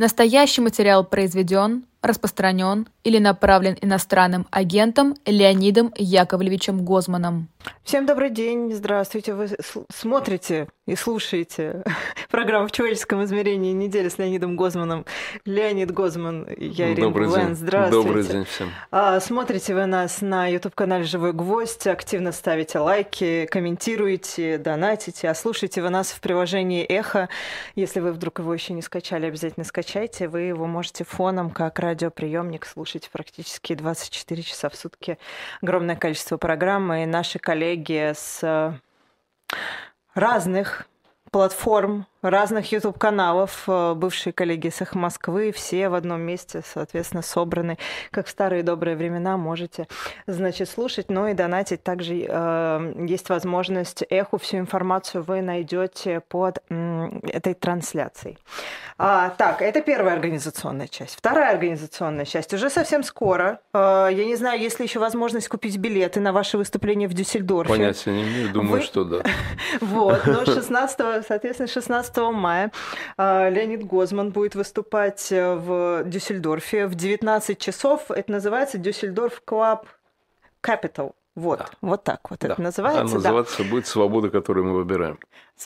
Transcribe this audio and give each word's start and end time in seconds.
Настоящий 0.00 0.62
материал 0.62 1.04
произведен, 1.04 1.84
распространен 2.02 2.88
или 3.04 3.18
направлен 3.18 3.76
иностранным 3.80 4.46
агентом 4.50 5.16
Леонидом 5.26 5.92
Яковлевичем 5.96 6.84
Гозманом. 6.84 7.48
Всем 7.84 8.06
добрый 8.06 8.30
день, 8.30 8.72
здравствуйте. 8.72 9.34
Вы 9.34 9.48
смотрите 9.92 10.68
и 10.86 10.96
слушаете 10.96 11.82
программу 12.30 12.68
«В 12.68 12.72
человеческом 12.72 13.22
измерении» 13.24 13.72
недели 13.72 14.08
с 14.08 14.16
Леонидом 14.16 14.56
Гозманом. 14.56 15.04
Леонид 15.44 15.90
Гозман, 15.90 16.46
я 16.56 16.92
Ирина 16.92 17.08
добрый 17.08 17.28
Булен. 17.28 17.46
День. 17.48 17.54
Здравствуйте. 17.56 18.08
Добрый 18.08 18.24
день 18.24 18.44
всем. 18.44 18.70
А, 18.90 19.20
смотрите 19.20 19.74
вы 19.74 19.86
нас 19.86 20.20
на 20.20 20.46
YouTube-канале 20.46 21.04
«Живой 21.04 21.32
гвоздь», 21.32 21.86
активно 21.86 22.32
ставите 22.32 22.78
лайки, 22.78 23.46
комментируете, 23.50 24.56
донатите, 24.58 25.28
а 25.28 25.34
слушаете 25.34 25.82
вы 25.82 25.90
нас 25.90 26.12
в 26.12 26.20
приложении 26.20 26.84
«Эхо». 26.84 27.28
Если 27.74 28.00
вы 28.00 28.12
вдруг 28.12 28.38
его 28.38 28.54
еще 28.54 28.72
не 28.72 28.82
скачали, 28.82 29.26
обязательно 29.26 29.64
скачайте. 29.64 30.28
Вы 30.28 30.42
его 30.42 30.66
можете 30.66 31.04
фоном, 31.04 31.50
как 31.50 31.78
радиоприемник, 31.90 32.66
слушать 32.66 33.10
практически 33.10 33.74
24 33.74 34.42
часа 34.42 34.68
в 34.68 34.76
сутки. 34.76 35.18
Огромное 35.60 35.96
количество 35.96 36.36
программ, 36.36 36.92
и 36.92 37.04
наши 37.04 37.38
коллеги 37.38 38.12
с 38.14 38.80
разных 40.14 40.86
платформ, 41.30 42.06
разных 42.22 42.70
YouTube-каналов, 42.72 43.64
э, 43.66 43.94
бывшие 43.94 44.32
коллеги 44.32 44.68
с 44.68 44.82
их 44.82 44.94
Москвы, 44.94 45.52
все 45.52 45.88
в 45.88 45.94
одном 45.94 46.20
месте, 46.20 46.62
соответственно, 46.64 47.22
собраны, 47.22 47.78
как 48.10 48.26
в 48.26 48.30
старые 48.30 48.62
добрые 48.62 48.96
времена, 48.96 49.36
можете, 49.36 49.88
значит, 50.26 50.68
слушать, 50.68 51.10
но 51.10 51.28
и 51.28 51.34
донатить. 51.34 51.82
Также 51.82 52.26
э, 52.28 53.04
есть 53.06 53.28
возможность 53.28 54.04
эху, 54.10 54.38
всю 54.38 54.58
информацию 54.58 55.22
вы 55.22 55.40
найдете 55.40 56.20
под 56.20 56.58
э, 56.68 57.08
этой 57.32 57.54
трансляцией. 57.54 58.38
А, 58.98 59.30
так, 59.30 59.62
это 59.62 59.80
первая 59.80 60.14
организационная 60.14 60.88
часть. 60.88 61.16
Вторая 61.16 61.52
организационная 61.52 62.26
часть 62.26 62.52
уже 62.52 62.68
совсем 62.68 63.02
скоро. 63.02 63.60
Э, 63.72 64.08
я 64.12 64.26
не 64.26 64.36
знаю, 64.36 64.60
есть 64.60 64.78
ли 64.78 64.84
еще 64.84 64.98
возможность 64.98 65.48
купить 65.48 65.78
билеты 65.78 66.20
на 66.20 66.32
ваше 66.32 66.58
выступление 66.58 67.08
в 67.08 67.14
Дюссельдорфе. 67.14 67.72
Понятия 67.72 68.12
не 68.12 68.24
имею, 68.24 68.52
думаю, 68.52 68.72
Вы... 68.72 68.82
что 68.82 69.04
да. 69.04 69.22
Вот, 69.80 70.26
но 70.26 70.44
16, 70.44 71.19
соответственно, 71.26 71.68
16 71.68 72.16
мая 72.32 72.72
э, 73.18 73.50
Леонид 73.50 73.84
Гозман 73.86 74.30
будет 74.30 74.54
выступать 74.54 75.30
э, 75.32 75.54
в 75.54 76.02
Дюссельдорфе 76.04 76.86
в 76.86 76.94
19 76.94 77.58
часов. 77.58 78.10
Это 78.10 78.30
называется 78.32 78.78
Дюссельдорф 78.78 79.42
Club 79.44 79.86
Capital. 80.62 81.14
Вот, 81.36 81.60
Да. 81.60 81.66
вот 81.80 82.04
так 82.04 82.30
вот 82.30 82.40
Да. 82.40 82.48
это 82.48 82.56
А 82.58 82.62
называется. 82.62 83.04
да. 83.06 83.14
называться 83.14 83.64
будет 83.64 83.86
«Свобода, 83.86 84.30
которую 84.30 84.66
мы 84.66 84.72
выбираем». 84.74 85.18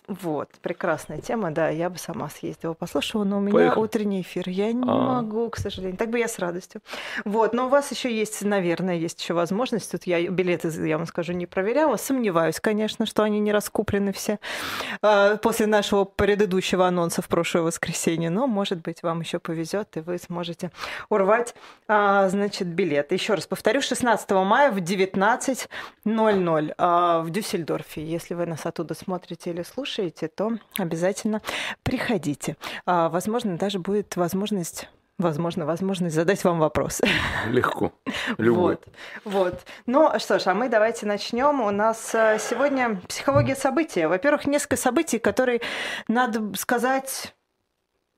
Вот, 0.09 0.50
прекрасная 0.61 1.20
тема, 1.20 1.50
да, 1.50 1.69
я 1.69 1.89
бы 1.89 1.98
сама 1.98 2.28
съездила, 2.28 2.75
послушала, 2.75 3.25
но 3.25 3.39
у 3.39 3.41
меня 3.41 3.55
Поехали. 3.55 3.81
утренний 3.81 4.20
эфир, 4.23 4.48
я 4.48 4.73
не 4.73 4.83
А. 4.83 5.23
могу, 5.23 5.48
к 5.51 5.56
сожалению, 5.56 5.97
так 5.97 6.11
бы 6.11 6.19
я 6.19 6.28
с 6.28 6.39
радостью. 6.39 6.81
Вот, 7.25 7.55
но 7.55 7.67
у 7.67 7.69
вас 7.69 7.91
еще 7.91 8.14
есть, 8.14 8.42
наверное, 8.42 8.97
есть 8.97 9.20
еще 9.23 9.34
возможность, 9.34 9.91
тут 9.92 10.05
я 10.05 10.20
билеты, 10.28 10.69
я 10.86 10.98
вам 10.98 11.06
скажу, 11.06 11.33
не 11.33 11.47
проверяла, 11.47 11.97
сомневаюсь, 11.97 12.61
конечно, 12.61 13.06
что 13.06 13.23
они 13.23 13.39
не 13.41 13.53
раскуплены 13.53 14.12
все 14.12 14.39
а, 15.01 15.36
после 15.36 15.67
нашего 15.67 16.05
предыдущего 16.05 16.86
анонса 16.86 17.23
в 17.23 17.29
прошлое 17.29 17.62
воскресенье, 17.62 18.31
но, 18.31 18.47
может 18.47 18.81
быть, 18.83 19.03
вам 19.03 19.20
еще 19.20 19.39
повезет, 19.39 19.97
и 19.97 20.01
вы 20.01 20.19
сможете 20.19 20.70
урвать, 21.08 21.55
а, 21.89 22.29
значит, 22.29 22.67
билет. 22.67 23.12
Еще 23.12 23.34
раз 23.34 23.47
повторю, 23.47 23.81
16 23.81 24.31
мая 24.31 24.70
в 24.73 24.79
19.00 24.79 26.75
а, 26.79 27.20
в 27.23 27.31
Дюссельдорфе. 27.31 28.05
Если 28.05 28.34
вы 28.34 28.47
нас 28.47 28.67
оттуда 28.67 28.95
смотрите 28.95 29.51
или 29.51 29.62
слушаете, 29.62 29.84
то 30.29 30.53
обязательно 30.79 31.41
приходите. 31.83 32.57
А, 32.87 33.09
Возможно, 33.09 33.57
даже 33.57 33.79
будет 33.79 34.17
возможность 34.17 34.89
Возможно, 35.17 35.65
возможность 35.65 36.17
задать 36.17 36.43
вам 36.43 36.59
вопрос. 36.59 37.01
Легко. 37.47 37.93
Любой. 38.39 38.75
Вот, 38.75 38.89
вот. 39.25 39.61
Ну 39.87 40.11
что 40.19 40.41
ж, 40.41 40.49
а 40.49 40.55
мы 40.55 40.69
давайте 40.69 41.07
начнем. 41.07 41.61
У 41.61 41.71
нас 41.71 42.13
э, 42.17 42.39
сегодня 42.41 43.01
психология 43.08 43.55
события. 43.55 44.08
Во-первых, 44.08 44.47
несколько 44.48 44.75
событий, 44.77 45.20
которые, 45.20 45.61
надо 46.08 46.57
сказать, 46.58 47.33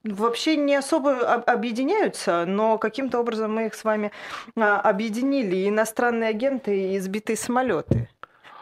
вообще 0.05 0.57
не 0.57 0.75
особо 0.75 1.19
об- 1.35 1.51
объединяются, 1.51 2.47
но 2.47 2.79
каким-то 2.79 3.21
образом 3.21 3.55
мы 3.55 3.67
их 3.67 3.75
с 3.75 3.85
вами 3.85 4.11
а, 4.57 4.81
объединили. 4.81 5.69
Иностранные 5.69 6.31
агенты 6.31 6.93
и 6.93 6.97
избитые 6.97 7.37
самолеты. 7.37 8.09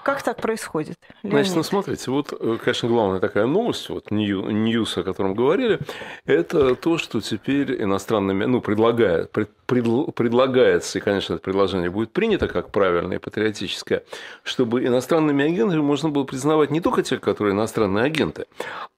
Как 0.04 0.22
так 0.22 0.37
происходит? 0.37 0.97
Значит, 1.22 1.50
ну 1.53 1.54
Леонид? 1.54 1.66
смотрите, 1.66 2.10
вот, 2.10 2.32
э, 2.38 2.59
конечно, 2.62 2.88
главная 2.91 3.20
такая 3.20 3.47
новость, 3.47 3.88
вот 3.88 4.10
нью- 4.10 4.50
ньюс, 4.50 4.98
о 4.98 5.03
котором 5.03 5.34
говорили, 5.34 5.78
это 6.26 6.75
то, 6.75 6.98
что 6.98 7.22
теперь 7.22 7.82
иностранными, 7.82 8.44
ну, 8.44 8.60
предлагает, 8.60 9.32
пред- 9.32 9.50
предл- 9.66 10.12
предлагается, 10.12 10.98
и, 10.98 11.00
конечно, 11.00 11.34
это 11.34 11.42
предложение 11.42 11.88
будет 11.88 12.12
принято 12.12 12.48
как 12.48 12.70
правильное 12.70 13.16
и 13.16 13.19
патриотическое, 13.20 14.03
чтобы 14.42 14.84
иностранными 14.84 15.42
агентами 15.47 15.81
можно 15.81 16.10
было 16.10 16.25
признавать 16.25 16.71
не 16.71 16.82
только 16.82 17.03
тех, 17.03 17.22
которые 17.22 17.54
иностранные 17.54 18.04
агенты, 18.04 18.44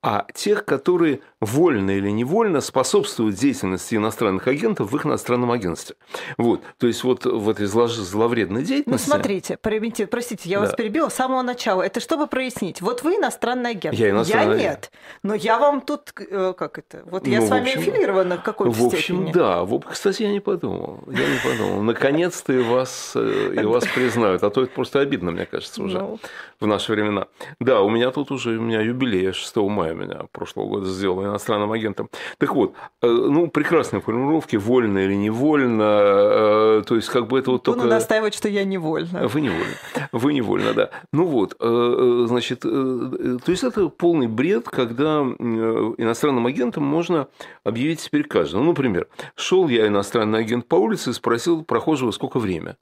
а 0.08 0.24
тех, 0.34 0.64
которые 0.64 1.18
вольно 1.40 1.90
или 1.90 2.10
невольно 2.10 2.60
способствуют 2.60 3.34
деятельности 3.34 3.96
иностранных 3.96 4.46
агентов 4.46 4.92
в 4.92 4.96
их 4.96 5.04
иностранном 5.04 5.50
агентстве. 5.50 5.96
Вот, 6.38 6.62
то 6.78 6.86
есть 6.86 7.02
вот 7.02 7.24
в 7.24 7.48
этой 7.50 7.66
зло- 7.66 7.88
зловредной 7.88 8.60
Ну, 8.60 8.66
деятельности... 8.68 9.08
смотрите, 9.08 9.58
простите, 9.60 10.06
простите, 10.06 10.48
я 10.48 10.60
вас 10.60 10.70
Да. 10.70 10.76
перебила 10.76 11.08
с 11.08 11.14
самого 11.14 11.42
начала. 11.42 11.82
Это 11.82 11.98
чтобы 11.98 12.28
прояснить. 12.28 12.80
Вот 12.82 13.02
вы 13.02 13.16
иностранный 13.16 13.70
агент. 13.70 13.96
Я 13.98 14.10
иностранный 14.10 14.58
нет. 14.58 14.92
Но 15.24 15.34
я 15.34 15.58
вам 15.58 15.80
тут, 15.80 16.12
э, 16.20 16.54
как 16.56 16.78
это, 16.78 17.02
вот 17.06 17.26
я 17.26 17.40
Ну, 17.40 17.46
с 17.48 17.50
вами 17.50 17.72
общем, 17.74 17.80
аффилирована 17.80 18.36
в 18.38 18.42
какой-то 18.44 18.72
В 18.72 18.86
общем, 18.86 18.98
степени. 19.16 19.32
да. 19.32 19.64
В 19.64 19.74
об- 19.74 19.86
Кстати, 19.86 20.22
я 20.22 20.30
не 20.30 20.38
подумал. 20.40 21.00
Я 21.08 21.18
не 21.28 21.38
подумал. 21.42 21.82
Наконец-то 21.82 22.52
и 22.52 22.62
вас, 22.62 23.12
э, 23.16 23.54
и 23.60 23.64
вас 23.64 23.84
признают. 23.88 24.44
А 24.44 24.50
то 24.50 24.62
это 24.62 24.70
просто 24.72 25.00
обидно, 25.00 25.32
мне 25.32 25.46
кажется, 25.46 25.82
уже 25.82 25.98
Ну. 25.98 26.20
в 26.60 26.66
наши 26.68 26.92
времена. 26.92 27.26
Да, 27.58 27.80
у 27.80 27.90
меня 27.90 28.12
тут 28.12 28.30
уже 28.30 28.50
у 28.56 28.60
меня 28.62 28.80
юбилей. 28.82 29.24
Я 29.24 29.32
6 29.32 29.68
мая 29.68 29.95
меня 29.96 30.26
прошлого 30.32 30.66
года 30.66 30.86
сделал 30.86 31.24
иностранным 31.24 31.72
агентом. 31.72 32.08
Так 32.38 32.54
вот, 32.54 32.74
э, 33.02 33.06
ну, 33.06 33.48
прекрасные 33.48 34.00
формулировки, 34.00 34.56
вольно 34.56 34.98
или 34.98 35.14
невольно. 35.14 35.82
э, 35.82 36.82
То 36.86 36.96
есть, 36.96 37.08
как 37.08 37.26
бы 37.26 37.38
это 37.38 37.50
вот 37.50 37.64
Буду 37.64 37.80
только... 37.80 37.88
настаивать, 37.88 38.34
что 38.34 38.48
я 38.48 38.64
невольна. 38.64 39.26
Вы 39.28 39.40
невольно. 39.40 39.74
Вы 40.12 40.34
невольно, 40.34 40.74
да. 40.74 40.90
Ну 41.12 41.24
вот, 41.26 41.56
э, 41.58 42.24
значит, 42.28 42.60
то 42.60 43.40
есть 43.46 43.64
это 43.64 43.88
полный 43.88 44.26
бред, 44.26 44.68
когда 44.68 45.20
иностранным 45.20 46.46
агентом 46.46 46.84
можно 46.84 47.28
объявить 47.64 48.00
теперь 48.00 48.24
каждого. 48.24 48.62
Ну, 48.62 48.68
например, 48.70 49.08
шел 49.34 49.68
я 49.68 49.86
иностранный 49.86 50.40
агент 50.40 50.66
по 50.66 50.76
улице 50.76 51.10
и 51.10 51.12
спросил 51.12 51.64
прохожего, 51.64 52.10
сколько 52.10 52.38
время. 52.38 52.76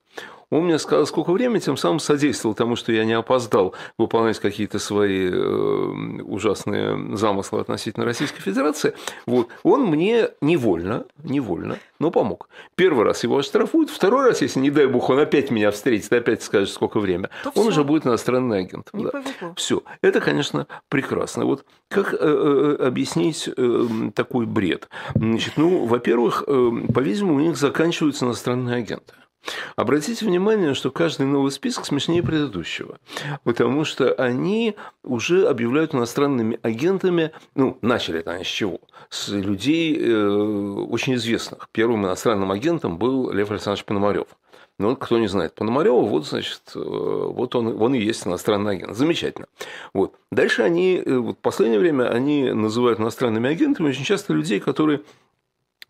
Он 0.51 0.65
мне 0.65 0.79
сказал, 0.79 1.07
сколько 1.07 1.33
времени, 1.33 1.59
тем 1.59 1.77
самым 1.77 1.99
содействовал 1.99 2.55
тому, 2.55 2.77
что 2.77 2.93
я 2.93 3.05
не 3.05 3.13
опоздал 3.13 3.75
выполнять 3.99 4.39
какие-то 4.39 4.79
свои 4.79 5.29
э, 5.31 6.23
ужасные 6.23 7.17
замыслы 7.17 7.61
относительно 7.61 8.05
Российской 8.05 8.41
Федерации. 8.41 8.95
Вот. 9.27 9.49
Он 9.63 9.87
мне 9.87 10.29
невольно, 10.41 11.05
невольно, 11.23 11.79
но 11.99 12.11
помог. 12.11 12.49
Первый 12.75 13.05
раз 13.05 13.25
его 13.25 13.39
оштрафуют, 13.39 13.91
второй 13.91 14.29
раз, 14.29 14.43
если, 14.43 14.61
не 14.61 14.71
дай 14.71 14.87
бог, 14.87 15.11
он 15.11 15.19
опять 15.19 15.51
меня 15.51 15.71
встретит, 15.71 16.13
опять 16.13 16.43
скажет, 16.43 16.71
сколько 16.71 17.01
время, 17.01 17.31
То 17.43 17.51
он 17.51 17.63
всё. 17.63 17.69
уже 17.69 17.85
будет 17.85 18.07
иностранный 18.07 18.61
агент. 18.61 18.89
Не 18.93 19.05
повезло. 19.07 19.55
Все. 19.57 19.83
Это, 20.03 20.21
конечно, 20.21 20.67
прекрасно. 20.89 21.45
Вот 21.45 21.65
как 21.89 22.15
э, 22.15 22.17
э, 22.21 22.87
объяснить 22.87 23.49
э, 23.57 23.87
такой 24.15 24.47
бред? 24.47 24.89
Значит, 25.15 25.55
ну, 25.57 25.87
во-первых, 25.87 26.45
э, 26.47 26.71
по-видимому, 26.93 27.37
у 27.37 27.41
них 27.41 27.57
заканчиваются 27.57 28.25
иностранные 28.25 28.77
агенты. 28.77 29.15
Обратите 29.77 30.25
внимание, 30.25 30.75
что 30.75 30.91
каждый 30.91 31.27
новый 31.27 31.53
список 31.53 31.87
смешнее 31.87 32.23
предыдущего, 32.23 32.99
потому 33.45 33.85
что 33.85 34.13
они 34.13 34.77
уже 35.03 35.47
объявляют 35.47 35.95
иностранными 35.95 36.59
агентами, 36.63 37.33
ну, 37.55 37.79
начали 37.83 38.21
это 38.21 38.33
они 38.33 38.45
с 38.45 38.49
чего? 38.49 38.81
С 39.11 39.29
людей 39.29 39.97
э, 39.99 40.29
очень 40.89 41.15
известных. 41.15 41.69
Первым 41.73 42.05
иностранным 42.07 42.51
агентом 42.51 42.99
был 42.99 43.31
Лев 43.31 43.51
Александрович 43.51 43.85
Пономарев. 43.85 44.27
Ну, 44.77 44.97
кто 44.97 45.19
не 45.19 45.29
знает 45.29 45.55
Пономарева, 45.55 46.01
вот, 46.01 46.27
значит, 46.27 46.63
э, 46.75 46.79
вот 46.81 47.55
он, 47.55 47.81
он 47.81 47.95
и 47.95 48.01
есть 48.01 48.27
иностранный 48.27 48.73
агент. 48.73 48.97
Замечательно. 48.97 49.47
Вот. 49.93 50.15
Дальше 50.33 50.63
они, 50.63 50.97
э, 51.05 51.17
вот 51.17 51.37
в 51.37 51.41
последнее 51.41 51.79
время, 51.79 52.11
они 52.11 52.51
называют 52.51 52.99
иностранными 52.99 53.49
агентами 53.49 53.89
очень 53.89 54.05
часто 54.05 54.33
людей, 54.33 54.59
которые 54.59 55.03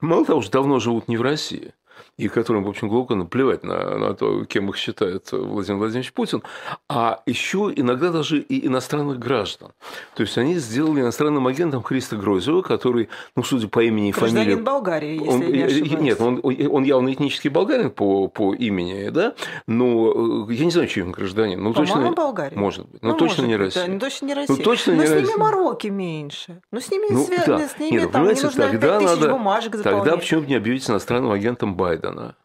мало 0.03 0.27
того, 0.27 0.43
что 0.43 0.53
давно 0.53 0.81
живут 0.81 1.09
не 1.09 1.17
в 1.17 1.23
России, 1.23 1.73
и 2.17 2.29
которым, 2.29 2.65
в 2.65 2.69
общем, 2.69 2.89
глубоко 2.89 3.15
наплевать 3.15 3.65
на, 3.65 3.99
на 3.99 4.15
то, 4.15 4.45
кем 4.45 4.69
их 4.71 4.77
считает 4.77 5.31
Владимир 5.33 5.79
Владимирович 5.79 6.13
Путин, 6.13 6.43
а 6.89 7.23
еще 7.27 7.73
иногда 7.75 8.11
даже 8.11 8.39
и 8.39 8.67
иностранных 8.67 9.19
граждан. 9.19 9.73
То 10.15 10.23
есть 10.23 10.39
они 10.39 10.55
сделали 10.57 11.01
иностранным 11.01 11.47
агентом 11.47 11.83
Христа 11.83 12.17
Грозева, 12.17 12.63
который, 12.63 13.09
ну, 13.37 13.43
судя 13.43 13.69
по 13.69 13.83
имени 13.83 14.11
и 14.11 14.13
Гражданин 14.13 14.45
фамилии... 14.45 14.63
Болгарии, 14.63 15.13
если 15.15 15.29
он, 15.29 15.41
я 15.43 15.49
не 15.49 15.63
ошибаюсь. 15.63 16.01
Нет, 16.03 16.21
он, 16.21 16.41
он 16.45 16.85
явно 16.85 17.13
этнический 17.13 17.51
болгарин 17.51 17.91
по, 17.91 18.29
по 18.29 18.55
имени, 18.55 19.09
да, 19.11 19.35
но 19.67 20.47
э, 20.49 20.53
я 20.55 20.65
не 20.65 20.71
знаю, 20.71 20.89
чей 20.89 21.03
он 21.03 21.13
гражданин. 21.13 21.63
Ну, 21.63 21.73
точно, 21.75 22.13
Болгария. 22.13 22.57
Может 22.57 22.87
быть, 22.89 23.03
но 23.03 23.11
Ну, 23.11 23.17
точно 23.17 23.43
не 23.43 23.57
быть, 23.57 23.67
Россия. 23.75 23.87
Да, 23.87 23.93
ну, 23.93 23.99
точно 23.99 24.27
не 24.27 24.35
Россия. 24.35 24.57
точно 24.65 24.95
Но 24.95 25.03
не 25.03 25.09
с 25.09 25.11
ними 25.13 25.37
мороки 25.39 25.87
меньше. 25.89 26.61
Ну, 26.71 26.81
с 26.81 26.91
ними, 26.91 27.07
Ну, 27.11 27.27
свя- 27.27 27.47
да. 27.47 27.69
с 27.69 27.79
ними 27.79 27.93
Нет, 27.95 28.03
ну, 28.05 28.11
там 28.11 28.23
не 28.23 28.29
нужно 28.31 28.51
тогда 28.51 28.99
5000 28.99 29.05
надо- 29.21 29.29
бумажек 29.33 29.73
Тогда 29.73 29.91
заполнять. 29.91 30.21
почему 30.21 30.41
бы 30.43 30.47
не 30.47 30.55
объявить 30.55 30.89
иностранным 30.89 31.31
агентом 31.33 31.75
Байдена? 31.75 32.04
Байдена. 32.05 32.44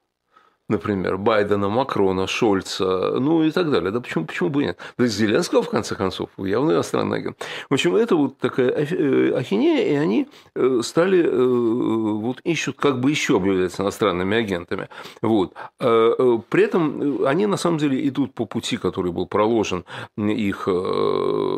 Например, 0.69 1.17
Байдена, 1.17 1.67
Макрона, 1.67 2.27
Шольца, 2.27 3.19
ну 3.19 3.43
и 3.43 3.49
так 3.49 3.71
далее. 3.71 3.89
Да 3.91 3.99
почему, 3.99 4.25
почему 4.25 4.49
бы 4.49 4.63
нет? 4.63 4.77
Да 4.99 5.05
и 5.05 5.07
Зеленского, 5.07 5.63
в 5.63 5.69
конце 5.69 5.95
концов, 5.95 6.29
явно 6.37 6.73
иностранный 6.73 7.17
агент. 7.17 7.43
В 7.69 7.73
общем, 7.73 7.95
это 7.95 8.15
вот 8.15 8.37
такая 8.37 8.69
э, 8.69 9.33
ахинея, 9.35 9.87
и 9.91 9.95
они 9.95 10.27
э, 10.55 10.81
стали, 10.83 11.23
э, 11.25 11.29
вот 11.31 12.39
ищут, 12.41 12.77
как 12.77 12.99
бы 12.99 13.09
еще 13.09 13.37
объявляться 13.37 13.81
иностранными 13.81 14.37
агентами. 14.37 14.89
Вот. 15.23 15.53
При 15.79 16.63
этом 16.63 17.25
они, 17.25 17.47
на 17.47 17.57
самом 17.57 17.79
деле, 17.79 18.07
идут 18.07 18.35
по 18.35 18.45
пути, 18.45 18.77
который 18.77 19.11
был 19.11 19.25
проложен 19.25 19.85
их 20.17 20.67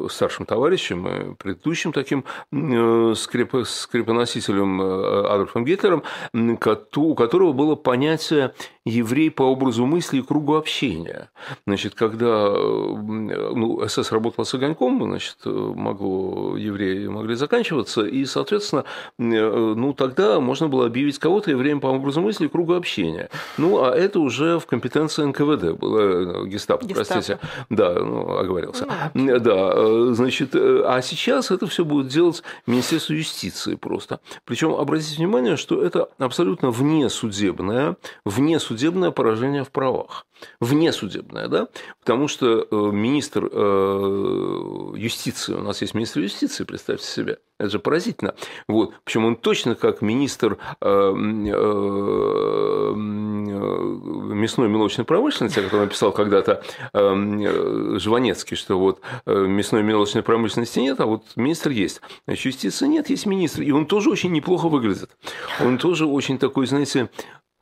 старшим 0.10 0.46
товарищем, 0.46 1.36
предыдущим 1.38 1.92
таким 1.92 2.24
скреп- 2.54 3.66
скрепоносителем 3.66 4.82
Адольфом 4.82 5.66
Гитлером, 5.66 6.04
у 6.34 7.16
которого 7.16 7.52
было 7.52 7.76
понятие 7.76 8.54
еврей 9.02 9.30
по 9.32 9.44
образу 9.44 9.86
мысли 9.86 10.20
и 10.20 10.22
кругу 10.22 10.56
общения. 10.56 11.30
Значит, 11.68 11.96
когда 11.96 12.48
э, 12.48 12.96
ну, 13.56 13.88
СС 13.88 14.12
работала 14.12 14.46
с 14.46 14.54
огоньком, 14.54 15.04
значит, 15.04 15.38
э, 15.46 15.50
могло, 15.50 16.56
евреи 16.58 17.08
могли 17.08 17.36
заканчиваться, 17.36 18.02
и, 18.02 18.26
соответственно, 18.26 18.84
э, 19.20 19.24
ну, 19.24 19.94
тогда 19.94 20.40
можно 20.40 20.68
было 20.68 20.86
объявить 20.86 21.20
кого-то 21.20 21.52
евреем 21.52 21.80
по 21.80 21.88
образу 21.88 22.22
мысли 22.22 22.46
и 22.46 22.48
кругу 22.48 22.74
общения. 22.74 23.30
Ну, 23.58 23.84
а 23.84 23.96
это 23.96 24.20
уже 24.20 24.60
в 24.60 24.66
компетенции 24.66 25.24
НКВД 25.24 25.78
было, 25.80 26.46
гестапо, 26.46 26.86
Гестапо. 26.86 27.06
простите. 27.06 27.40
Да, 27.70 27.94
ну, 27.94 28.38
оговорился. 28.38 28.88
Да, 29.14 29.72
э, 29.76 30.12
значит, 30.14 30.56
а 30.56 31.02
сейчас 31.02 31.52
это 31.52 31.68
все 31.68 31.84
будет 31.84 32.08
делать 32.08 32.44
Министерство 32.68 33.14
юстиции 33.14 33.76
просто. 33.76 34.20
Причем 34.46 34.74
обратите 34.76 35.18
внимание, 35.18 35.58
что 35.58 35.84
это 35.84 36.10
абсолютно 36.18 36.70
внесудебное, 36.70 37.96
внесудебное 38.26 38.91
поражение 39.12 39.64
в 39.64 39.72
правах. 39.72 40.26
Внесудебное, 40.60 41.48
да? 41.48 41.68
Потому 42.00 42.28
что 42.28 42.68
э, 42.70 42.76
министр 42.92 43.48
э, 43.52 44.94
юстиции, 44.96 45.54
у 45.54 45.62
нас 45.62 45.82
есть 45.82 45.94
министр 45.94 46.22
юстиции, 46.22 46.64
представьте 46.64 47.06
себе, 47.06 47.38
это 47.60 47.70
же 47.70 47.80
поразительно. 47.80 48.34
Вот. 48.68 48.94
Причем 49.04 49.26
он 49.26 49.36
точно 49.36 49.76
как 49.76 50.02
министр 50.02 50.58
э, 50.82 51.12
мясной 54.34 54.68
и 54.68 54.70
молочной 54.70 55.06
промышленности, 55.06 55.60
о 55.60 55.64
котором 55.64 55.84
написал 55.84 56.12
когда-то 56.12 56.64
Жванецкий, 56.94 58.58
что 58.58 58.80
вот 58.80 59.02
мясной 59.26 59.82
и 59.82 59.84
молочной 59.84 60.24
промышленности 60.24 60.80
нет, 60.80 61.00
а 61.00 61.06
вот 61.06 61.24
министр 61.36 61.70
есть. 61.70 62.02
Значит, 62.26 62.46
юстиции 62.46 62.88
нет, 62.88 63.12
есть 63.12 63.28
министр. 63.28 63.62
И 63.62 63.72
он 63.72 63.86
тоже 63.86 64.10
очень 64.10 64.32
неплохо 64.32 64.68
выглядит. 64.70 65.12
Он 65.60 65.78
тоже 65.78 66.08
очень 66.08 66.40
такой, 66.40 66.66
знаете, 66.66 67.10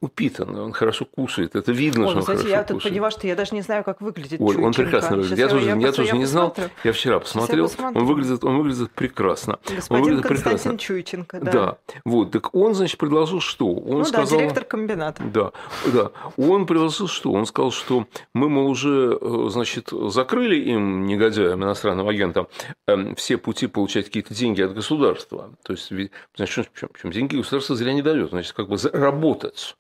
упитанный, 0.01 0.62
он 0.62 0.72
хорошо 0.72 1.06
кушает. 1.06 1.56
Это 1.56 1.72
видно, 1.72 2.06
Ой, 2.06 2.07
что 2.10 2.13
ну, 2.16 2.19
он 2.19 2.24
знаете, 2.25 2.44
хорошо 2.44 2.56
я 2.57 2.63
тут 2.63 2.78
кушает. 2.78 2.94
поняла, 2.94 3.12
что 3.12 3.28
я 3.28 3.36
даже 3.36 3.56
не 3.56 3.62
знаю, 3.62 3.84
как 3.84 4.01
выглядит 4.01 4.40
Оль, 4.40 4.56
он 4.57 4.72
Чученко. 4.72 4.81
прекрасно 4.84 5.18
выглядит. 5.18 5.38
Сейчас 5.38 5.40
Я 5.40 5.48
тоже, 5.50 5.68
я 5.69 5.75
пос- 5.75 5.92
тоже 5.94 6.18
не 6.18 6.25
знал. 6.25 6.56
Я 6.84 6.94
вчера 6.94 7.19
посмотрел. 7.19 7.66
посмотрю. 7.66 8.00
Он 8.01 8.06
выглядит, 8.07 8.44
он 8.44 8.57
выглядит 8.57 8.92
прекрасно. 8.92 9.60
он 9.69 9.75
Господин 9.75 10.04
выглядит 10.06 10.28
Константин 10.28 10.57
прекрасно. 10.57 10.78
Чуйченко, 10.80 11.40
да. 11.42 11.51
Да. 11.51 11.78
Вот. 12.06 12.31
Так 12.31 12.56
он, 12.56 12.74
значит, 12.75 12.98
предложил 12.98 13.42
что? 13.42 13.68
Он 13.74 14.00
Ну 14.00 14.06
сказал... 14.06 14.38
да, 14.38 14.44
директор 14.46 14.63
комбината. 14.63 15.24
Да, 15.24 15.51
да. 15.92 16.12
Он 16.38 16.66
предложил 16.66 17.07
что? 17.07 17.31
Он 17.31 17.46
сказал, 17.46 17.72
что 17.72 18.07
мы, 18.34 18.50
мол, 18.50 18.68
уже, 18.69 19.18
э, 19.19 19.48
значит, 19.50 19.90
закрыли 19.92 20.56
им, 20.57 21.06
негодяям, 21.06 21.63
иностранным 21.63 22.07
агентам, 22.07 22.48
эм, 22.88 23.16
все 23.16 23.38
пути 23.38 23.68
получать 23.68 24.06
какие-то 24.06 24.34
деньги 24.34 24.62
от 24.62 24.74
государства. 24.74 25.51
То 25.63 25.74
есть, 25.74 25.92
значит, 26.36 26.69
причем, 26.74 26.90
причем 26.94 27.12
деньги 27.12 27.36
государство 27.36 27.75
зря 27.75 27.94
не 27.94 28.01
дает. 28.01 28.30
Значит, 28.30 28.54
как 28.54 28.69
бы 28.69 28.78
заработать 28.78 29.75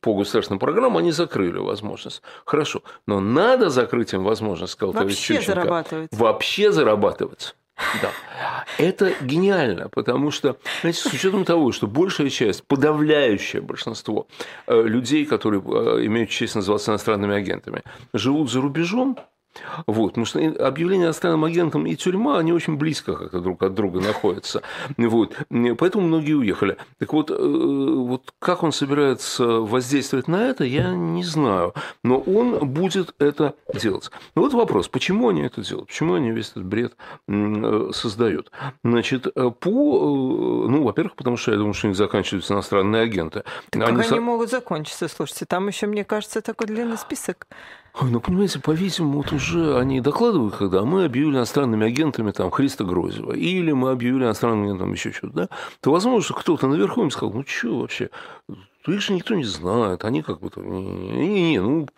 по 0.00 0.14
государственным 0.14 0.58
программам 0.58 0.96
они 0.96 1.12
закрыли 1.12 1.58
возможность. 1.58 2.22
Хорошо. 2.44 2.82
Но 3.06 3.20
надо 3.20 3.70
закрыть 3.70 4.12
им 4.12 4.24
возможность, 4.24 4.72
сказал 4.72 4.94
Вообще 4.94 5.16
Чученко. 5.16 5.46
зарабатывать. 5.46 6.08
Вообще 6.12 6.72
зарабатывать. 6.72 7.54
Да. 8.02 8.10
Это 8.78 9.12
гениально, 9.22 9.88
потому 9.88 10.30
что, 10.30 10.56
знаете, 10.82 11.00
с 11.00 11.06
учетом 11.06 11.44
того, 11.44 11.72
что 11.72 11.86
большая 11.86 12.28
часть, 12.28 12.64
подавляющее 12.64 13.62
большинство 13.62 14.26
э, 14.66 14.82
людей, 14.82 15.24
которые 15.24 15.62
э, 15.62 16.06
имеют 16.06 16.30
честь 16.30 16.54
называться 16.54 16.90
иностранными 16.90 17.34
агентами, 17.34 17.82
живут 18.12 18.50
за 18.50 18.60
рубежом, 18.60 19.18
вот, 19.86 20.08
потому 20.08 20.24
что 20.26 20.38
объявление 20.38 21.06
иностранным 21.06 21.44
агентом 21.44 21.86
и 21.86 21.96
тюрьма, 21.96 22.38
они 22.38 22.52
очень 22.52 22.76
близко 22.76 23.14
как-то 23.14 23.40
друг 23.40 23.62
от 23.62 23.74
друга 23.74 24.00
находятся. 24.00 24.62
Вот. 24.96 25.36
Поэтому 25.78 26.06
многие 26.06 26.34
уехали. 26.34 26.76
Так 26.98 27.12
вот, 27.12 27.30
э, 27.30 27.34
вот 27.36 28.32
как 28.38 28.62
он 28.62 28.72
собирается 28.72 29.44
воздействовать 29.44 30.28
на 30.28 30.48
это, 30.48 30.64
я 30.64 30.94
не 30.94 31.24
знаю. 31.24 31.74
Но 32.04 32.18
он 32.20 32.58
будет 32.68 33.14
это 33.18 33.54
делать. 33.74 34.10
Ну 34.34 34.42
вот 34.42 34.54
вопрос, 34.54 34.88
почему 34.88 35.28
они 35.28 35.42
это 35.42 35.62
делают? 35.62 35.88
Почему 35.88 36.14
они 36.14 36.30
весь 36.30 36.50
этот 36.50 36.64
бред 36.64 36.94
э, 37.28 37.90
создают? 37.92 38.50
Значит, 38.84 39.26
э, 39.26 39.50
по... 39.50 40.66
Ну, 40.68 40.84
во-первых, 40.84 41.16
потому 41.16 41.36
что 41.36 41.50
я 41.52 41.56
думаю, 41.58 41.74
что 41.74 41.86
у 41.86 41.90
них 41.90 41.96
заканчиваются 41.96 42.54
иностранные 42.54 43.02
агенты. 43.02 43.42
Так 43.70 43.82
как 43.82 43.88
Они 43.88 44.00
они 44.00 44.08
со- 44.08 44.20
могут 44.20 44.50
закончиться, 44.50 45.08
слушайте, 45.08 45.44
там 45.46 45.66
еще, 45.68 45.86
мне 45.86 46.04
кажется, 46.04 46.40
такой 46.40 46.66
длинный 46.66 46.98
список. 46.98 47.46
Ну, 48.00 48.20
понимаете, 48.20 48.60
по-видимому, 48.60 49.18
вот 49.18 49.32
уже 49.32 49.78
они 49.78 50.00
докладывают, 50.00 50.56
когда 50.56 50.84
мы 50.84 51.04
объявили 51.04 51.36
иностранными 51.36 51.86
агентами 51.86 52.30
там 52.30 52.50
Христа 52.50 52.84
Грозева, 52.84 53.32
или 53.32 53.72
мы 53.72 53.90
объявили 53.90 54.24
иностранным 54.24 54.64
агентом 54.64 54.92
еще 54.92 55.12
что-то, 55.12 55.34
да, 55.34 55.48
то 55.80 55.92
возможно, 55.92 56.22
что 56.22 56.34
кто-то 56.34 56.66
наверху 56.66 57.02
им 57.02 57.10
сказал, 57.10 57.34
ну, 57.34 57.44
что 57.46 57.80
вообще, 57.80 58.10
их 58.86 59.00
же 59.00 59.12
никто 59.12 59.34
не 59.34 59.44
знает, 59.44 60.04
они 60.04 60.22
как 60.22 60.40
бы, 60.40 60.50
не-не-не, 60.56 61.60
ну, 61.60 61.88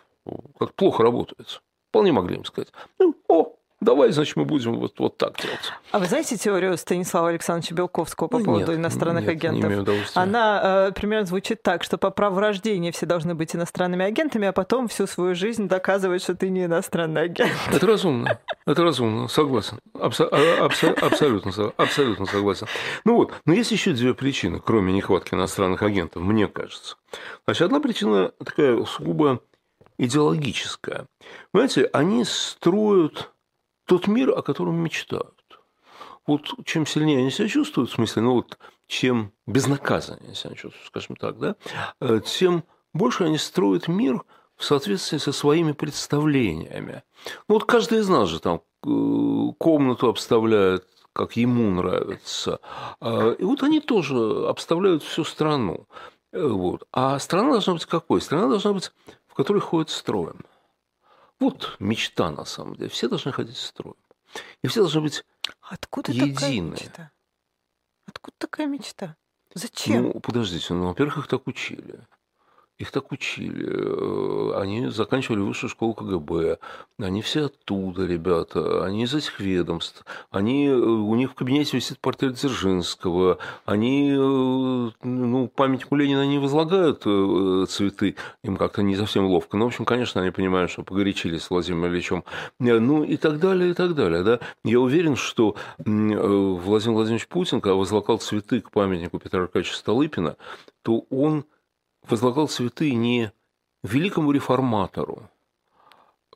как 0.59 0.73
плохо 0.73 1.03
работают. 1.03 1.61
Вполне 1.89 2.11
могли 2.11 2.37
им 2.37 2.45
сказать, 2.45 2.71
ну, 2.99 3.15
о, 3.27 3.52
давай, 3.83 4.11
значит, 4.11 4.35
мы 4.35 4.45
будем 4.45 4.77
вот, 4.79 4.99
вот 4.99 5.17
так 5.17 5.37
делать. 5.41 5.71
А 5.91 5.99
вы 5.99 6.05
знаете 6.05 6.37
теорию 6.37 6.77
Станислава 6.77 7.29
Александровича 7.29 7.75
Белковского 7.75 8.27
по 8.27 8.39
Ну, 8.39 8.45
поводу 8.45 8.71
нет, 8.71 8.79
иностранных 8.79 9.25
нет, 9.25 9.33
не 9.43 9.49
агентов? 9.49 9.69
имею 9.69 9.81
удовольствия. 9.83 10.21
Она 10.21 10.87
э, 10.87 10.91
примерно 10.93 11.25
звучит 11.25 11.61
так, 11.61 11.83
что 11.83 11.97
по 11.97 12.09
праву 12.11 12.39
рождения 12.39 12.91
все 12.91 13.05
должны 13.05 13.35
быть 13.35 13.55
иностранными 13.55 14.05
агентами, 14.05 14.47
а 14.47 14.51
потом 14.53 14.87
всю 14.87 15.07
свою 15.07 15.35
жизнь 15.35 15.67
доказывать, 15.67 16.23
что 16.23 16.35
ты 16.35 16.49
не 16.49 16.65
иностранный 16.65 17.23
агент. 17.23 17.51
Это 17.71 17.85
разумно. 17.85 18.39
Это 18.65 18.83
разумно, 18.83 19.27
согласен. 19.27 19.79
Абсо- 19.93 20.29
а- 20.31 20.65
абсо- 20.67 20.93
абсолютно, 20.99 21.51
со- 21.51 21.73
абсолютно 21.77 22.25
согласен. 22.25 22.67
Ну 23.05 23.15
вот, 23.17 23.33
но 23.45 23.53
есть 23.53 23.71
еще 23.71 23.93
две 23.93 24.13
причины, 24.13 24.59
кроме 24.63 24.93
нехватки 24.93 25.33
иностранных 25.33 25.81
агентов, 25.83 26.23
мне 26.23 26.47
кажется. 26.47 26.95
Значит, 27.45 27.63
одна 27.63 27.79
причина 27.79 28.31
такая 28.43 28.83
сугубо 28.85 29.41
идеологическая. 29.97 31.05
Понимаете, 31.51 31.89
они 31.93 32.23
строят 32.25 33.31
тот 33.85 34.07
мир, 34.07 34.29
о 34.31 34.41
котором 34.41 34.75
мечтают. 34.75 35.59
Вот 36.25 36.53
чем 36.65 36.85
сильнее 36.85 37.19
они 37.19 37.31
себя 37.31 37.47
чувствуют, 37.47 37.89
в 37.89 37.93
смысле, 37.95 38.21
ну 38.21 38.33
вот 38.35 38.57
чем 38.87 39.33
безнаказаннее 39.45 40.27
они 40.27 40.35
себя 40.35 40.55
чувствуют, 40.55 40.87
скажем 40.87 41.15
так, 41.15 41.37
да, 41.37 41.55
э, 41.99 42.21
тем 42.25 42.63
больше 42.93 43.25
они 43.25 43.37
строят 43.37 43.87
мир 43.87 44.23
в 44.55 44.63
соответствии 44.63 45.17
со 45.17 45.31
своими 45.31 45.73
представлениями. 45.73 47.03
Ну 47.47 47.55
вот 47.55 47.65
каждый 47.65 47.99
из 47.99 48.07
нас 48.07 48.29
же 48.29 48.39
там 48.39 48.61
э, 48.85 49.53
комнату 49.57 50.07
обставляет, 50.07 50.87
как 51.11 51.35
ему 51.35 51.69
нравится. 51.69 52.59
А, 52.99 53.31
И 53.31 53.43
вот 53.43 53.63
они 53.63 53.79
тоже 53.81 54.47
обставляют 54.47 55.03
всю 55.03 55.23
страну. 55.23 55.87
Э, 56.31 56.47
Вот. 56.47 56.87
А 56.91 57.19
страна 57.19 57.51
должна 57.51 57.73
быть 57.73 57.85
какой? 57.85 58.21
Страна 58.21 58.47
должна 58.47 58.73
быть, 58.73 58.91
в 59.27 59.33
которой 59.33 59.59
ходят 59.59 59.89
строем. 59.89 60.45
Вот 61.43 61.75
мечта 61.79 62.31
на 62.31 62.45
самом 62.45 62.75
деле. 62.75 62.89
Все 62.89 63.09
должны 63.09 63.33
ходить 63.33 63.57
строем. 63.57 63.97
И 64.61 64.67
все 64.67 64.79
должны 64.79 65.01
быть 65.01 65.25
Откуда 65.59 66.13
такая 66.13 66.29
Единое. 66.29 66.71
мечта? 66.71 67.11
Откуда 68.05 68.35
такая 68.37 68.67
мечта? 68.67 69.17
Зачем? 69.53 70.03
Ну, 70.03 70.19
подождите, 70.21 70.73
ну, 70.73 70.87
во-первых, 70.87 71.17
их 71.17 71.27
так 71.27 71.45
учили. 71.45 72.07
Их 72.83 72.91
так 72.91 73.13
учили. 73.13 73.65
Э, 73.65 74.59
Они 74.59 74.89
заканчивали 74.89 75.39
высшую 75.39 75.69
школу 75.69 75.93
КГБ. 75.93 76.57
Они 76.99 77.21
все 77.21 77.45
оттуда, 77.45 78.05
ребята. 78.05 78.83
Они 78.83 79.03
из 79.03 79.15
этих 79.15 79.39
ведомств. 79.39 80.03
Они, 80.31 80.67
э, 80.67 80.75
у 80.75 81.15
них 81.15 81.31
в 81.31 81.33
кабинете 81.33 81.77
висит 81.77 81.99
портрет 81.99 82.33
Дзержинского. 82.33 83.37
Они, 83.63 84.11
э, 84.11 84.89
ну, 85.01 85.47
памятнику 85.47 85.95
Ленина 85.95 86.25
не 86.27 86.39
возлагают 86.39 87.03
цветы, 87.69 88.17
им 88.43 88.57
как-то 88.57 88.83
не 88.83 88.97
совсем 88.97 89.27
ловко. 89.27 89.55
Ну, 89.55 89.63
в 89.63 89.67
общем, 89.69 89.85
конечно, 89.85 90.21
они 90.21 90.31
понимают, 90.31 90.69
что 90.69 90.83
погорячились 90.83 91.43
с 91.43 91.49
Владимиром 91.49 91.87
Ильичем. 91.87 92.25
Ну, 92.59 93.05
и 93.05 93.15
так 93.15 93.39
далее, 93.39 93.71
и 93.71 93.73
так 93.73 93.95
далее. 93.95 94.23
Да? 94.23 94.39
Я 94.65 94.81
уверен, 94.81 95.15
что 95.15 95.55
Владимир 95.77 96.95
Владимирович 96.97 97.29
Путин, 97.29 97.61
когда 97.61 97.75
возлагал 97.75 98.17
цветы 98.17 98.59
к 98.59 98.71
памятнику 98.71 99.19
Петра 99.19 99.43
Аркадьевича 99.43 99.77
Столыпина, 99.77 100.35
то 100.81 101.05
он 101.09 101.45
возлагал 102.07 102.47
цветы 102.47 102.93
не 102.93 103.31
великому 103.83 104.31
реформатору, 104.31 105.29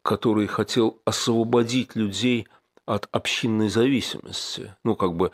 который 0.01 0.47
хотел 0.47 1.01
освободить 1.05 1.95
людей 1.95 2.47
от 2.86 3.07
общинной 3.12 3.69
зависимости, 3.69 4.75
ну, 4.83 4.95
как 4.95 5.13
бы 5.13 5.31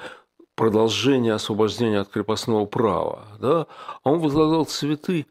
продолжение 0.56 1.34
освобождения 1.34 2.00
от 2.00 2.10
крепостного 2.10 2.66
права, 2.66 3.28
да, 3.40 3.68
а 4.04 4.10
он 4.10 4.20
возлагал 4.20 4.66
цветы 4.66 5.28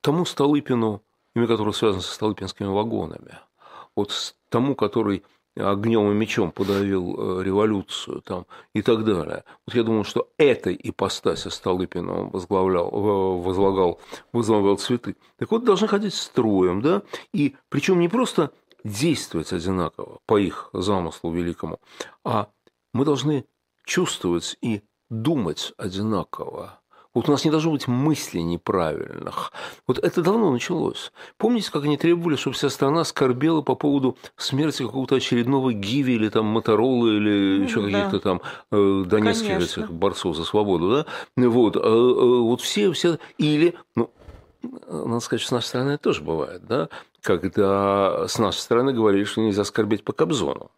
тому 0.00 0.24
Столыпину, 0.24 1.02
имя 1.34 1.46
которого 1.46 1.72
связано 1.72 2.02
со 2.02 2.12
Столыпинскими 2.12 2.66
вагонами, 2.66 3.38
вот 3.96 4.36
тому, 4.48 4.74
который 4.74 5.24
огнем 5.56 6.10
и 6.10 6.14
мечом 6.14 6.50
подавил 6.50 7.38
э, 7.40 7.44
революцию 7.44 8.22
там, 8.22 8.46
и 8.72 8.82
так 8.82 9.04
далее. 9.04 9.44
Вот 9.66 9.74
я 9.74 9.82
думаю, 9.82 10.04
что 10.04 10.30
этой 10.36 10.78
ипостаси 10.80 11.48
Столыпина 11.48 12.22
он 12.22 12.30
возглавлял, 12.30 12.90
возлагал, 12.90 14.00
возлагал 14.32 14.76
цветы. 14.78 15.16
Так 15.38 15.50
вот, 15.50 15.64
должны 15.64 15.88
ходить 15.88 16.14
строем, 16.14 16.82
да, 16.82 17.02
и 17.32 17.56
причем 17.68 18.00
не 18.00 18.08
просто 18.08 18.50
действовать 18.84 19.52
одинаково 19.52 20.18
по 20.26 20.38
их 20.38 20.70
замыслу 20.72 21.32
великому, 21.32 21.78
а 22.24 22.48
мы 22.92 23.04
должны 23.04 23.46
чувствовать 23.84 24.56
и 24.60 24.82
думать 25.10 25.72
одинаково. 25.76 26.80
Вот 27.14 27.28
у 27.28 27.32
нас 27.32 27.44
не 27.44 27.50
должно 27.50 27.70
быть 27.70 27.86
мыслей 27.86 28.42
неправильных. 28.42 29.52
Вот 29.86 29.98
это 29.98 30.20
давно 30.20 30.50
началось. 30.50 31.12
Помните, 31.38 31.70
как 31.70 31.84
они 31.84 31.96
требовали, 31.96 32.34
чтобы 32.34 32.56
вся 32.56 32.68
страна 32.68 33.04
скорбела 33.04 33.62
по 33.62 33.76
поводу 33.76 34.18
смерти 34.36 34.82
какого-то 34.82 35.14
очередного 35.14 35.72
Гиви 35.72 36.14
или 36.14 36.28
там 36.28 36.46
Моторола 36.46 37.06
или 37.06 37.62
еще 37.62 37.82
да. 37.82 37.86
каких-то 37.86 38.20
там 38.20 38.40
э, 38.72 39.04
донецких 39.06 39.60
этих 39.60 39.92
борцов 39.92 40.36
за 40.36 40.44
свободу, 40.44 40.90
да? 40.90 41.06
Вот, 41.48 41.76
э, 41.76 41.80
э, 41.80 41.82
вот 41.82 42.60
все, 42.60 42.90
все, 42.92 43.18
или, 43.38 43.74
ну, 43.94 44.10
надо 44.88 45.20
сказать, 45.20 45.40
что 45.40 45.50
с 45.50 45.52
нашей 45.52 45.66
стороны 45.66 45.90
это 45.92 46.02
тоже 46.02 46.22
бывает, 46.22 46.66
да? 46.66 46.88
Когда 47.20 48.26
с 48.26 48.38
нашей 48.38 48.58
стороны 48.58 48.92
говорили, 48.92 49.24
что 49.24 49.40
нельзя 49.40 49.64
скорбеть 49.64 50.04
по 50.04 50.12
Кобзону. 50.12 50.70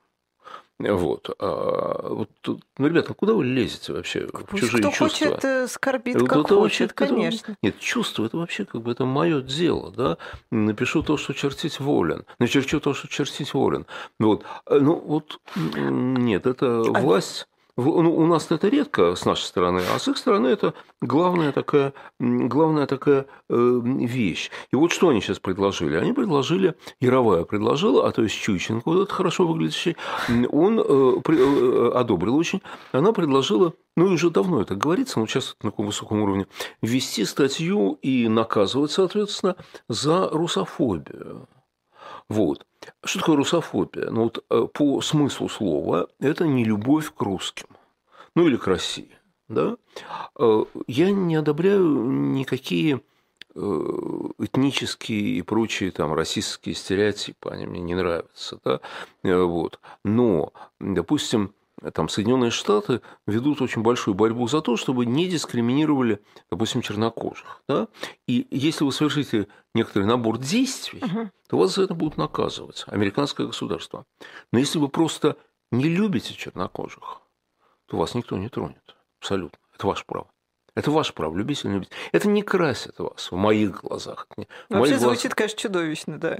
Вот. 0.78 1.30
А, 1.38 2.08
вот 2.10 2.30
ну, 2.44 2.86
ребята, 2.86 3.14
куда 3.14 3.32
вы 3.32 3.44
лезете 3.46 3.94
вообще 3.94 4.28
Пусть 4.48 4.64
чужие 4.64 4.82
кто 4.82 4.90
чувства? 4.90 5.28
хочет, 5.28 5.44
э, 5.44 5.68
скорбит, 5.68 6.18
как 6.18 6.44
кто 6.44 6.60
хочет, 6.60 6.92
вообще, 6.92 7.12
конечно. 7.14 7.54
Кто... 7.54 7.54
Нет, 7.62 7.78
чувство– 7.78 8.24
это 8.26 8.36
вообще 8.36 8.66
как 8.66 8.82
бы 8.82 8.92
это 8.92 9.06
мое 9.06 9.40
дело, 9.40 9.90
да. 9.90 10.18
Напишу 10.50 11.02
то, 11.02 11.16
что 11.16 11.32
чертить 11.32 11.80
волен, 11.80 12.24
начерчу 12.38 12.78
то, 12.80 12.92
что 12.92 13.08
чертить 13.08 13.54
волен. 13.54 13.86
Вот. 14.18 14.44
Э, 14.66 14.78
ну, 14.78 14.96
вот 14.96 15.40
нет, 15.56 16.46
это 16.46 16.82
а 16.82 17.00
власть 17.00 17.46
у 17.76 18.26
нас 18.26 18.50
это 18.50 18.68
редко 18.68 19.14
с 19.14 19.24
нашей 19.24 19.44
стороны, 19.44 19.82
а 19.94 19.98
с 19.98 20.08
их 20.08 20.16
стороны 20.16 20.48
это 20.48 20.74
главная 21.02 21.52
такая, 21.52 21.92
главная 22.18 22.86
такая 22.86 23.26
э, 23.50 23.80
вещь. 23.84 24.50
И 24.72 24.76
вот 24.76 24.92
что 24.92 25.10
они 25.10 25.20
сейчас 25.20 25.38
предложили? 25.38 25.96
Они 25.96 26.12
предложили, 26.12 26.74
Яровая 27.00 27.44
предложила, 27.44 28.08
а 28.08 28.12
то 28.12 28.22
есть 28.22 28.34
Чуйченко, 28.34 28.82
вот 28.86 29.02
этот 29.02 29.12
хорошо 29.12 29.46
выглядящий, 29.46 29.96
он 30.48 30.80
э, 30.80 30.82
э, 30.82 31.90
одобрил 31.94 32.36
очень, 32.36 32.62
она 32.92 33.12
предложила 33.12 33.74
ну 33.98 34.08
и 34.08 34.10
уже 34.10 34.28
давно 34.28 34.60
это 34.60 34.74
говорится, 34.74 35.18
но 35.18 35.26
сейчас 35.26 35.56
на 35.62 35.70
таком 35.70 35.86
высоком 35.86 36.20
уровне, 36.20 36.46
ввести 36.82 37.24
статью 37.24 37.98
и 38.02 38.28
наказывать, 38.28 38.90
соответственно, 38.90 39.56
за 39.88 40.28
русофобию. 40.28 41.48
Вот. 42.28 42.66
Что 43.04 43.20
такое 43.20 43.36
русофобия? 43.36 44.10
Ну 44.10 44.24
вот 44.24 44.44
э, 44.50 44.66
по 44.72 45.00
смыслу 45.00 45.48
слова 45.48 46.08
это 46.18 46.46
не 46.46 46.64
любовь 46.64 47.12
к 47.12 47.20
русским, 47.22 47.68
ну 48.34 48.46
или 48.46 48.56
к 48.56 48.66
России. 48.66 49.10
Да? 49.48 49.76
Э, 50.38 50.64
я 50.88 51.10
не 51.10 51.36
одобряю 51.36 51.84
никакие 51.84 53.00
э, 53.54 53.60
этнические 54.38 55.38
и 55.38 55.42
прочие 55.42 55.92
там 55.92 56.14
расистские 56.14 56.74
стереотипы, 56.74 57.50
они 57.50 57.66
мне 57.66 57.80
не 57.80 57.94
нравятся, 57.94 58.58
да, 58.64 58.80
вот. 59.22 59.78
Но, 60.04 60.52
допустим, 60.80 61.54
там 61.92 62.08
Соединенные 62.08 62.50
Штаты 62.50 63.02
ведут 63.26 63.60
очень 63.60 63.82
большую 63.82 64.14
борьбу 64.14 64.48
за 64.48 64.60
то, 64.62 64.76
чтобы 64.76 65.04
не 65.04 65.28
дискриминировали, 65.28 66.22
допустим, 66.50 66.82
чернокожих. 66.82 67.62
Да? 67.68 67.88
И 68.26 68.46
если 68.50 68.84
вы 68.84 68.92
совершите 68.92 69.48
некоторый 69.74 70.04
набор 70.04 70.38
действий, 70.38 71.02
угу. 71.04 71.30
то 71.48 71.58
вас 71.58 71.74
за 71.74 71.82
это 71.82 71.94
будут 71.94 72.16
наказывать, 72.16 72.84
американское 72.86 73.46
государство. 73.46 74.06
Но 74.52 74.58
если 74.58 74.78
вы 74.78 74.88
просто 74.88 75.36
не 75.70 75.88
любите 75.88 76.34
чернокожих, 76.34 77.20
то 77.86 77.98
вас 77.98 78.14
никто 78.14 78.36
не 78.36 78.48
тронет. 78.48 78.96
Абсолютно. 79.20 79.58
Это 79.74 79.86
ваше 79.86 80.04
право. 80.06 80.28
Это 80.74 80.90
ваше 80.90 81.12
право, 81.14 81.36
любить 81.36 81.64
или 81.64 81.68
не 81.70 81.74
любить. 81.76 81.90
Это 82.12 82.28
не 82.28 82.42
красит 82.42 82.98
вас 82.98 83.30
в 83.30 83.36
моих 83.36 83.82
глазах. 83.82 84.26
В 84.30 84.36
Вообще 84.36 84.48
моих 84.70 85.00
звучит, 85.00 85.22
глазах... 85.22 85.36
конечно, 85.36 85.58
чудовищно, 85.58 86.18
да. 86.18 86.38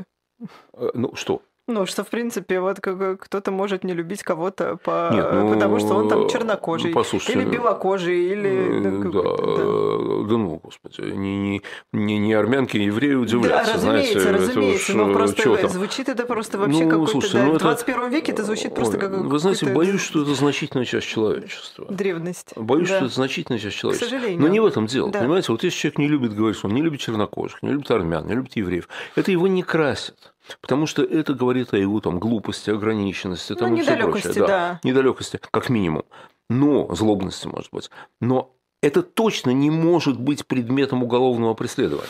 Э, 0.75 0.91
ну, 0.95 1.15
что? 1.15 1.43
Ну, 1.69 1.85
что, 1.85 2.05
в 2.05 2.09
принципе, 2.09 2.61
вот 2.61 2.79
кто-то 2.81 3.51
может 3.51 3.83
не 3.83 3.93
любить 3.93 4.23
кого-то 4.23 4.77
по... 4.77 5.11
Нет, 5.13 5.27
ну, 5.33 5.53
потому, 5.53 5.81
что 5.81 5.95
он 5.95 6.09
там 6.09 6.29
чернокожий, 6.29 6.93
ну, 6.95 7.03
или 7.29 7.45
белокожий, 7.45 8.25
или... 8.31 8.81
Ну, 8.87 9.11
да, 9.11 9.23
да. 9.23 10.27
да 10.29 10.37
ну, 10.37 10.61
господи, 10.63 11.01
не, 11.01 11.37
не, 11.37 11.63
не, 11.93 12.19
не 12.19 12.35
армянки, 12.35 12.77
не 12.77 12.87
евреи 12.87 13.15
удивляться, 13.15 13.73
да, 13.73 13.79
разумеется, 13.79 14.21
знаете. 14.21 14.45
разумеется, 14.45 14.93
это 14.93 15.05
но 15.05 15.13
просто 15.13 15.69
звучит 15.69 16.09
это 16.09 16.25
просто 16.25 16.59
вообще 16.59 16.85
ну, 16.85 16.91
какой-то... 16.91 17.13
Слушайте, 17.13 17.39
да, 17.39 17.45
ну, 17.47 17.55
в 17.55 17.59
21 17.59 18.11
веке 18.11 18.33
это 18.33 18.45
звучит 18.45 18.75
просто 18.75 18.99
как 18.99 19.11
Вы 19.11 19.39
знаете, 19.39 19.67
боюсь, 19.67 20.01
что 20.01 20.23
это 20.23 20.35
значительная 20.35 20.85
часть 20.85 21.09
человечества. 21.09 21.87
Древность. 21.91 22.53
Боюсь, 22.57 22.89
да. 22.89 22.97
что 22.97 23.07
это 23.07 23.15
значительная 23.15 23.59
часть 23.59 23.77
человечества. 23.77 24.07
К 24.07 24.11
сожалению. 24.11 24.41
Но 24.41 24.49
не 24.49 24.61
в 24.61 24.67
этом 24.67 24.87
дело, 24.87 25.11
да. 25.11 25.21
понимаете? 25.21 25.51
Вот 25.51 25.65
если 25.65 25.77
человек 25.77 25.99
не 25.99 26.09
любит 26.09 26.35
говорить, 26.35 26.59
что 26.59 26.69
он 26.69 26.75
не 26.75 26.83
любит 26.83 27.01
чернокожих, 27.01 27.63
не 27.63 27.71
любит 27.71 27.91
армян, 27.91 28.27
не 28.27 28.35
любит 28.35 28.55
евреев, 28.55 28.89
это 29.17 29.33
его 29.33 29.49
не 29.49 29.63
красит. 29.63 30.33
Потому 30.61 30.87
что 30.87 31.03
это 31.03 31.35
говорит 31.35 31.73
о 31.73 31.77
его 31.77 32.01
там, 32.01 32.19
глупости, 32.19 32.71
ограниченности 32.71 33.55
там, 33.55 33.71
ну, 33.71 33.77
и 33.77 33.83
все 33.83 33.97
прочее. 33.97 34.33
Да, 34.35 34.47
да. 34.47 34.81
Недалекости, 34.85 35.41
как 35.51 35.69
минимум. 35.69 36.05
Но, 36.49 36.95
злобности, 36.95 37.47
может 37.47 37.71
быть. 37.73 37.91
Но 38.21 38.55
это 38.83 39.03
точно 39.03 39.51
не 39.51 39.71
может 39.71 40.21
быть 40.21 40.47
предметом 40.47 41.03
уголовного 41.03 41.55
преследования. 41.55 42.07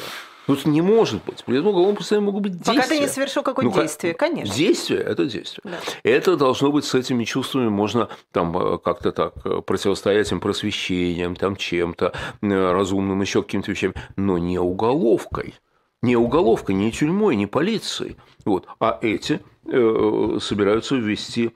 Тут 0.46 0.64
не 0.64 0.80
может 0.80 1.24
быть. 1.24 1.44
Предметом 1.44 1.70
уголовного 1.70 1.96
преследования 1.96 2.26
могут 2.26 2.42
быть 2.42 2.52
действия. 2.52 2.74
Пока 2.74 2.88
ты 2.88 2.98
не 3.00 3.08
совершил 3.08 3.42
какое-то 3.42 3.74
ну, 3.74 3.82
действие, 3.82 4.14
конечно. 4.14 4.54
Действие– 4.54 5.00
это 5.02 5.26
действие. 5.26 5.62
Да. 5.64 5.78
Это 6.04 6.36
должно 6.36 6.70
быть 6.70 6.84
с 6.84 6.94
этими 6.94 7.24
чувствами, 7.24 7.68
можно 7.68 8.08
там 8.30 8.56
э, 8.56 8.78
как-то 8.78 9.10
так 9.10 9.34
э, 9.44 9.60
противостоять 9.62 10.30
им 10.30 10.38
просвещением, 10.38 11.34
там 11.34 11.56
чем-то 11.56 12.12
э, 12.42 12.72
разумным, 12.72 13.20
еще 13.20 13.42
каким-то 13.42 13.72
вещами, 13.72 13.94
но 14.14 14.38
не 14.38 14.58
уголовкой 14.58 15.54
не 16.02 16.16
уголовкой, 16.16 16.74
не 16.74 16.92
тюрьмой, 16.92 17.36
не 17.36 17.46
полицией. 17.46 18.16
Вот. 18.44 18.66
А 18.78 18.98
эти 19.02 19.40
э, 19.64 20.38
собираются 20.40 20.96
ввести 20.96 21.52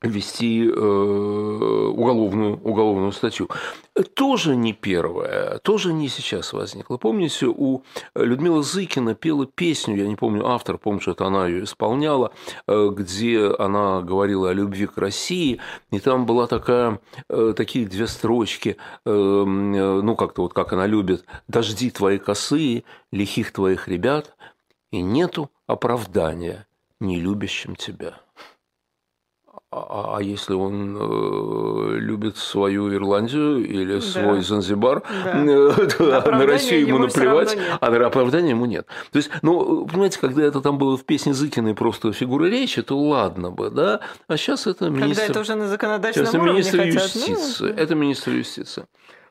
ввести 0.00 0.64
э, 0.64 0.70
уголовную, 0.70 2.60
уголовную 2.62 3.12
статью. 3.12 3.48
Тоже 4.14 4.54
не 4.54 4.72
первое, 4.72 5.58
тоже 5.58 5.92
не 5.92 6.08
сейчас 6.08 6.52
возникло. 6.52 6.98
Помните, 6.98 7.46
у 7.46 7.82
Людмилы 8.14 8.62
Зыкина 8.62 9.14
пела 9.14 9.46
песню, 9.46 9.96
я 9.96 10.06
не 10.06 10.14
помню 10.14 10.46
автор, 10.46 10.78
помню, 10.78 11.00
что 11.00 11.12
это 11.12 11.26
она 11.26 11.48
ее 11.48 11.64
исполняла, 11.64 12.32
э, 12.68 12.90
где 12.92 13.52
она 13.58 14.00
говорила 14.02 14.50
о 14.50 14.52
любви 14.52 14.86
к 14.86 14.98
России, 14.98 15.58
и 15.90 15.98
там 15.98 16.26
была 16.26 16.46
такая, 16.46 17.00
э, 17.28 17.54
такие 17.56 17.86
две 17.86 18.06
строчки, 18.06 18.76
ну, 19.04 20.16
как-то 20.16 20.42
вот 20.42 20.54
как 20.54 20.72
она 20.72 20.86
любит, 20.86 21.24
«Дожди 21.48 21.90
твои 21.90 22.18
косые, 22.18 22.84
лихих 23.10 23.52
твоих 23.52 23.88
ребят, 23.88 24.36
и 24.90 25.02
нету 25.02 25.50
оправдания 25.66 26.66
нелюбящим 27.00 27.74
тебя». 27.76 28.20
А, 29.70 29.76
а, 29.76 30.16
а 30.16 30.22
если 30.22 30.54
он 30.54 30.96
э, 30.96 31.98
любит 31.98 32.38
свою 32.38 32.90
Ирландию 32.94 33.62
или 33.62 33.96
да. 33.96 34.00
свой 34.00 34.40
Занзибар, 34.40 35.02
да. 35.24 35.44
Э, 35.44 36.30
на 36.30 36.46
Россию 36.46 36.86
ему 36.86 36.98
наплевать, 36.98 37.54
а 37.78 37.90
на 37.90 38.06
оправдания 38.06 38.50
ему 38.50 38.64
нет. 38.64 38.86
То 39.12 39.18
есть, 39.18 39.30
ну, 39.42 39.84
понимаете, 39.86 40.20
когда 40.20 40.42
это 40.42 40.62
там 40.62 40.78
было 40.78 40.96
в 40.96 41.04
песне 41.04 41.34
Зыкиной 41.34 41.74
просто 41.74 42.14
фигура 42.14 42.46
речи, 42.46 42.80
то 42.80 42.98
ладно 42.98 43.50
бы, 43.50 43.68
да, 43.68 44.00
а 44.26 44.38
сейчас 44.38 44.66
это 44.66 44.88
министр... 44.88 45.20
Когда 45.20 45.32
это 45.32 45.40
уже 45.40 45.54
на 45.54 45.68
законодательном 45.68 46.34
уровне 46.34 46.52
министр 46.52 46.78
хотят, 46.78 46.94
юстиции, 46.94 47.64
ну... 47.64 47.74
это 47.74 47.94
министр 47.94 48.30
юстиции. 48.30 48.86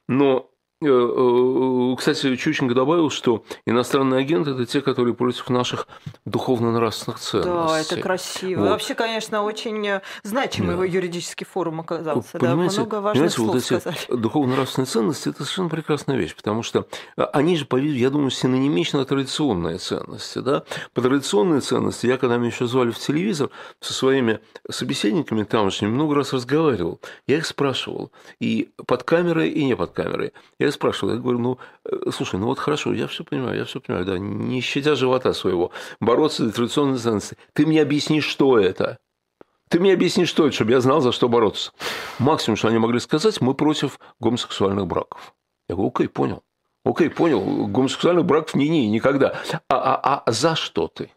Но 0.07 0.51
кстати, 0.79 2.35
Чученко 2.35 2.75
добавил, 2.75 3.09
что 3.09 3.43
иностранные 3.65 4.19
агенты– 4.19 4.51
это 4.51 4.67
те, 4.67 4.81
которые 4.81 5.15
против 5.15 5.49
наших 5.49 5.87
духовно-нравственных 6.25 7.19
ценностей. 7.19 7.51
Да, 7.51 7.79
это 7.79 8.01
красиво. 8.01 8.61
Вот. 8.61 8.69
Вообще, 8.69 8.93
конечно, 8.93 9.41
очень 9.41 9.87
э, 9.87 10.01
значимый 10.21 10.77
да. 10.77 10.85
юридический 10.85 11.47
форум 11.47 11.79
оказался. 11.79 12.37
Понимаете, 12.37 12.75
да, 12.75 12.81
много 12.81 13.01
важных 13.01 13.13
понимаете, 13.13 13.35
слов 13.35 13.47
вот 13.47 13.55
эти 13.57 13.65
сказали. 13.65 13.97
духовно-нравственные 14.21 14.85
ценности– 14.85 15.29
это 15.29 15.43
совершенно 15.43 15.69
прекрасная 15.69 16.17
вещь, 16.17 16.35
потому 16.35 16.61
что 16.61 16.87
они 17.15 17.57
же, 17.57 17.65
я 17.71 18.09
думаю, 18.11 18.29
синонимично 18.29 19.03
традиционные 19.03 19.79
ценности. 19.79 20.39
Да? 20.39 20.63
По 20.93 21.01
традиционные 21.01 21.61
ценности 21.61 22.05
я, 22.05 22.17
когда 22.17 22.37
меня 22.37 22.49
еще 22.49 22.67
звали 22.67 22.91
в 22.91 22.99
телевизор, 22.99 23.49
со 23.79 23.93
своими 23.93 24.41
собеседниками 24.69 25.43
тамошними 25.43 25.89
много 25.89 26.13
раз 26.13 26.33
разговаривал. 26.33 26.99
Я 27.25 27.37
их 27.37 27.47
спрашивал 27.47 28.11
и 28.39 28.69
под 28.85 29.03
камерой, 29.03 29.49
и 29.49 29.65
не 29.65 29.75
под 29.75 29.91
камерой. 29.91 30.33
Я 30.59 30.66
я 30.67 30.71
спрашивал, 30.71 31.13
я 31.13 31.19
говорю, 31.19 31.39
ну, 31.39 31.57
э, 31.85 32.11
слушай, 32.11 32.39
ну 32.39 32.45
вот 32.45 32.59
хорошо, 32.59 32.93
я 32.93 33.07
все 33.07 33.23
понимаю, 33.23 33.57
я 33.57 33.65
все 33.65 33.79
понимаю, 33.79 34.05
да, 34.05 34.17
не 34.17 34.61
щадя 34.61 34.95
живота 34.95 35.33
своего, 35.33 35.71
бороться 35.99 36.45
за 36.45 36.51
традиционные 36.51 36.97
ценности. 36.97 37.37
Ты 37.53 37.65
мне 37.65 37.81
объясни, 37.81 38.21
что 38.21 38.59
это? 38.59 38.99
Ты 39.69 39.79
мне 39.79 39.93
объясни, 39.93 40.25
что 40.25 40.45
это, 40.45 40.55
чтобы 40.55 40.71
я 40.71 40.79
знал, 40.79 41.01
за 41.01 41.11
что 41.11 41.27
бороться. 41.27 41.71
Максимум, 42.19 42.55
что 42.55 42.69
они 42.69 42.77
могли 42.77 42.99
сказать, 42.99 43.41
мы 43.41 43.53
против 43.53 43.99
гомосексуальных 44.19 44.87
браков. 44.87 45.33
Я 45.67 45.75
говорю, 45.75 45.89
окей, 45.89 46.07
понял. 46.07 46.43
Окей, 46.85 47.09
понял, 47.09 47.67
гомосексуальных 47.67 48.25
браков 48.25 48.55
не-не, 48.55 48.87
никогда. 48.89 49.41
А, 49.69 49.95
а, 49.95 50.23
а 50.25 50.31
за 50.31 50.55
что 50.55 50.87
ты? 50.87 51.11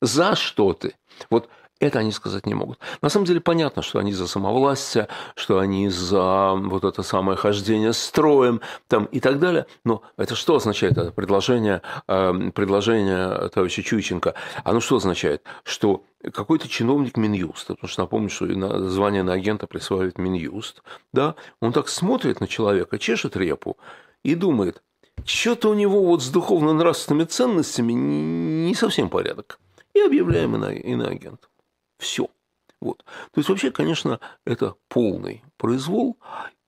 За 0.00 0.36
что 0.36 0.72
ты? 0.72 0.94
Вот 1.30 1.48
это 1.80 1.98
они 1.98 2.12
сказать 2.12 2.46
не 2.46 2.54
могут. 2.54 2.78
На 3.02 3.08
самом 3.08 3.26
деле 3.26 3.40
понятно, 3.40 3.82
что 3.82 3.98
они 3.98 4.12
за 4.12 4.26
самовластие, 4.26 5.08
что 5.34 5.58
они 5.58 5.88
за 5.88 6.52
вот 6.54 6.84
это 6.84 7.02
самое 7.02 7.36
хождение 7.36 7.92
строем 7.94 8.60
там, 8.86 9.06
и 9.06 9.18
так 9.18 9.40
далее. 9.40 9.66
Но 9.84 10.02
это 10.16 10.34
что 10.34 10.56
означает 10.56 10.98
это 10.98 11.10
предложение, 11.10 11.80
э, 12.06 12.50
предложение 12.54 13.48
товарища 13.48 13.82
Чуйченко? 13.82 14.34
Оно 14.62 14.80
что 14.80 14.96
означает? 14.96 15.42
Что 15.64 16.04
какой-то 16.32 16.68
чиновник 16.68 17.16
Минюста, 17.16 17.74
потому 17.74 17.88
что 17.88 18.02
напомню, 18.02 18.28
что 18.28 18.88
звание 18.90 19.22
на 19.22 19.32
агента 19.32 19.66
присваивает 19.66 20.18
Минюст, 20.18 20.82
да, 21.14 21.34
он 21.60 21.72
так 21.72 21.88
смотрит 21.88 22.40
на 22.40 22.46
человека, 22.46 22.98
чешет 22.98 23.36
репу 23.36 23.78
и 24.22 24.34
думает, 24.34 24.82
что-то 25.24 25.70
у 25.70 25.74
него 25.74 26.04
вот 26.04 26.22
с 26.22 26.28
духовно-нравственными 26.28 27.24
ценностями 27.24 27.92
не 27.92 28.74
совсем 28.74 29.08
порядок. 29.08 29.58
И 29.94 30.00
объявляем 30.00 30.54
иноагент. 30.56 31.49
Все. 32.00 32.28
Вот. 32.80 33.04
То 33.04 33.38
есть 33.38 33.48
вообще, 33.48 33.70
конечно, 33.70 34.20
это 34.44 34.74
полный 34.88 35.44
произвол. 35.58 36.18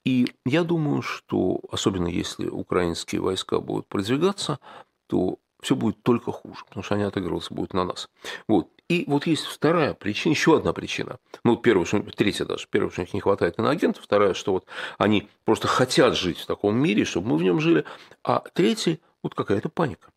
И 0.04 0.34
я 0.44 0.62
думаю, 0.62 1.00
что, 1.00 1.60
особенно 1.70 2.08
если 2.08 2.48
украинские 2.48 3.20
войска 3.20 3.60
будут 3.60 3.88
продвигаться, 3.88 4.58
то 5.06 5.38
все 5.62 5.74
будет 5.74 6.02
только 6.02 6.32
хуже, 6.32 6.64
потому 6.66 6.82
что 6.82 6.96
они 6.96 7.04
отыгрываться 7.04 7.54
будут 7.54 7.72
на 7.72 7.84
нас. 7.84 8.10
Вот. 8.48 8.68
И 8.88 9.04
вот 9.06 9.26
есть 9.26 9.46
вторая 9.46 9.94
причина, 9.94 10.32
еще 10.32 10.56
одна 10.56 10.72
причина. 10.72 11.18
Ну, 11.44 11.56
первая, 11.56 11.86
что, 11.86 12.02
третья 12.02 12.44
даже. 12.44 12.66
Первая, 12.68 12.90
что 12.90 13.00
у 13.00 13.04
них 13.04 13.14
не 13.14 13.20
хватает 13.20 13.58
иноагентов. 13.58 14.04
Вторая, 14.04 14.34
что 14.34 14.52
вот 14.52 14.66
они 14.98 15.28
просто 15.44 15.68
хотят 15.68 16.16
жить 16.16 16.38
в 16.38 16.46
таком 16.46 16.76
мире, 16.76 17.04
чтобы 17.04 17.28
мы 17.28 17.36
в 17.38 17.42
нем 17.42 17.60
жили. 17.60 17.84
А 18.22 18.42
третья, 18.52 18.98
вот 19.22 19.34
какая-то 19.34 19.70
паника. 19.70 20.11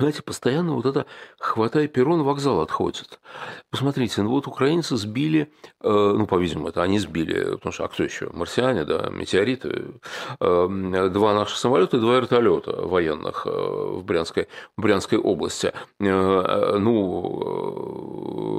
Знаете, 0.00 0.22
постоянно 0.22 0.72
вот 0.72 0.86
это 0.86 1.04
хватай 1.38 1.86
перрон, 1.86 2.22
вокзал 2.22 2.62
отходит. 2.62 3.20
Посмотрите, 3.70 4.22
ну 4.22 4.30
вот 4.30 4.46
украинцы 4.46 4.96
сбили, 4.96 5.52
э, 5.82 5.88
ну, 5.90 6.26
по-видимому, 6.26 6.68
это 6.68 6.82
они 6.82 6.98
сбили, 6.98 7.56
потому 7.56 7.70
что, 7.70 7.84
а 7.84 7.88
кто 7.88 8.02
еще? 8.02 8.30
Марсиане, 8.32 8.84
да, 8.84 9.10
метеориты. 9.10 9.88
Э, 10.40 11.10
два 11.12 11.34
наших 11.34 11.58
самолета 11.58 11.98
и 11.98 12.00
два 12.00 12.16
вертолета 12.16 12.72
военных 12.72 13.46
э, 13.46 13.50
в 13.50 14.02
Брянской, 14.02 14.48
в 14.78 14.80
Брянской 14.80 15.18
области. 15.18 15.74
Ну, 15.98 16.96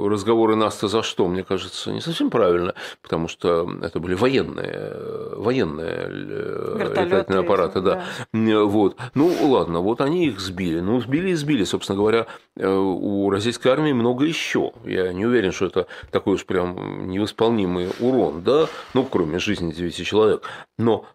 разговоры 0.08 0.54
нас-то 0.54 0.86
за 0.86 1.02
что, 1.02 1.26
мне 1.26 1.42
кажется, 1.42 1.90
не 1.90 2.00
совсем 2.00 2.30
правильно, 2.30 2.74
потому 3.02 3.26
что 3.26 3.68
это 3.82 3.98
были 3.98 4.14
военные, 4.14 4.92
военные 5.34 6.08
летательные 6.08 7.40
аппараты, 7.40 7.80
да. 7.80 8.04
да. 8.32 8.64
Вот. 8.64 8.96
Ну, 9.14 9.34
ладно, 9.42 9.80
вот 9.80 10.00
они 10.00 10.26
их 10.28 10.38
сбили. 10.38 10.78
Ну, 10.78 11.00
сбили 11.00 11.31
избили, 11.32 11.64
собственно 11.64 11.96
говоря, 11.96 12.26
э, 12.56 12.66
у 12.68 13.30
российской 13.30 13.68
армии 13.68 13.92
много 13.92 14.24
еще. 14.24 14.72
Я 14.84 15.12
не 15.12 15.26
уверен, 15.26 15.52
что 15.52 15.66
это 15.66 15.86
такой 16.10 16.34
уж 16.34 16.46
прям 16.46 17.08
невосполнимый 17.08 17.90
урон, 18.00 18.42
да, 18.42 18.68
ну, 18.94 19.04
кроме 19.04 19.38
жизни 19.38 19.72
девяти 19.72 20.04
человек. 20.04 20.42
Но 20.78 21.06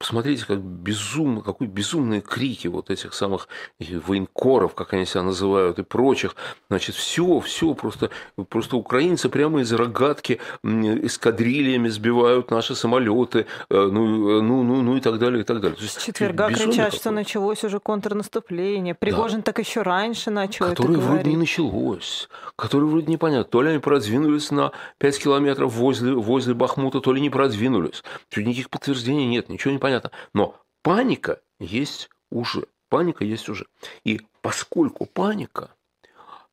Посмотрите, 0.00 0.46
как 0.46 0.60
безумно, 0.60 1.42
какой 1.42 1.66
безумные 1.66 2.22
крики 2.22 2.68
вот 2.68 2.88
этих 2.88 3.12
самых 3.12 3.48
военкоров, 3.78 4.74
как 4.74 4.94
они 4.94 5.04
себя 5.04 5.22
называют, 5.22 5.78
и 5.78 5.82
прочих. 5.82 6.36
Значит, 6.70 6.94
все, 6.94 7.38
все 7.40 7.74
просто, 7.74 8.08
просто 8.48 8.78
украинцы 8.78 9.28
прямо 9.28 9.60
из 9.60 9.70
рогатки 9.74 10.40
эскадрильями 10.64 11.88
сбивают 11.88 12.50
наши 12.50 12.74
самолеты, 12.74 13.40
э, 13.68 13.88
ну, 13.92 14.38
э, 14.38 14.40
ну, 14.40 14.62
ну, 14.62 14.80
ну 14.80 14.96
и 14.96 15.00
так 15.02 15.18
далее, 15.18 15.42
и 15.42 15.44
так 15.44 15.60
далее. 15.60 15.76
С 15.78 16.02
четверга 16.02 16.48
кричат, 16.48 16.86
какой. 16.86 16.98
что 16.98 17.10
началось 17.10 17.62
уже 17.62 17.78
контрнаступление. 17.78 18.94
Пригожин 18.94 19.40
да. 19.40 19.52
так 19.52 19.58
еще 19.58 19.82
раньше 19.82 20.30
начал 20.30 20.64
Которое 20.64 20.94
это 20.94 21.02
вроде 21.02 21.28
не 21.28 21.36
началось, 21.36 22.30
которое 22.56 22.86
вроде 22.86 23.12
непонятно. 23.12 23.44
То 23.44 23.60
ли 23.60 23.68
они 23.68 23.80
продвинулись 23.80 24.50
на 24.50 24.72
5 24.96 25.22
километров 25.22 25.74
возле, 25.74 26.14
возле 26.14 26.54
Бахмута, 26.54 27.00
то 27.00 27.12
ли 27.12 27.20
не 27.20 27.28
продвинулись. 27.28 28.02
Тут 28.30 28.46
никаких 28.46 28.70
подтверждений 28.70 29.26
нет, 29.26 29.50
ничего 29.50 29.72
не 29.72 29.78
понятно 29.78 29.89
понятно. 29.90 30.10
Но 30.34 30.56
паника 30.82 31.40
есть 31.58 32.10
уже. 32.30 32.66
Паника 32.88 33.24
есть 33.24 33.48
уже. 33.48 33.66
И 34.04 34.20
поскольку 34.40 35.06
паника, 35.06 35.70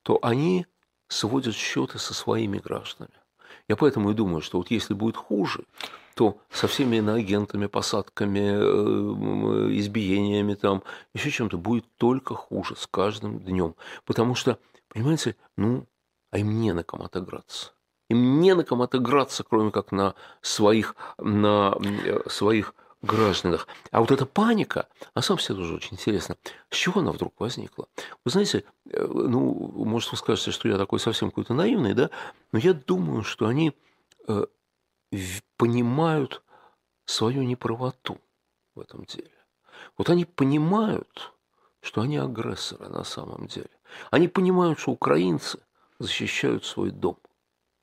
то 0.04 0.20
они 0.22 0.66
сводят 1.08 1.56
счеты 1.56 2.00
со 2.00 2.14
своими 2.14 2.58
гражданами. 2.58 3.14
Я 3.68 3.76
поэтому 3.76 4.12
и 4.12 4.14
думаю, 4.14 4.42
что 4.42 4.58
вот 4.58 4.72
если 4.72 4.94
будет 4.94 5.18
хуже, 5.18 5.64
то 6.16 6.40
со 6.50 6.68
всеми 6.68 6.98
иноагентами, 6.98 7.68
посадками, 7.68 8.40
э, 8.40 9.78
избиениями, 9.78 10.56
там, 10.56 10.84
еще 11.14 11.30
чем-то 11.30 11.58
будет 11.58 11.86
только 11.98 12.34
хуже 12.34 12.76
с 12.76 12.88
каждым 12.88 13.40
днем. 13.40 13.76
Потому 14.06 14.36
что, 14.36 14.58
понимаете, 14.90 15.36
ну, 15.58 15.86
а 16.32 16.40
им 16.40 16.60
не 16.60 16.74
на 16.74 16.84
ком 16.84 17.04
отыграться. 17.04 17.72
Им 18.10 18.40
не 18.40 18.56
на 18.56 18.64
ком 18.64 18.82
отыграться, 18.82 19.44
кроме 19.44 19.72
как 19.72 19.92
на 19.92 20.16
своих, 20.42 20.96
на 21.18 21.78
э, 21.80 22.30
своих 22.30 22.74
гражданах. 23.02 23.68
А 23.92 24.00
вот 24.00 24.12
эта 24.12 24.26
паника, 24.26 24.88
на 25.16 25.22
самом 25.22 25.40
деле 25.40 25.56
тоже 25.56 25.76
очень 25.76 25.94
интересно, 25.94 26.36
с 26.70 26.76
чего 26.76 27.02
она 27.02 27.12
вдруг 27.12 27.40
возникла? 27.40 27.88
Вы 28.26 28.32
знаете, 28.32 28.64
э, 28.90 29.06
ну, 29.06 29.72
может, 29.86 30.12
вы 30.12 30.18
скажете, 30.18 30.52
что 30.52 30.68
я 30.68 30.78
такой 30.78 31.00
совсем 31.00 31.30
какой-то 31.30 31.54
наивный, 31.54 31.94
да, 31.94 32.10
но 32.52 32.60
я 32.60 32.74
думаю, 32.74 33.24
что 33.24 33.48
они 33.48 33.74
э, 34.28 34.46
понимают 35.58 36.44
свою 37.06 37.44
неправоту 37.44 38.20
в 38.76 38.80
этом 38.80 39.06
деле. 39.06 39.32
Вот 39.98 40.10
они 40.10 40.26
понимают, 40.26 41.34
что 41.82 42.02
они 42.02 42.18
агрессоры 42.18 42.90
на 42.90 43.04
самом 43.04 43.48
деле. 43.48 43.70
Они 44.12 44.28
понимают, 44.28 44.80
что 44.80 44.92
украинцы 44.92 45.60
защищают 46.00 46.66
свой 46.66 46.92
дом. 46.92 47.18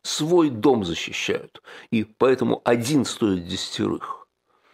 Свой 0.02 0.50
дом 0.50 0.84
защищают. 0.84 1.62
И 1.90 2.04
поэтому 2.04 2.60
один 2.64 3.04
стоит 3.04 3.46
десятерых. 3.46 4.23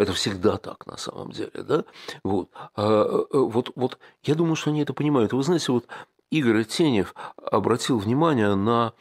Это 0.01 0.15
всегда 0.15 0.57
так 0.57 0.87
на 0.87 0.97
самом 0.97 1.31
деле, 1.31 1.63
да? 1.63 1.85
Вот. 2.25 2.49
А, 2.75 3.05
э, 3.05 3.27
вот, 3.33 3.71
вот 3.77 3.99
я 4.23 4.35
думаю, 4.35 4.57
что 4.57 4.71
они 4.71 4.81
это 4.81 4.95
понимают. 4.95 5.35
Вы 5.35 5.43
знаете, 5.43 5.73
вот 5.73 5.89
Игорь 6.31 6.65
Тенев 6.65 7.15
обратил 7.37 7.99
внимание 7.99 8.55
на 8.55 8.95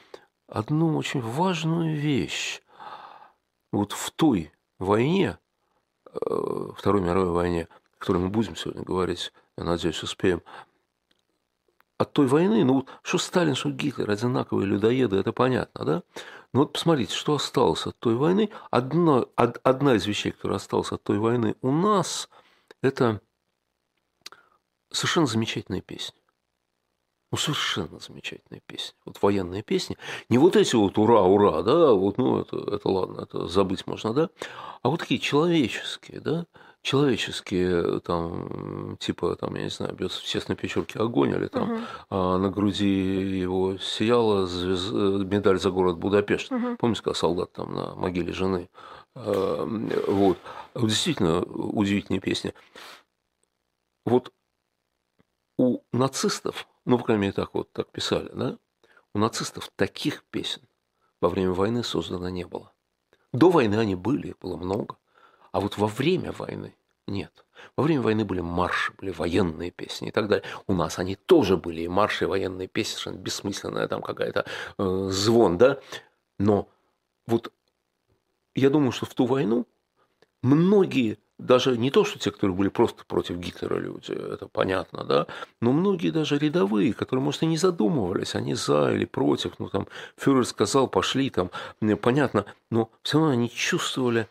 одну 0.46 0.98
очень 0.98 1.22
важную 1.22 1.96
вещь. 1.96 2.62
Вот 3.72 3.94
в 3.94 4.12
той 4.12 4.52
войне, 4.78 5.40
э, 6.06 6.68
Второй 6.76 7.00
мировой 7.00 7.32
войне, 7.32 7.70
о 7.96 8.00
которой 8.00 8.18
мы 8.18 8.28
будем 8.28 8.58
сегодня 8.58 8.84
говорить, 8.84 9.32
я 9.56 9.64
надеюсь, 9.64 10.04
успеем, 10.04 10.42
от 12.00 12.14
той 12.14 12.28
войны, 12.28 12.64
ну, 12.64 12.88
что 13.04 13.18
Сталин, 13.18 13.56
что 13.56 13.72
Гитлер, 13.72 14.10
одинаковые 14.10 14.66
людоеды, 14.66 15.18
это 15.18 15.34
понятно, 15.34 15.84
да? 15.86 16.04
Но 16.54 16.62
вот 16.62 16.72
посмотрите, 16.74 17.14
что 17.14 17.36
осталось 17.36 17.86
от 17.86 18.00
той 18.00 18.16
войны. 18.16 18.50
Одна, 18.72 19.26
од, 19.36 19.60
одна 19.64 19.96
из 19.96 20.08
вещей, 20.08 20.32
которая 20.32 20.56
осталась 20.56 20.94
от 20.94 21.04
той 21.04 21.20
войны 21.20 21.56
у 21.62 21.72
нас, 21.72 22.30
это 22.82 23.22
совершенно 24.90 25.28
замечательная 25.28 25.82
песня. 25.82 26.18
Ну, 27.32 27.38
совершенно 27.38 28.00
замечательная 28.00 28.62
песня. 28.66 28.96
Вот 29.04 29.22
военная 29.22 29.62
песня. 29.62 29.98
Не 30.30 30.38
вот 30.38 30.56
эти 30.56 30.76
вот 30.76 30.98
ура, 30.98 31.22
ура, 31.24 31.62
да, 31.64 31.92
вот, 31.92 32.18
ну, 32.18 32.40
это, 32.40 32.58
это 32.58 32.90
ладно, 32.90 33.22
это 33.24 33.46
забыть 33.48 33.86
можно, 33.86 34.14
да, 34.14 34.30
а 34.82 34.90
вот 34.90 35.02
такие 35.02 35.20
человеческие, 35.20 36.22
да, 36.22 36.46
человеческие, 36.82 38.00
там, 38.00 38.98
типа, 39.00 39.36
там, 39.36 39.56
я 39.56 39.64
не 39.64 39.70
знаю, 39.70 39.94
бьет 39.96 40.12
в 40.12 40.26
честной 40.26 40.56
печурке 40.56 41.00
огонь, 41.00 41.32
или 41.32 41.48
там 41.48 41.72
угу. 41.72 41.82
а, 42.10 42.38
на 42.38 42.50
груди 42.50 43.40
его 43.40 43.78
сияла 43.78 44.48
звезд... 44.48 44.92
медаль 44.92 45.60
за 45.60 45.72
город 45.72 45.98
Будапешт. 45.98 46.52
Угу. 46.52 46.78
Помните, 46.78 47.02
когда 47.04 47.16
солдат 47.16 47.52
там 47.54 47.74
на 47.74 47.96
могиле 47.96 48.34
жены 48.34 48.70
Вот. 49.16 50.38
Действительно 50.76 51.42
удивительная 51.42 52.22
песня. 52.22 52.54
Вот 54.06 54.32
у 55.58 55.82
нацистов, 55.92 56.68
ну, 56.86 56.98
по 56.98 57.04
крайней 57.04 57.24
мере, 57.24 57.34
так 57.34 57.54
вот 57.54 57.72
так 57.74 57.92
писали, 57.92 58.30
да, 58.34 58.58
у 59.14 59.20
нацистов 59.20 59.70
таких 59.76 60.24
песен 60.32 60.62
во 61.22 61.30
время 61.30 61.52
войны 61.52 61.84
создано 61.84 62.30
не 62.30 62.46
было. 62.46 62.72
До 63.34 63.50
войны 63.50 63.76
они 63.76 63.96
были, 63.96 64.30
их 64.30 64.40
было 64.40 64.56
много. 64.58 64.98
А 65.52 65.60
вот 65.60 65.78
во 65.78 65.88
время 65.88 66.32
войны 66.32 66.76
нет. 67.08 67.46
Во 67.76 67.84
время 67.84 68.02
войны 68.02 68.26
были 68.26 68.42
марши, 68.42 68.94
были 68.98 69.12
военные 69.12 69.72
песни 69.72 70.10
и 70.10 70.12
так 70.12 70.28
далее. 70.28 70.46
У 70.68 70.74
нас 70.74 71.00
они 71.00 71.16
тоже 71.16 71.58
были, 71.58 71.82
и 71.82 71.88
марши, 71.88 72.26
и 72.26 72.28
военные 72.28 72.68
песни, 72.68 72.94
совершенно 72.94 73.22
бессмысленная 73.22 73.88
там 73.88 74.02
какая-то 74.02 74.46
э, 74.78 75.08
звон, 75.12 75.58
да. 75.58 75.80
Но 76.38 76.70
вот 77.28 77.52
я 78.56 78.70
думаю, 78.70 78.92
что 78.92 79.06
в 79.06 79.14
ту 79.14 79.26
войну 79.26 79.66
многие, 80.42 81.18
даже 81.38 81.78
не 81.78 81.92
то, 81.92 82.04
что 82.04 82.20
те, 82.20 82.32
которые 82.32 82.56
были 82.56 82.70
просто 82.70 83.06
против 83.06 83.38
Гитлера 83.38 83.78
люди, 83.78 84.12
это 84.12 84.48
понятно, 84.48 85.04
да, 85.04 85.28
но 85.62 85.72
многие 85.72 86.12
даже 86.12 86.38
рядовые, 86.38 86.94
которые, 86.94 87.24
может, 87.24 87.44
и 87.44 87.46
не 87.46 87.58
задумывались, 87.58 88.36
они 88.36 88.56
за 88.56 88.92
или 88.94 89.06
против, 89.06 89.54
ну, 89.60 89.70
там, 89.70 89.88
фюрер 90.18 90.46
сказал, 90.46 90.88
пошли, 90.88 91.30
там, 91.30 91.52
понятно, 92.02 92.46
но 92.70 92.90
все 93.04 93.20
равно 93.20 93.34
они 93.34 93.50
чувствовали, 93.50 94.28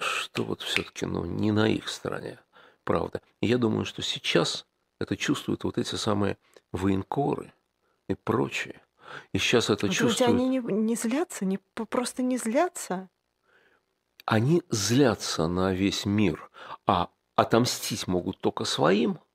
что 0.00 0.44
вот 0.44 0.62
все-таки 0.62 1.06
ну, 1.06 1.24
не 1.24 1.52
на 1.52 1.68
их 1.68 1.88
стороне 1.88 2.40
правда. 2.84 3.20
И 3.40 3.46
я 3.46 3.58
думаю, 3.58 3.84
что 3.84 4.02
сейчас 4.02 4.66
это 4.98 5.16
чувствуют 5.16 5.64
вот 5.64 5.78
эти 5.78 5.94
самые 5.94 6.38
военкоры 6.72 7.52
и 8.08 8.14
прочие. 8.14 8.80
И 9.32 9.38
сейчас 9.38 9.70
это 9.70 9.86
Вы 9.86 9.92
чувствуют... 9.92 10.30
они 10.30 10.48
не, 10.48 10.58
не 10.58 10.96
злятся, 10.96 11.44
не, 11.44 11.58
просто 11.74 12.22
не 12.22 12.38
злятся? 12.38 13.08
Они 14.24 14.62
злятся 14.70 15.48
на 15.48 15.72
весь 15.72 16.04
мир, 16.04 16.50
а 16.86 17.10
отомстить 17.36 18.06
могут 18.06 18.38
только 18.40 18.64
своим– 18.64 19.18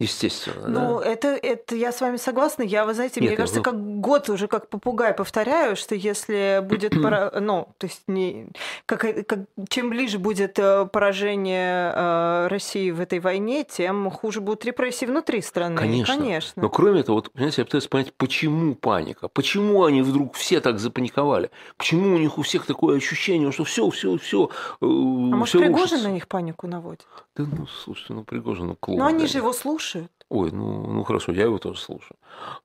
Естественно. 0.00 0.68
Ну, 0.68 1.00
да? 1.00 1.06
это, 1.06 1.28
это 1.28 1.74
я 1.74 1.90
с 1.90 2.00
вами 2.00 2.18
согласна. 2.18 2.62
Я, 2.62 2.84
вы 2.84 2.94
знаете, 2.94 3.20
Нет, 3.20 3.30
мне 3.30 3.36
кажется, 3.36 3.58
вы... 3.58 3.64
как 3.64 4.00
год 4.00 4.28
уже 4.28 4.46
как 4.46 4.68
попугай 4.68 5.12
повторяю, 5.12 5.74
что 5.74 5.96
если 5.96 6.62
будет, 6.62 6.92
пора... 7.02 7.32
ну, 7.40 7.68
то 7.78 7.88
есть 7.88 8.02
не... 8.06 8.46
как, 8.86 9.00
как... 9.26 9.40
чем 9.68 9.90
ближе 9.90 10.20
будет 10.20 10.56
э, 10.60 10.86
поражение 10.86 11.92
э, 11.92 12.46
России 12.46 12.92
в 12.92 13.00
этой 13.00 13.18
войне, 13.18 13.64
тем 13.64 14.08
хуже 14.12 14.40
будут 14.40 14.64
репрессии 14.64 15.04
внутри 15.04 15.42
страны. 15.42 15.76
Конечно. 15.76 16.14
Конечно. 16.14 16.62
Но 16.62 16.70
кроме 16.70 17.00
этого, 17.00 17.16
вот, 17.16 17.32
понимаете, 17.32 17.62
я 17.62 17.64
пытаюсь 17.64 17.88
понять, 17.88 18.14
почему 18.14 18.76
паника? 18.76 19.26
Почему 19.26 19.84
они 19.84 20.02
вдруг 20.02 20.36
все 20.36 20.60
так 20.60 20.78
запаниковали? 20.78 21.50
Почему 21.76 22.14
у 22.14 22.18
них 22.18 22.38
у 22.38 22.42
всех 22.42 22.66
такое 22.66 22.98
ощущение, 22.98 23.50
что 23.50 23.64
все, 23.64 23.90
все, 23.90 24.16
все. 24.18 24.46
Э, 24.46 24.48
а 24.80 24.86
может, 24.86 25.60
Пригожин 25.60 26.04
на 26.04 26.12
них 26.12 26.28
панику 26.28 26.68
наводит? 26.68 27.04
Да 27.34 27.44
ну, 27.50 27.66
слушайте, 27.66 28.12
ну 28.12 28.22
Пригожин, 28.22 28.68
ну 28.68 28.76
клоун. 28.76 29.00
Но 29.00 29.06
они 29.06 29.26
же 29.26 29.38
его 29.38 29.52
слушают 29.52 29.87
слушают. 29.88 30.12
Ой, 30.30 30.50
ну, 30.52 30.86
ну 30.86 31.04
хорошо, 31.04 31.32
я 31.32 31.44
его 31.44 31.58
тоже 31.58 31.80
слушаю. 31.80 32.16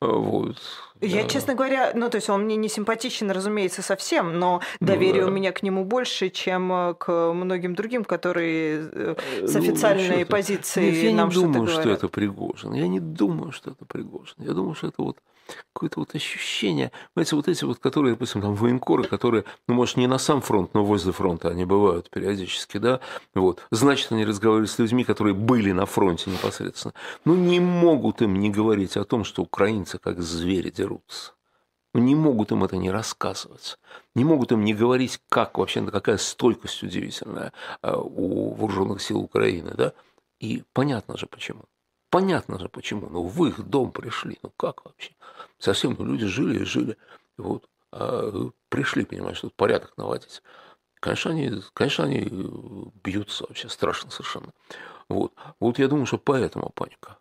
А, 0.02 0.08
вот. 0.08 0.58
Я, 1.02 1.24
да. 1.24 1.30
честно 1.30 1.56
говоря, 1.56 1.94
ну, 1.96 2.10
то 2.10 2.18
есть 2.18 2.30
он 2.30 2.44
мне 2.44 2.58
не 2.58 2.68
симпатичен, 2.68 3.32
разумеется, 3.32 3.82
совсем, 3.82 4.38
но 4.38 4.62
доверие 4.82 5.22
ну, 5.22 5.28
да. 5.28 5.32
у 5.32 5.36
меня 5.36 5.52
к 5.52 5.64
нему 5.64 5.86
больше, 5.86 6.30
чем 6.30 6.72
э, 6.72 6.94
к 6.96 7.34
многим 7.34 7.76
другим, 7.76 8.04
которые 8.04 8.90
э, 8.92 9.16
с 9.42 9.54
ну, 9.54 9.60
официальной 9.60 10.20
ну, 10.20 10.26
позиции 10.26 10.92
Нет, 10.92 11.04
я 11.04 11.16
нам 11.16 11.30
не 11.30 11.36
думаю, 11.36 11.68
что 11.68 11.90
это 11.90 12.08
Пригожин. 12.10 12.74
Я 12.74 12.88
не 12.88 13.00
думаю, 13.00 13.52
что 13.52 13.72
это 13.72 13.86
Пригожин. 13.86 14.36
Я 14.40 14.52
думаю, 14.52 14.76
что 14.76 14.88
это 14.88 15.02
вот 15.02 15.18
какое-то 15.74 16.00
вот 16.00 16.16
ощущение, 16.16 16.92
знаете, 17.16 17.36
вот 17.36 17.48
эти 17.48 17.64
вот, 17.66 17.80
которые, 17.80 18.14
допустим, 18.14 18.42
там 18.42 18.56
военкоры, 18.56 19.04
которые, 19.04 19.44
ну, 19.68 19.76
может, 19.76 19.98
не 19.98 20.08
на 20.08 20.18
сам 20.18 20.42
фронт, 20.42 20.74
но 20.74 20.84
возле 20.84 21.12
фронта 21.12 21.50
они 21.50 21.66
бывают 21.66 22.10
периодически, 22.10 22.78
да, 22.78 23.00
вот, 23.34 23.62
значит, 23.72 24.12
они 24.12 24.26
разговаривают 24.26 24.70
с 24.70 24.80
людьми, 24.80 25.04
которые 25.04 25.34
были 25.34 25.72
на 25.72 25.86
фронте 25.86 26.30
непосредственно, 26.30 26.94
ну, 27.26 27.36
не 27.36 27.60
могут 27.60 28.22
им 28.22 28.40
не 28.40 28.50
говорить 28.50 28.98
о 28.98 29.04
том, 29.04 29.24
что 29.24 29.42
украинцы 29.42 29.98
как 29.98 30.22
звери 30.22 30.70
дерутся. 30.70 31.34
Ну, 31.94 32.02
не 32.02 32.16
могут 32.16 32.52
им 32.52 32.64
это 32.64 32.76
не 32.76 32.90
рассказывать. 32.90 33.78
Не 34.16 34.26
могут 34.26 34.52
им 34.52 34.64
не 34.64 34.74
говорить, 34.74 35.22
как 35.30 35.60
вообще, 35.60 35.86
какая 35.86 36.18
стойкость 36.18 36.82
удивительная 36.82 37.54
а, 37.82 37.98
у 37.98 38.56
вооруженных 38.56 39.00
сил 39.02 39.20
Украины. 39.20 39.74
Да? 39.76 39.94
И 40.40 40.64
понятно 40.74 41.18
же 41.18 41.28
почему. 41.28 41.66
Понятно 42.10 42.60
же 42.60 42.68
почему. 42.68 43.10
Ну, 43.10 43.24
в 43.24 43.46
их 43.46 43.62
дом 43.62 43.92
пришли. 43.92 44.40
Ну, 44.42 44.52
как 44.58 44.86
вообще? 44.86 45.12
Совсем 45.60 45.96
ну, 45.98 46.06
люди 46.06 46.26
жили 46.26 46.60
и 46.62 46.66
жили. 46.66 46.98
Вот. 47.38 47.70
А 47.92 48.50
пришли, 48.70 49.06
понимаешь, 49.06 49.40
тут 49.40 49.54
порядок 49.56 49.94
наводить. 49.98 50.42
Конечно, 51.00 51.32
они, 51.32 51.62
конечно, 51.74 52.06
они 52.06 52.92
бьются 53.04 53.46
вообще 53.48 53.70
страшно 53.70 54.10
совершенно. 54.10 54.54
Вот. 55.10 55.34
Вот 55.60 55.80
я 55.80 55.88
думаю, 55.88 56.06
что 56.06 56.18
поэтому 56.18 56.70
паника. 56.70 57.18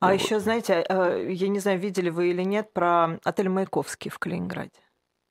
А 0.00 0.12
вот. 0.12 0.20
еще, 0.20 0.40
знаете, 0.40 0.84
э, 0.88 1.28
я 1.30 1.48
не 1.48 1.58
знаю, 1.58 1.78
видели 1.78 2.10
вы 2.10 2.30
или 2.30 2.42
нет 2.42 2.72
про 2.72 3.18
отель 3.24 3.48
Маяковский 3.48 4.10
в 4.10 4.18
Калининграде. 4.18 4.70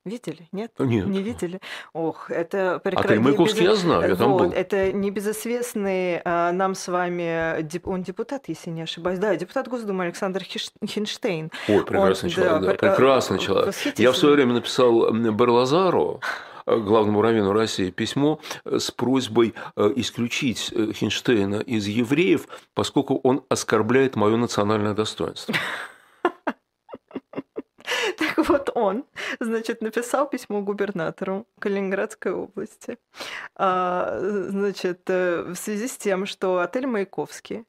Видели? 0.06 0.48
Нет? 0.52 0.72
Нет. 0.78 1.08
Не 1.08 1.24
видели? 1.24 1.60
Ох, 1.94 2.30
это 2.30 2.80
прекрасно. 2.84 3.10
Отель 3.10 3.20
Маяковский 3.24 3.62
без... 3.62 3.70
я 3.70 3.76
знаю, 3.76 4.10
я 4.10 4.15
там 4.15 4.34
вот, 4.34 4.41
был. 4.44 4.52
Это 4.52 4.94
небезызвестный 4.94 6.22
а, 6.24 6.52
нам 6.52 6.76
с 6.76 6.88
вами, 6.88 7.65
он 7.88 8.04
депутат, 8.04 8.44
если 8.48 8.70
не 8.70 8.84
ошибаюсь, 8.84 9.18
да, 9.18 9.36
депутат 9.36 9.68
Госдумы 9.68 10.04
Александр 10.04 10.44
Хинштейн. 10.44 11.52
Ой, 11.68 11.84
прекрасный 11.84 12.28
он, 12.28 12.36
человек, 12.36 12.62
да, 12.62 12.68
да, 12.68 12.74
прекрасный 12.76 13.39
человек. 13.39 13.74
Я 13.98 14.12
в 14.12 14.18
свое 14.18 14.36
время 14.36 14.54
написал 14.54 15.12
Берлазару, 15.12 16.22
главному 16.65 17.22
раввину 17.22 17.54
России 17.54 17.89
письмо 17.89 18.39
э, 18.63 18.80
с 18.80 18.91
просьбой 18.91 19.54
э, 19.76 19.94
исключить 19.96 20.72
э, 20.74 20.91
Хинштейна 20.94 21.62
из 21.62 21.88
евреев, 21.88 22.48
поскольку 22.74 23.20
он 23.24 23.44
оскорбляет 23.50 24.15
мое 24.15 24.36
национальное 24.38 24.94
достоинство. 24.94 25.54
Так 28.18 28.38
вот 28.50 28.70
он, 28.76 29.06
значит, 29.39 29.82
написал 29.82 30.30
письмо 30.30 30.62
губернатору 30.62 31.46
Калининградской 31.60 32.32
области, 32.32 32.98
а, 33.56 34.20
значит, 34.20 35.02
в 35.08 35.56
связи 35.56 35.88
с 35.88 35.98
тем, 35.98 36.26
что 36.26 36.60
отель 36.60 36.88
Маяковский 36.88 37.65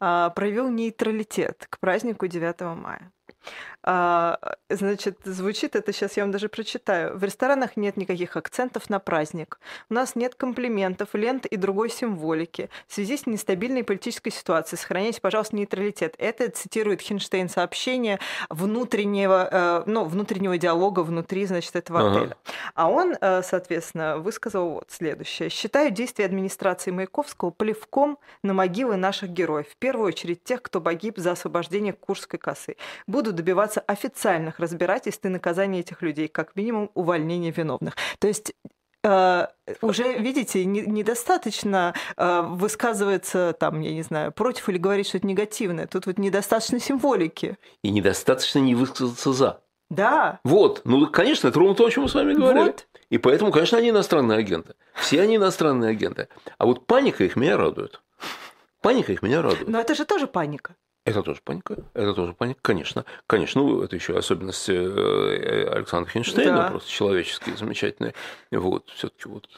а, 0.00 0.30
проявил 0.30 0.68
нейтралитет 0.68 1.66
к 1.68 1.78
празднику 1.78 2.26
9 2.26 2.60
мая. 2.76 3.12
А, 3.86 4.38
значит, 4.70 5.18
звучит 5.24 5.76
это, 5.76 5.92
сейчас 5.92 6.16
я 6.16 6.22
вам 6.22 6.32
даже 6.32 6.48
прочитаю. 6.48 7.18
В 7.18 7.22
ресторанах 7.22 7.76
нет 7.76 7.98
никаких 7.98 8.36
акцентов 8.36 8.88
на 8.88 8.98
праздник. 8.98 9.58
У 9.90 9.94
нас 9.94 10.16
нет 10.16 10.34
комплиментов, 10.34 11.10
лент 11.12 11.44
и 11.44 11.56
другой 11.56 11.90
символики. 11.90 12.70
В 12.88 12.94
связи 12.94 13.18
с 13.18 13.26
нестабильной 13.26 13.84
политической 13.84 14.30
ситуацией 14.30 14.78
сохраняйте, 14.80 15.20
пожалуйста, 15.20 15.56
нейтралитет. 15.56 16.14
Это 16.18 16.50
цитирует 16.50 17.02
Хинштейн 17.02 17.50
сообщение 17.50 18.20
внутреннего, 18.48 19.48
э, 19.50 19.82
ну, 19.84 20.04
внутреннего 20.04 20.56
диалога 20.56 21.00
внутри, 21.00 21.44
значит, 21.44 21.76
этого 21.76 22.00
ага. 22.00 22.10
отеля. 22.10 22.36
А 22.74 22.88
он, 22.88 23.14
э, 23.20 23.42
соответственно, 23.42 24.16
высказал 24.16 24.70
вот 24.70 24.90
следующее. 24.90 25.50
«Считаю 25.50 25.90
действия 25.90 26.24
администрации 26.24 26.90
Маяковского 26.90 27.50
плевком 27.50 28.18
на 28.42 28.54
могилы 28.54 28.96
наших 28.96 29.28
героев, 29.28 29.66
в 29.68 29.76
первую 29.76 30.08
очередь 30.08 30.42
тех, 30.42 30.62
кто 30.62 30.80
погиб 30.80 31.18
за 31.18 31.32
освобождение 31.32 31.92
Курской 31.92 32.38
косы. 32.38 32.76
Буду 33.14 33.32
добиваться 33.32 33.78
официальных 33.78 34.58
разбирательств 34.58 35.24
и 35.24 35.28
наказания 35.28 35.78
этих 35.78 36.02
людей, 36.02 36.26
как 36.26 36.56
минимум 36.56 36.90
увольнения 36.94 37.52
виновных. 37.52 37.94
То 38.18 38.26
есть 38.26 38.52
Uh, 39.06 39.50
уже, 39.82 40.14
видите, 40.14 40.64
не, 40.64 40.80
недостаточно 40.80 41.94
uh, 42.16 42.56
высказывается 42.56 43.54
там, 43.60 43.80
я 43.80 43.92
не 43.92 44.00
знаю, 44.00 44.32
против 44.32 44.70
или 44.70 44.78
говорить 44.78 45.06
что-то 45.06 45.26
негативное. 45.26 45.86
Тут 45.86 46.06
вот 46.06 46.18
недостаточно 46.18 46.80
символики. 46.80 47.58
И 47.82 47.90
недостаточно 47.90 48.60
не 48.60 48.74
высказаться 48.74 49.34
за. 49.34 49.60
Да. 49.90 50.40
Вот. 50.42 50.80
Ну, 50.86 51.06
конечно, 51.08 51.48
это 51.48 51.58
ровно 51.58 51.74
то, 51.74 51.84
о 51.84 51.90
чем 51.90 52.04
мы 52.04 52.08
с 52.08 52.14
вами 52.14 52.32
говорили. 52.32 52.64
Вот. 52.64 52.86
И 53.10 53.18
поэтому, 53.18 53.52
конечно, 53.52 53.76
они 53.76 53.90
иностранные 53.90 54.38
агенты. 54.38 54.74
Все 54.94 55.20
они 55.20 55.36
иностранные 55.36 55.90
агенты. 55.90 56.28
А 56.56 56.64
вот 56.64 56.86
паника 56.86 57.24
их 57.24 57.36
меня 57.36 57.58
радует. 57.58 58.00
Паника 58.80 59.12
их 59.12 59.20
меня 59.20 59.42
радует. 59.42 59.68
Но 59.68 59.78
это 59.78 59.94
же 59.94 60.06
тоже 60.06 60.26
паника. 60.26 60.76
Это 61.04 61.22
тоже 61.22 61.40
паника, 61.44 61.76
это 61.92 62.14
тоже 62.14 62.32
паника, 62.32 62.60
конечно. 62.62 63.04
Конечно, 63.26 63.60
ну, 63.60 63.82
это 63.82 63.94
еще 63.94 64.16
особенности 64.16 64.72
э, 64.72 65.68
Александра 65.68 66.10
Хинштейна, 66.10 66.56
да. 66.56 66.70
просто 66.70 66.90
человеческие, 66.90 67.56
замечательные. 67.56 68.14
Вот, 68.50 68.88
все-таки 68.88 69.28
вот. 69.28 69.48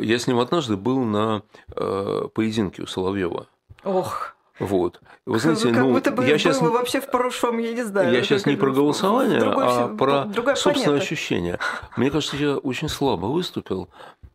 Я 0.00 0.18
с 0.18 0.26
ним 0.26 0.38
однажды 0.38 0.76
был 0.76 1.00
на 1.00 1.42
э, 1.76 2.28
поединке 2.32 2.82
у 2.82 2.86
Соловьева. 2.86 3.46
Ох. 3.84 4.34
Вот. 4.58 5.00
Вы 5.24 5.38
знаете, 5.38 5.68
как 5.68 5.78
ну, 5.78 5.92
будто 5.92 6.12
бы 6.12 6.26
я 6.26 6.38
сейчас 6.38 6.60
вообще 6.60 7.00
в 7.00 7.10
прошлом, 7.10 7.58
я 7.58 7.72
не 7.72 7.82
знаю. 7.82 8.12
Я 8.12 8.22
сейчас 8.22 8.44
не 8.44 8.56
про 8.56 8.70
голосование, 8.70 9.40
другой, 9.40 9.64
а 9.66 9.88
про 9.88 10.54
собственное 10.54 10.98
ощущение. 10.98 11.58
Мне 11.96 12.10
кажется, 12.10 12.36
я 12.36 12.56
очень 12.56 12.90
слабо 12.90 13.26
выступил, 13.26 13.88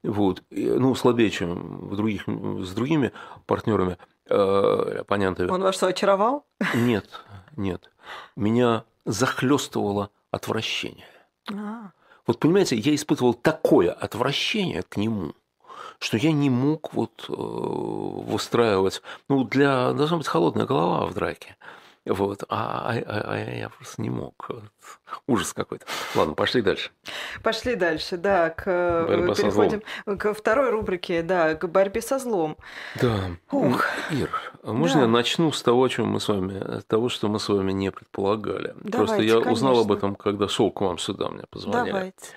вот, 0.08 0.44
ну, 0.50 0.96
слабее, 0.96 1.30
чем 1.30 1.90
в 1.90 1.96
других, 1.96 2.24
с 2.28 2.74
другими 2.74 3.12
партнерами 3.46 3.98
э, 4.30 4.98
оппонентами. 5.02 5.50
Он 5.50 5.62
вас 5.62 5.76
что, 5.76 5.88
очаровал? 5.88 6.46
Нет, 6.74 7.10
нет. 7.56 7.92
Меня 8.36 8.84
захлестывало 9.06 10.10
отвращение. 10.32 11.06
А. 11.52 11.92
Вот 12.28 12.40
понимаете, 12.40 12.76
я 12.76 12.96
испытывал 12.96 13.34
такое 13.34 13.92
отвращение 13.92 14.84
к 14.84 14.98
нему, 14.98 15.34
что 16.00 16.18
я 16.18 16.32
не 16.32 16.50
мог 16.50 16.94
вот 16.94 17.26
э, 17.30 17.34
выстраивать, 17.34 19.02
ну, 19.30 19.44
для, 19.44 19.94
должна 19.94 20.18
быть 20.18 20.28
холодная 20.28 20.66
голова 20.66 21.06
в 21.06 21.14
драке. 21.14 21.56
Вот, 22.06 22.44
а, 22.50 22.92
а, 22.92 22.98
а, 22.98 23.34
а 23.34 23.38
я 23.38 23.70
просто 23.70 24.00
не 24.00 24.12
мог. 24.12 24.52
Ужас 25.26 25.54
какой-то. 25.54 25.88
Ладно, 26.14 26.36
пошли 26.36 26.62
дальше. 26.62 26.92
Пошли 27.42 27.76
дальше, 27.76 28.18
да, 28.18 28.52
к, 28.52 28.64
э, 28.68 29.08
Борьба 29.08 29.34
переходим 29.34 29.82
к 30.18 30.34
второй 30.36 30.70
рубрике, 30.70 31.24
да, 31.24 31.56
к 31.56 31.68
борьбе 31.68 32.02
со 32.02 32.20
злом. 32.20 32.58
Да. 33.02 33.32
Ух. 33.52 33.86
Ир, 34.12 34.30
можно 34.62 35.02
да. 35.02 35.06
я 35.06 35.12
начну 35.12 35.52
с 35.52 35.64
того, 35.64 35.88
чем 35.88 36.10
мы 36.10 36.20
с 36.20 36.28
вами, 36.28 36.82
того, 36.82 37.10
что 37.10 37.28
мы 37.28 37.40
с 37.40 37.50
вами 37.50 37.72
не 37.72 37.92
предполагали? 37.92 38.76
Давайте, 38.76 38.98
Просто 38.98 39.22
я 39.24 39.34
конечно. 39.34 39.52
узнал 39.52 39.80
об 39.80 39.92
этом, 39.92 40.16
когда 40.16 40.48
шел 40.48 40.70
к 40.72 40.82
вам 40.82 41.00
сюда, 41.00 41.30
мне 41.30 41.46
позвонили. 41.50 41.92
Давайте. 41.92 42.28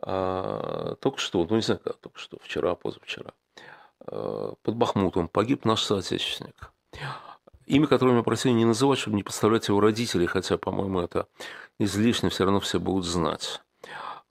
А, 0.00 0.94
только 1.00 1.18
что, 1.18 1.46
ну 1.48 1.56
не 1.56 1.62
знаю, 1.62 1.80
когда, 1.84 1.98
только 1.98 2.18
что, 2.18 2.38
вчера, 2.42 2.74
позавчера, 2.74 3.32
а, 4.06 4.54
под 4.62 4.76
Бахмутом 4.76 5.28
погиб 5.28 5.66
наш 5.66 5.82
соотечественник 5.82 6.70
имя, 7.66 7.86
которое 7.86 8.12
меня 8.12 8.22
просили 8.22 8.52
не 8.52 8.64
называть, 8.64 8.98
чтобы 8.98 9.16
не 9.16 9.22
подставлять 9.22 9.68
его 9.68 9.80
родителей, 9.80 10.26
хотя, 10.26 10.58
по-моему, 10.58 11.00
это 11.00 11.26
излишне, 11.78 12.28
все 12.28 12.44
равно 12.44 12.60
все 12.60 12.78
будут 12.78 13.04
знать. 13.04 13.62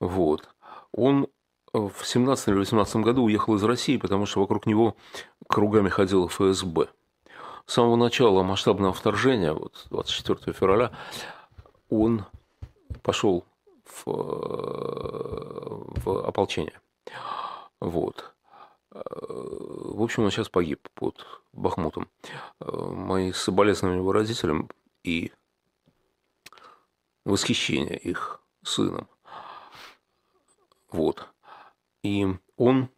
Вот. 0.00 0.48
Он 0.92 1.28
в 1.72 2.04
17 2.04 2.48
или 2.48 2.56
18 2.56 2.96
году 2.96 3.24
уехал 3.24 3.56
из 3.56 3.64
России, 3.64 3.96
потому 3.96 4.26
что 4.26 4.40
вокруг 4.40 4.66
него 4.66 4.96
кругами 5.48 5.88
ходил 5.88 6.28
ФСБ. 6.28 6.88
С 7.66 7.72
самого 7.72 7.96
начала 7.96 8.42
масштабного 8.42 8.92
вторжения, 8.92 9.52
вот 9.52 9.86
24 9.90 10.52
февраля, 10.52 10.92
он 11.88 12.24
пошел 13.02 13.44
в, 13.84 14.04
в 14.06 16.26
ополчение. 16.26 16.78
Вот. 17.80 18.33
В 18.94 20.02
общем, 20.02 20.22
он 20.22 20.30
сейчас 20.30 20.48
погиб 20.48 20.88
под 20.94 21.26
Бахмутом. 21.52 22.08
Мои 22.60 23.32
соболезнования 23.32 23.98
его 23.98 24.12
родителям 24.12 24.70
и 25.02 25.32
восхищение 27.24 27.98
их 27.98 28.40
сыном. 28.62 29.08
Вот. 30.90 31.28
И 32.04 32.24
он, 32.56 32.88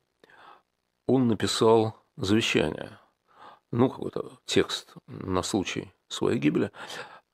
он 1.06 1.28
написал 1.28 1.96
завещание, 2.16 2.98
ну, 3.72 3.88
какой-то 3.88 4.32
текст 4.44 4.94
на 5.06 5.42
случай 5.42 5.94
своей 6.08 6.38
гибели. 6.38 6.70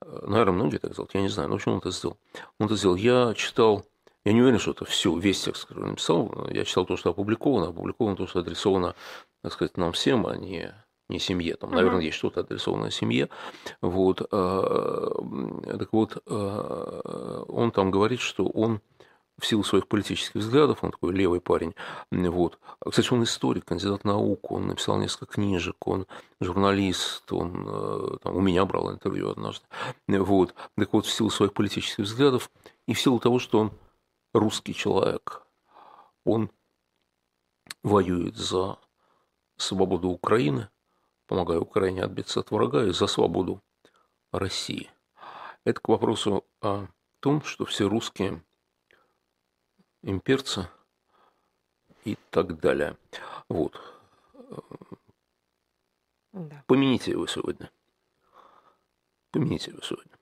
Наверное, 0.01 0.55
многие 0.55 0.79
так 0.79 0.93
сделают, 0.93 1.15
я 1.15 1.23
не 1.23 1.29
знаю. 1.29 1.49
Но, 1.49 1.55
в 1.55 1.57
общем, 1.57 1.73
он 1.73 1.79
это 1.79 1.91
сделал. 1.91 2.17
Он 2.61 2.67
это 2.67 2.77
сделал. 2.77 2.95
Я 2.95 3.35
читал 3.35 3.85
я 4.25 4.33
не 4.33 4.41
уверен, 4.41 4.59
что 4.59 4.71
это 4.71 4.85
все, 4.85 5.17
весь 5.17 5.43
текст, 5.43 5.67
который 5.67 5.91
написал. 5.91 6.49
Я 6.51 6.65
читал 6.65 6.87
то, 6.87 6.97
что 6.97 7.11
опубликовано, 7.11 7.69
опубликовано 7.69 8.17
то, 8.17 8.27
что 8.27 8.41
адресовано, 8.41 8.95
так 9.43 9.53
сказать, 9.53 9.77
нам 9.77 9.93
всем, 9.93 10.27
а 10.27 10.37
не, 10.37 10.73
не 11.09 11.19
семье. 11.19 11.57
Там, 11.57 11.73
наверное, 11.73 12.01
uh-huh. 12.01 12.07
есть 12.07 12.19
что-то 12.19 12.41
адресованное 12.41 12.91
семье. 12.91 13.29
Вот. 13.81 14.23
А, 14.31 15.11
так 15.67 15.93
вот, 15.93 16.23
а, 16.27 17.45
он 17.49 17.73
там 17.73 17.91
говорит, 17.91 18.21
что 18.21 18.47
он 18.47 18.81
в 19.41 19.47
силу 19.47 19.65
своих 19.65 19.89
политических 19.89 20.37
взглядов, 20.37 20.85
он 20.85 20.93
такой 20.93 21.13
левый 21.15 21.41
парень, 21.41 21.75
вот. 22.11 22.59
Кстати, 22.87 23.13
он 23.13 23.25
историк, 23.25 23.65
кандидат 23.65 24.05
наук, 24.05 24.53
он 24.53 24.69
написал 24.69 24.99
несколько 24.99 25.35
книжек, 25.35 25.75
он 25.87 26.07
журналист, 26.41 27.33
он 27.33 27.67
э, 27.67 28.17
там, 28.23 28.37
у 28.37 28.41
меня 28.41 28.65
брал 28.67 28.93
интервью 28.93 29.31
однажды, 29.31 29.65
вот. 30.07 30.55
Так 30.77 30.93
вот, 30.93 31.07
в 31.07 31.11
силу 31.11 31.31
своих 31.31 31.55
политических 31.55 32.05
взглядов 32.05 32.51
и 32.87 32.95
в 32.95 33.01
силу 33.01 33.19
того, 33.19 33.39
что 33.41 33.59
он 33.59 33.73
русский 34.33 34.75
человек, 34.75 35.43
он 36.25 36.51
воюет 37.83 38.37
за 38.37 38.79
свободу 39.57 40.09
Украины, 40.09 40.69
помогая 41.27 41.59
Украине 41.59 42.03
отбиться 42.03 42.41
от 42.41 42.51
врага 42.51 42.85
и 42.85 42.93
за 42.93 43.07
свободу 43.07 43.63
России. 44.31 44.91
Это 45.65 45.81
к 45.81 45.89
вопросу 45.89 46.45
о 46.61 46.87
том, 47.21 47.43
что 47.43 47.65
все 47.65 47.89
русские 47.89 48.43
имперцы 50.03 50.69
и 52.05 52.17
так 52.31 52.59
далее. 52.59 52.97
Вот. 53.49 53.81
Да. 56.33 56.65
Помяните 56.67 57.13
его 57.13 57.27
сегодня. 57.27 57.71
Помяните 59.31 59.71
его 59.71 59.81
сегодня. 59.83 60.13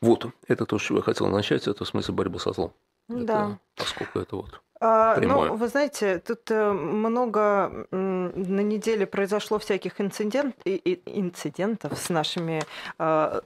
Вот, 0.00 0.26
это 0.46 0.66
то, 0.66 0.78
с 0.78 0.82
чего 0.82 0.98
я 0.98 1.04
хотел 1.04 1.28
начать, 1.28 1.66
это 1.66 1.84
в 1.84 1.88
смысле 1.88 2.14
борьбы 2.14 2.38
со 2.38 2.52
злом. 2.52 2.72
Да. 3.08 3.58
поскольку 3.76 4.18
это 4.18 4.36
вот 4.36 4.60
а, 4.80 5.16
прямое. 5.16 5.48
Ну, 5.48 5.56
вы 5.56 5.68
знаете, 5.68 6.18
тут 6.18 6.50
э, 6.50 6.72
много 6.72 7.86
на 7.90 8.60
неделе 8.60 9.06
произошло 9.06 9.58
всяких 9.58 10.00
инцидент, 10.00 10.54
инцидентов 10.64 11.98
с 11.98 12.10
нашими 12.10 12.62
а, 12.98 13.40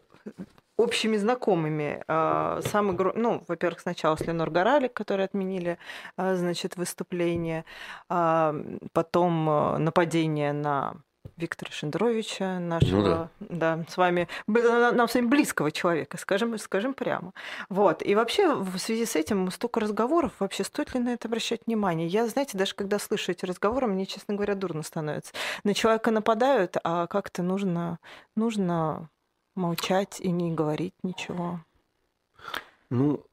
общими 0.76 1.16
знакомыми. 1.16 2.02
А, 2.08 2.60
самый, 2.64 2.96
ну, 3.14 3.44
во-первых, 3.46 3.80
сначала 3.80 4.16
с 4.16 4.20
Ленор 4.22 4.50
Горалик, 4.50 4.92
которые 4.92 5.26
отменили, 5.26 5.78
значит, 6.16 6.76
выступление, 6.76 7.64
потом 8.08 9.50
э, 9.50 9.78
нападение 9.78 10.52
на 10.52 10.94
Виктора 11.36 11.70
Шендеровича, 11.70 12.58
нашего, 12.58 13.30
ну, 13.40 13.46
да. 13.48 13.76
да, 13.76 13.84
с 13.88 13.96
вами, 13.96 14.28
нам 14.46 15.08
с 15.08 15.14
вами 15.14 15.26
близкого 15.26 15.70
человека, 15.70 16.16
скажем, 16.18 16.58
скажем 16.58 16.94
прямо. 16.94 17.32
Вот. 17.68 18.02
И 18.04 18.14
вообще 18.14 18.54
в 18.54 18.78
связи 18.78 19.06
с 19.06 19.16
этим 19.16 19.50
столько 19.50 19.80
разговоров, 19.80 20.32
вообще 20.38 20.64
стоит 20.64 20.94
ли 20.94 21.00
на 21.00 21.10
это 21.10 21.28
обращать 21.28 21.60
внимание? 21.66 22.08
Я, 22.08 22.26
знаете, 22.26 22.58
даже 22.58 22.74
когда 22.74 22.98
слышу 22.98 23.32
эти 23.32 23.44
разговоры, 23.44 23.86
мне, 23.86 24.06
честно 24.06 24.34
говоря, 24.34 24.54
дурно 24.54 24.82
становится. 24.82 25.32
На 25.64 25.74
человека 25.74 26.10
нападают, 26.10 26.76
а 26.84 27.06
как-то 27.06 27.42
нужно, 27.42 27.98
нужно 28.36 29.08
молчать 29.54 30.20
и 30.20 30.30
не 30.30 30.52
говорить 30.52 30.94
ничего. 31.02 31.60
Ну, 32.88 33.24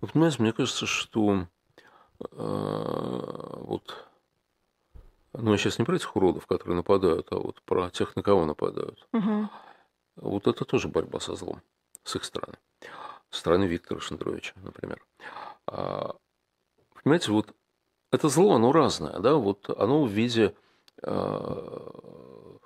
вот, 0.00 0.12
понимаете, 0.12 0.42
мне 0.42 0.52
кажется, 0.52 0.86
что 0.86 1.46
э, 2.20 2.26
вот 2.32 4.06
ну, 5.34 5.52
я 5.52 5.58
сейчас 5.58 5.78
не 5.78 5.84
про 5.84 5.96
этих 5.96 6.14
уродов, 6.16 6.46
которые 6.46 6.76
нападают, 6.76 7.28
а 7.30 7.36
вот 7.36 7.60
про 7.62 7.90
тех, 7.90 8.16
на 8.16 8.22
кого 8.22 8.44
нападают. 8.44 9.06
Угу. 9.12 9.48
Вот 10.16 10.46
это 10.46 10.64
тоже 10.64 10.88
борьба 10.88 11.20
со 11.20 11.34
злом 11.34 11.60
с 12.04 12.16
их 12.16 12.24
стороны. 12.24 12.56
С 13.30 13.38
стороны 13.38 13.64
Виктора 13.64 14.00
Шендеровича, 14.00 14.52
например. 14.62 15.04
А, 15.66 16.14
понимаете, 17.02 17.32
вот 17.32 17.52
это 18.12 18.28
зло, 18.28 18.54
оно 18.54 18.70
разное, 18.72 19.18
да, 19.18 19.34
вот 19.34 19.68
оно 19.76 20.04
в 20.04 20.10
виде 20.10 20.54
а, 21.02 22.58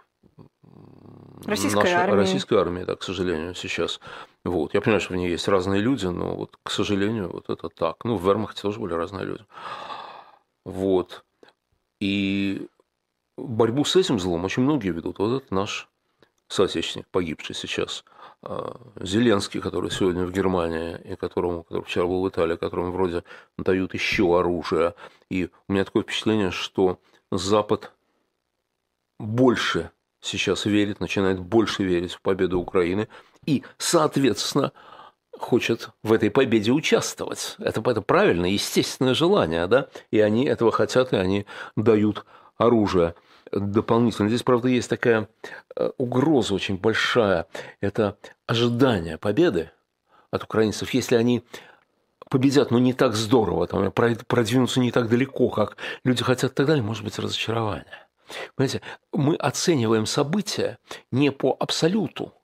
Российской 1.47 1.77
нашей, 1.77 1.95
армии. 1.95 2.15
Российской 2.17 2.59
армии, 2.59 2.85
да, 2.85 2.97
к 2.97 3.03
сожалению, 3.03 3.55
сейчас. 3.55 4.01
Вот. 4.45 4.75
Я 4.75 4.81
понимаю, 4.81 5.01
что 5.01 5.15
в 5.15 5.17
ней 5.17 5.31
есть 5.31 5.49
разные 5.49 5.81
люди, 5.81 6.07
но 6.07 6.35
вот, 6.35 6.59
к 6.63 6.71
сожалению, 6.71 7.31
вот 7.31 7.49
это 7.49 7.69
так. 7.69 8.05
Ну, 8.05 8.17
в 8.17 8.27
Вермахте 8.27 8.63
тоже 8.63 8.81
были 8.81 8.93
разные 8.93 9.25
люди. 9.25 9.45
Вот. 10.65 11.25
И 12.01 12.67
борьбу 13.37 13.85
с 13.85 13.97
этим 13.97 14.19
злом 14.19 14.45
очень 14.45 14.63
многие 14.63 14.91
ведут. 14.91 15.19
Вот 15.19 15.43
это 15.43 15.55
наш 15.55 15.89
соотечественник, 16.49 17.07
погибший 17.09 17.55
сейчас, 17.55 18.05
а, 18.43 18.81
Зеленский, 19.01 19.61
который 19.61 19.91
сегодня 19.91 20.25
в 20.25 20.33
Германии, 20.33 20.99
и 21.05 21.17
которому, 21.17 21.65
который 21.65 21.83
вчера 21.83 22.07
был 22.07 22.23
в 22.23 22.29
Италии, 22.29 22.57
которому 22.57 22.93
вроде 22.93 23.25
дают 23.57 23.95
еще 23.95 24.39
оружие. 24.39 24.95
И 25.31 25.51
у 25.69 25.73
меня 25.73 25.85
такое 25.85 26.03
впечатление, 26.03 26.51
что 26.51 27.01
Запад 27.31 27.93
больше 29.19 29.91
сейчас 30.21 30.65
верит, 30.65 31.01
начинает 31.01 31.41
больше 31.41 31.85
верить 31.85 32.13
в 32.13 32.21
победу 32.21 32.59
Украины, 32.61 33.09
и, 33.47 33.63
соответственно, 33.77 34.73
хочет 35.39 35.91
в 36.03 36.13
этой 36.13 36.31
победе 36.31 36.73
участвовать. 36.73 37.57
Это, 37.59 37.81
это 37.91 38.03
правильное, 38.03 38.51
естественное 38.51 39.15
желание, 39.15 39.67
да? 39.67 39.89
И 40.11 40.21
они 40.21 40.45
этого 40.45 40.71
хотят, 40.73 41.13
и 41.13 41.17
они 41.17 41.47
дают 41.77 42.25
оружие 42.57 43.15
дополнительно. 43.53 44.29
Здесь, 44.29 44.43
правда, 44.43 44.69
есть 44.69 44.91
такая 44.91 45.29
э, 45.77 45.91
угроза 45.97 46.55
очень 46.55 46.77
большая. 46.77 47.47
Это 47.81 48.17
ожидание 48.47 49.19
победы 49.19 49.71
от 50.31 50.45
украинцев. 50.45 50.91
Если 50.93 51.17
они 51.17 51.45
победят, 52.29 52.71
но 52.71 52.79
не 52.79 52.93
так 52.93 53.15
здорово, 53.15 53.67
там, 53.67 53.91
продвинутся 53.93 54.81
не 54.81 54.93
так 54.93 55.09
далеко, 55.09 55.49
как 55.49 55.77
люди 56.05 56.23
хотят, 56.23 56.55
так 56.55 56.67
далее, 56.67 56.83
может 56.83 57.05
быть 57.05 57.19
разочарование. 57.19 57.87
Понимаете, 58.55 58.83
мы 59.13 59.37
оцениваем 59.37 60.05
события 60.05 60.79
не 61.11 61.33
по 61.33 61.57
абсолюту, 61.59 62.35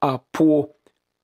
а 0.00 0.18
по 0.32 0.74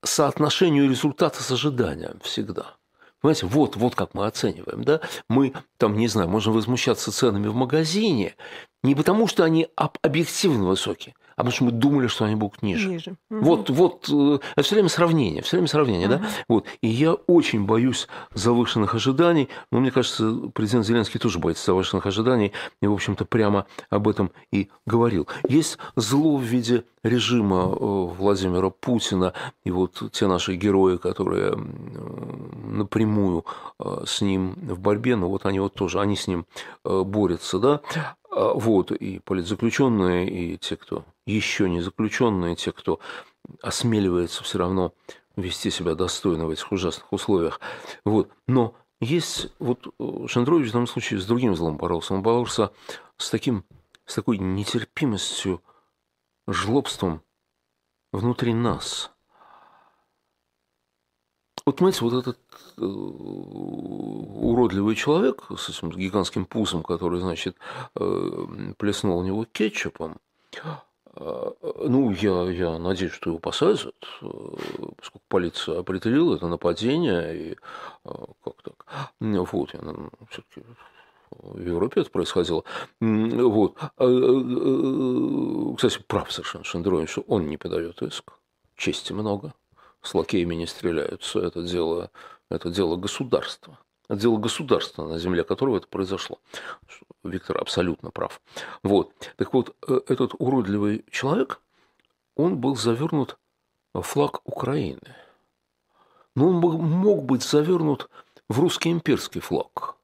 соотношению 0.04 0.88
результата 0.88 1.42
с 1.42 1.50
ожиданием 1.50 2.20
всегда. 2.22 2.76
Понимаете, 3.20 3.46
вот, 3.46 3.76
вот 3.76 3.94
как 3.94 4.12
мы 4.12 4.26
оцениваем, 4.26 4.84
да? 4.84 5.00
Мы, 5.28 5.54
там, 5.78 5.96
не 5.96 6.08
знаю, 6.08 6.28
можем 6.28 6.52
возмущаться 6.52 7.10
ценами 7.10 7.48
в 7.48 7.54
магазине 7.54 8.36
не 8.82 8.94
потому, 8.94 9.26
что 9.26 9.44
они 9.44 9.68
объективно 9.76 10.66
высокие, 10.66 11.14
а 11.36 11.42
потому 11.42 11.52
что 11.52 11.64
мы 11.64 11.70
думали, 11.72 12.06
что 12.06 12.24
они 12.24 12.36
будут 12.36 12.62
ниже. 12.62 12.88
Ниже. 12.88 13.16
Вот, 13.30 13.70
вот, 13.70 14.08
э, 14.10 14.38
это 14.54 14.62
все 14.62 14.76
время 14.76 14.88
сравнение, 14.88 15.42
все 15.42 15.56
время 15.56 15.68
сравнение, 15.68 16.08
да? 16.08 16.22
Вот. 16.48 16.66
И 16.80 16.88
я 16.88 17.14
очень 17.14 17.64
боюсь 17.64 18.08
завышенных 18.32 18.94
ожиданий, 18.94 19.48
но 19.70 19.80
мне 19.80 19.90
кажется, 19.90 20.50
президент 20.54 20.86
Зеленский 20.86 21.18
тоже 21.20 21.38
боится 21.38 21.66
завышенных 21.66 22.06
ожиданий, 22.06 22.52
и, 22.80 22.86
в 22.86 22.92
общем-то, 22.92 23.24
прямо 23.24 23.66
об 23.90 24.08
этом 24.08 24.30
и 24.52 24.68
говорил. 24.86 25.28
Есть 25.48 25.78
зло 25.96 26.36
в 26.36 26.42
виде 26.42 26.84
режима 27.02 27.64
э, 27.64 27.76
Владимира 27.78 28.70
Путина, 28.70 29.32
и 29.64 29.70
вот 29.70 30.02
те 30.12 30.26
наши 30.26 30.54
герои, 30.54 30.96
которые 30.96 31.56
напрямую 32.64 33.44
э, 33.78 34.04
с 34.06 34.20
ним 34.20 34.54
в 34.54 34.78
борьбе, 34.78 35.16
но 35.16 35.28
вот 35.28 35.46
они 35.46 35.60
вот 35.60 35.74
тоже, 35.74 36.00
они 36.00 36.16
с 36.16 36.26
ним 36.26 36.46
борются, 36.84 37.58
да? 37.58 37.80
А, 38.34 38.52
вот, 38.54 38.90
и 38.90 39.20
политзаключенные, 39.20 40.28
и 40.28 40.56
те, 40.56 40.76
кто 40.76 41.04
еще 41.26 41.68
не 41.68 41.80
заключенные, 41.80 42.56
те, 42.56 42.72
кто 42.72 43.00
осмеливается 43.62 44.42
все 44.44 44.58
равно 44.58 44.92
вести 45.36 45.70
себя 45.70 45.94
достойно 45.94 46.46
в 46.46 46.50
этих 46.50 46.70
ужасных 46.70 47.12
условиях. 47.12 47.60
Вот. 48.04 48.30
Но 48.46 48.74
есть 49.00 49.48
вот 49.58 49.86
э, 49.98 50.26
Шендрович 50.28 50.70
в 50.70 50.72
данном 50.72 50.86
случае 50.86 51.20
с 51.20 51.26
другим 51.26 51.56
злом 51.56 51.76
боролся. 51.76 52.14
Он 52.14 52.22
боролся 52.22 52.72
с, 53.16 53.30
таким, 53.30 53.64
с 54.06 54.14
такой 54.14 54.38
нетерпимостью, 54.38 55.62
жлобством 56.46 57.22
внутри 58.12 58.54
нас. 58.54 59.10
Вот, 61.66 61.76
понимаете, 61.76 62.04
вот 62.04 62.12
этот 62.14 62.38
э, 62.76 62.84
уродливый 64.44 64.94
человек 64.94 65.46
с 65.56 65.70
этим 65.70 65.90
гигантским 65.90 66.44
пузом, 66.44 66.82
который, 66.82 67.20
значит, 67.20 67.56
э, 67.94 68.74
плеснул 68.76 69.20
в 69.20 69.24
него 69.24 69.46
кетчупом, 69.46 70.18
ну, 71.16 72.10
я, 72.12 72.50
я 72.50 72.78
надеюсь, 72.78 73.12
что 73.12 73.30
его 73.30 73.38
посадят, 73.38 73.94
э, 74.22 74.26
поскольку 74.96 75.24
полиция 75.28 75.78
определила 75.78 76.36
это 76.36 76.48
нападение, 76.48 77.36
и 77.36 77.56
э, 78.04 78.10
как 78.44 78.62
так. 78.62 78.86
Вот, 79.20 79.74
я, 79.74 79.80
все-таки 80.30 80.62
в 81.30 81.60
Европе 81.60 82.00
это 82.00 82.10
происходило. 82.10 82.64
Вот. 83.00 83.76
Кстати, 85.76 86.02
прав 86.06 86.32
совершенно 86.32 86.64
Шендерович, 86.64 87.10
что 87.10 87.22
он 87.22 87.48
не 87.48 87.56
подает 87.56 88.02
иск. 88.02 88.32
Чести 88.76 89.12
много 89.12 89.54
с 90.02 90.14
лакеями 90.14 90.54
не 90.54 90.66
стреляются. 90.66 91.40
Это 91.40 91.62
дело, 91.62 92.10
это 92.50 92.70
дело 92.70 92.96
государства. 92.96 93.78
Это 94.08 94.20
дело 94.20 94.36
государства, 94.36 95.06
на 95.06 95.18
земле 95.18 95.44
которого 95.44 95.78
это 95.78 95.86
произошло. 95.86 96.38
Виктор 97.22 97.58
абсолютно 97.58 98.10
прав. 98.10 98.40
Вот. 98.82 99.12
Так 99.36 99.54
вот, 99.54 99.74
э, 99.88 100.00
этот 100.08 100.34
уродливый 100.38 101.04
человек, 101.10 101.60
он 102.36 102.58
был 102.58 102.76
завернут 102.76 103.38
в 103.94 104.02
флаг 104.02 104.40
Украины. 104.44 105.16
Но 106.36 106.48
он 106.48 106.56
мог 106.56 107.24
быть 107.24 107.42
завернут 107.42 108.10
в 108.48 108.60
русский 108.60 108.90
имперский 108.90 109.40
флаг. 109.40 109.96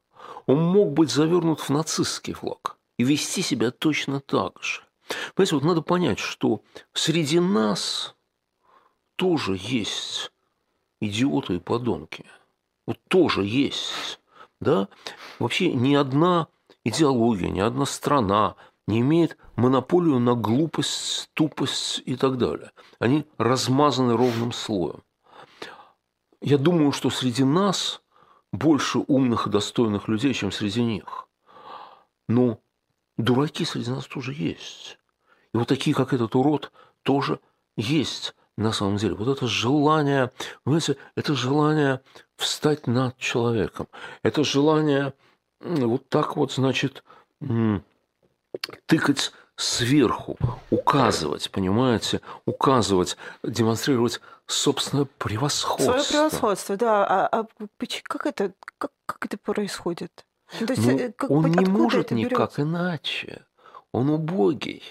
Он 0.46 0.62
мог 0.62 0.92
быть 0.92 1.10
завернут 1.10 1.60
в 1.60 1.70
нацистский 1.70 2.32
флаг 2.32 2.78
и 2.96 3.04
вести 3.04 3.42
себя 3.42 3.70
точно 3.70 4.20
так 4.20 4.62
же. 4.62 4.82
Понимаете, 5.34 5.54
вот 5.56 5.64
надо 5.64 5.82
понять, 5.82 6.18
что 6.18 6.62
среди 6.92 7.40
нас 7.40 8.14
тоже 9.16 9.56
есть 9.58 10.32
идиоты 11.00 11.56
и 11.56 11.58
подонки. 11.58 12.24
Вот 12.90 12.98
тоже 13.06 13.44
есть. 13.44 14.20
Да? 14.60 14.88
Вообще 15.38 15.72
ни 15.72 15.94
одна 15.94 16.48
идеология, 16.82 17.48
ни 17.48 17.60
одна 17.60 17.86
страна 17.86 18.56
не 18.88 18.98
имеет 18.98 19.36
монополию 19.54 20.18
на 20.18 20.34
глупость, 20.34 21.30
тупость 21.34 22.02
и 22.04 22.16
так 22.16 22.36
далее. 22.36 22.72
Они 22.98 23.28
размазаны 23.38 24.16
ровным 24.16 24.50
слоем. 24.50 25.04
Я 26.40 26.58
думаю, 26.58 26.90
что 26.90 27.10
среди 27.10 27.44
нас 27.44 28.02
больше 28.52 28.98
умных 29.06 29.46
и 29.46 29.50
достойных 29.50 30.08
людей, 30.08 30.34
чем 30.34 30.50
среди 30.50 30.82
них. 30.82 31.28
Но 32.28 32.58
дураки 33.16 33.64
среди 33.64 33.90
нас 33.90 34.06
тоже 34.06 34.32
есть. 34.32 34.98
И 35.54 35.58
вот 35.58 35.68
такие, 35.68 35.94
как 35.94 36.12
этот 36.12 36.34
урод, 36.34 36.72
тоже 37.04 37.38
есть 37.76 38.34
на 38.60 38.72
самом 38.72 38.96
деле. 38.96 39.14
Вот 39.14 39.28
это 39.28 39.46
желание, 39.46 40.30
понимаете, 40.64 40.96
это 41.16 41.34
желание 41.34 42.00
встать 42.36 42.86
над 42.86 43.16
человеком. 43.16 43.88
Это 44.22 44.44
желание 44.44 45.14
вот 45.60 46.08
так 46.08 46.36
вот, 46.36 46.52
значит, 46.52 47.02
тыкать 48.86 49.32
сверху, 49.56 50.38
указывать, 50.70 51.50
понимаете, 51.50 52.20
указывать, 52.46 53.16
демонстрировать 53.42 54.20
собственное 54.46 55.06
превосходство. 55.18 55.92
Свое 55.92 56.04
превосходство, 56.08 56.76
да. 56.76 57.06
А, 57.06 57.26
а 57.26 57.46
как 58.02 58.26
это, 58.26 58.52
как, 58.78 58.90
как 59.06 59.24
это 59.24 59.38
происходит? 59.38 60.26
Ну, 60.60 60.66
то 60.66 60.72
есть, 60.72 60.86
ну, 60.86 60.98
э, 60.98 61.12
как, 61.12 61.30
он 61.30 61.50
не 61.50 61.64
может 61.66 62.10
никак 62.10 62.58
иначе. 62.58 63.44
Он 63.92 64.10
убогий. 64.10 64.82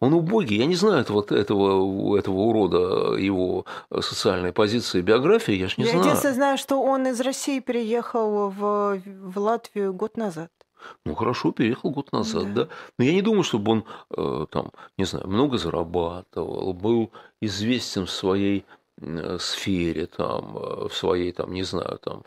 Он 0.00 0.12
убогий. 0.12 0.58
Я 0.58 0.66
не 0.66 0.74
знаю 0.74 1.00
этого, 1.00 1.24
этого, 1.34 2.18
этого 2.18 2.34
урода, 2.34 3.14
его 3.16 3.64
социальной 4.00 4.52
позиции, 4.52 5.00
биографии, 5.00 5.54
я 5.54 5.68
же 5.68 5.74
не 5.78 5.84
я 5.84 5.90
знаю. 5.90 6.04
Я 6.04 6.10
единственное 6.10 6.34
знаю, 6.34 6.58
что 6.58 6.82
он 6.82 7.06
из 7.06 7.20
России 7.20 7.60
переехал 7.60 8.50
в, 8.50 9.00
в 9.04 9.38
Латвию 9.38 9.94
год 9.94 10.16
назад. 10.16 10.50
Ну 11.04 11.14
хорошо, 11.14 11.52
переехал 11.52 11.90
год 11.90 12.12
назад, 12.12 12.52
да. 12.54 12.64
да. 12.64 12.68
Но 12.98 13.04
я 13.04 13.12
не 13.12 13.22
думаю, 13.22 13.42
чтобы 13.42 13.72
он 13.72 13.84
э, 14.16 14.46
там, 14.50 14.72
не 14.96 15.04
знаю, 15.04 15.26
много 15.28 15.58
зарабатывал, 15.58 16.72
был 16.72 17.10
известен 17.40 18.06
в 18.06 18.10
своей 18.10 18.64
э, 19.00 19.38
сфере, 19.40 20.06
там, 20.06 20.56
э, 20.56 20.88
в 20.88 20.94
своей, 20.94 21.32
там, 21.32 21.52
не 21.52 21.62
знаю, 21.62 21.98
там, 21.98 22.22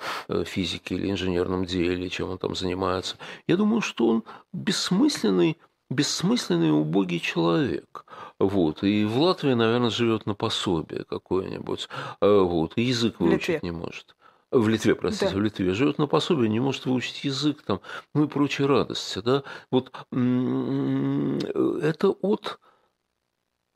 физике 0.45 0.95
или 0.95 1.09
инженерном 1.09 1.65
деле, 1.65 2.09
чем 2.09 2.31
он 2.31 2.37
там 2.37 2.55
занимается. 2.55 3.17
Я 3.47 3.57
думаю, 3.57 3.81
что 3.81 4.07
он 4.07 4.23
бессмысленный 4.53 5.57
бессмысленный 5.89 6.71
убогий 6.71 7.19
человек. 7.19 8.05
Вот. 8.39 8.83
И 8.83 9.05
в 9.05 9.19
Латвии, 9.19 9.53
наверное, 9.53 9.89
живет 9.89 10.25
на 10.25 10.35
пособие 10.35 11.03
какое-нибудь. 11.03 11.89
А, 12.21 12.43
вот. 12.43 12.73
И 12.75 12.83
язык 12.83 13.19
выучить 13.19 13.63
не 13.63 13.71
может. 13.71 14.15
В 14.51 14.67
Литве, 14.67 14.95
простите, 14.95 15.31
да. 15.31 15.37
в 15.37 15.41
Литве 15.41 15.73
живет 15.73 15.99
на 15.99 16.07
пособие, 16.07 16.49
не 16.49 16.59
может 16.59 16.87
выучить 16.87 17.23
язык, 17.23 17.61
там, 17.61 17.81
ну 18.15 18.23
и 18.25 18.27
прочие 18.27 18.65
радости. 18.65 19.19
Да? 19.19 19.43
Вот 19.69 19.91
это 20.11 22.09
от 22.09 22.59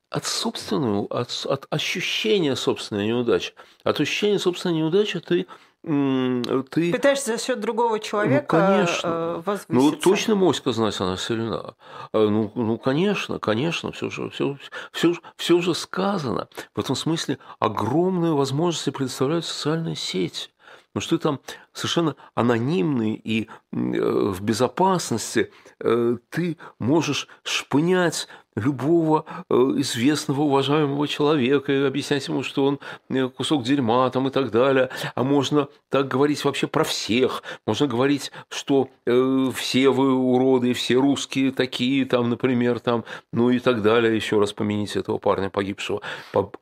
от 0.10 0.26
собственного, 0.26 1.08
от, 1.08 1.46
от 1.50 1.66
ощущения 1.72 2.56
собственной 2.56 3.08
неудачи. 3.08 3.54
От 3.84 4.00
ощущения 4.00 4.38
собственной 4.40 4.78
неудачи 4.78 5.20
ты 5.20 5.48
ты... 5.84 6.92
Пытаешься 6.94 7.34
за 7.34 7.44
счет 7.44 7.60
другого 7.60 8.00
человека 8.00 8.58
ну, 8.58 8.68
конечно. 8.68 9.08
Э, 9.08 9.42
возвыситься. 9.46 9.74
Ну, 9.74 9.92
точно 9.92 10.36
моська, 10.36 10.72
знать, 10.72 11.00
она 11.02 11.18
сильна. 11.18 11.76
Э, 12.14 12.28
ну, 12.30 12.52
ну, 12.56 12.78
конечно, 12.78 13.38
конечно, 13.40 13.92
все 13.92 14.10
же, 14.10 14.30
все, 14.30 14.58
все, 14.94 15.14
все 15.36 15.60
же 15.60 15.76
сказано. 15.76 16.48
В 16.74 16.80
этом 16.80 16.96
смысле 16.96 17.38
огромные 17.60 18.34
возможности 18.34 18.92
представляют 18.92 19.46
социальные 19.46 19.98
сети. 19.98 20.53
Ну 20.96 21.02
что 21.02 21.18
там 21.18 21.40
совершенно 21.74 22.16
анонимный 22.36 23.14
и 23.16 23.48
э, 23.48 23.48
в 23.72 24.42
безопасности 24.44 25.52
э, 25.80 26.18
ты 26.30 26.58
можешь 26.78 27.28
шпынять 27.44 28.28
любого 28.56 29.26
э, 29.50 29.56
известного, 29.78 30.42
уважаемого 30.42 31.08
человека 31.08 31.74
и 31.74 31.84
объяснять 31.84 32.28
ему, 32.28 32.44
что 32.44 32.66
он 32.66 33.30
кусок 33.32 33.64
дерьма 33.64 34.08
там 34.12 34.28
и 34.28 34.32
так 34.32 34.52
далее. 34.52 34.92
А 35.16 35.24
можно 35.24 35.68
так 35.90 36.08
говорить 36.08 36.46
вообще 36.46 36.68
про 36.68 36.84
всех. 36.84 37.42
Можно 37.66 37.88
говорить, 37.88 38.32
что 38.50 38.90
все 39.06 39.90
вы 39.90 40.14
уроды, 40.14 40.74
все 40.74 40.96
русские 40.96 41.52
такие, 41.52 42.06
там, 42.06 42.30
например, 42.30 42.80
там, 42.80 43.04
ну 43.32 43.50
и 43.50 43.58
так 43.58 43.82
далее. 43.82 44.16
Еще 44.16 44.40
раз 44.40 44.54
помяните 44.54 45.00
этого 45.00 45.18
парня 45.18 45.50
погибшего, 45.50 46.02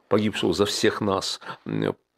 погибшего 0.07 0.53
за 0.53 0.65
всех 0.65 1.01
нас 1.01 1.41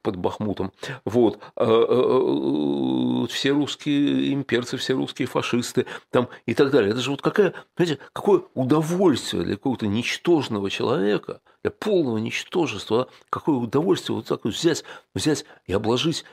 под 0.03 0.17
Бахмутом. 0.17 0.71
Вот. 1.05 1.39
А, 1.55 1.63
а, 1.65 3.23
а, 3.23 3.27
все 3.27 3.51
русские 3.51 4.33
имперцы, 4.33 4.77
все 4.77 4.93
русские 4.93 5.27
фашисты 5.27 5.87
там, 6.11 6.29
и 6.45 6.53
так 6.53 6.69
далее. 6.69 6.91
Это 6.91 6.99
же 6.99 7.09
вот 7.09 7.21
какая, 7.21 7.53
понимаете, 7.73 8.01
какое 8.11 8.43
удовольствие 8.53 9.43
для 9.43 9.55
какого-то 9.55 9.87
ничтожного 9.87 10.69
человека, 10.69 11.41
для 11.63 11.71
полного 11.71 12.17
ничтожества, 12.17 13.07
какое 13.29 13.55
удовольствие 13.55 14.17
вот 14.17 14.27
так 14.27 14.43
вот 14.43 14.53
взять, 14.53 14.83
взять 15.15 15.45
и 15.65 15.73
обложить 15.73 16.25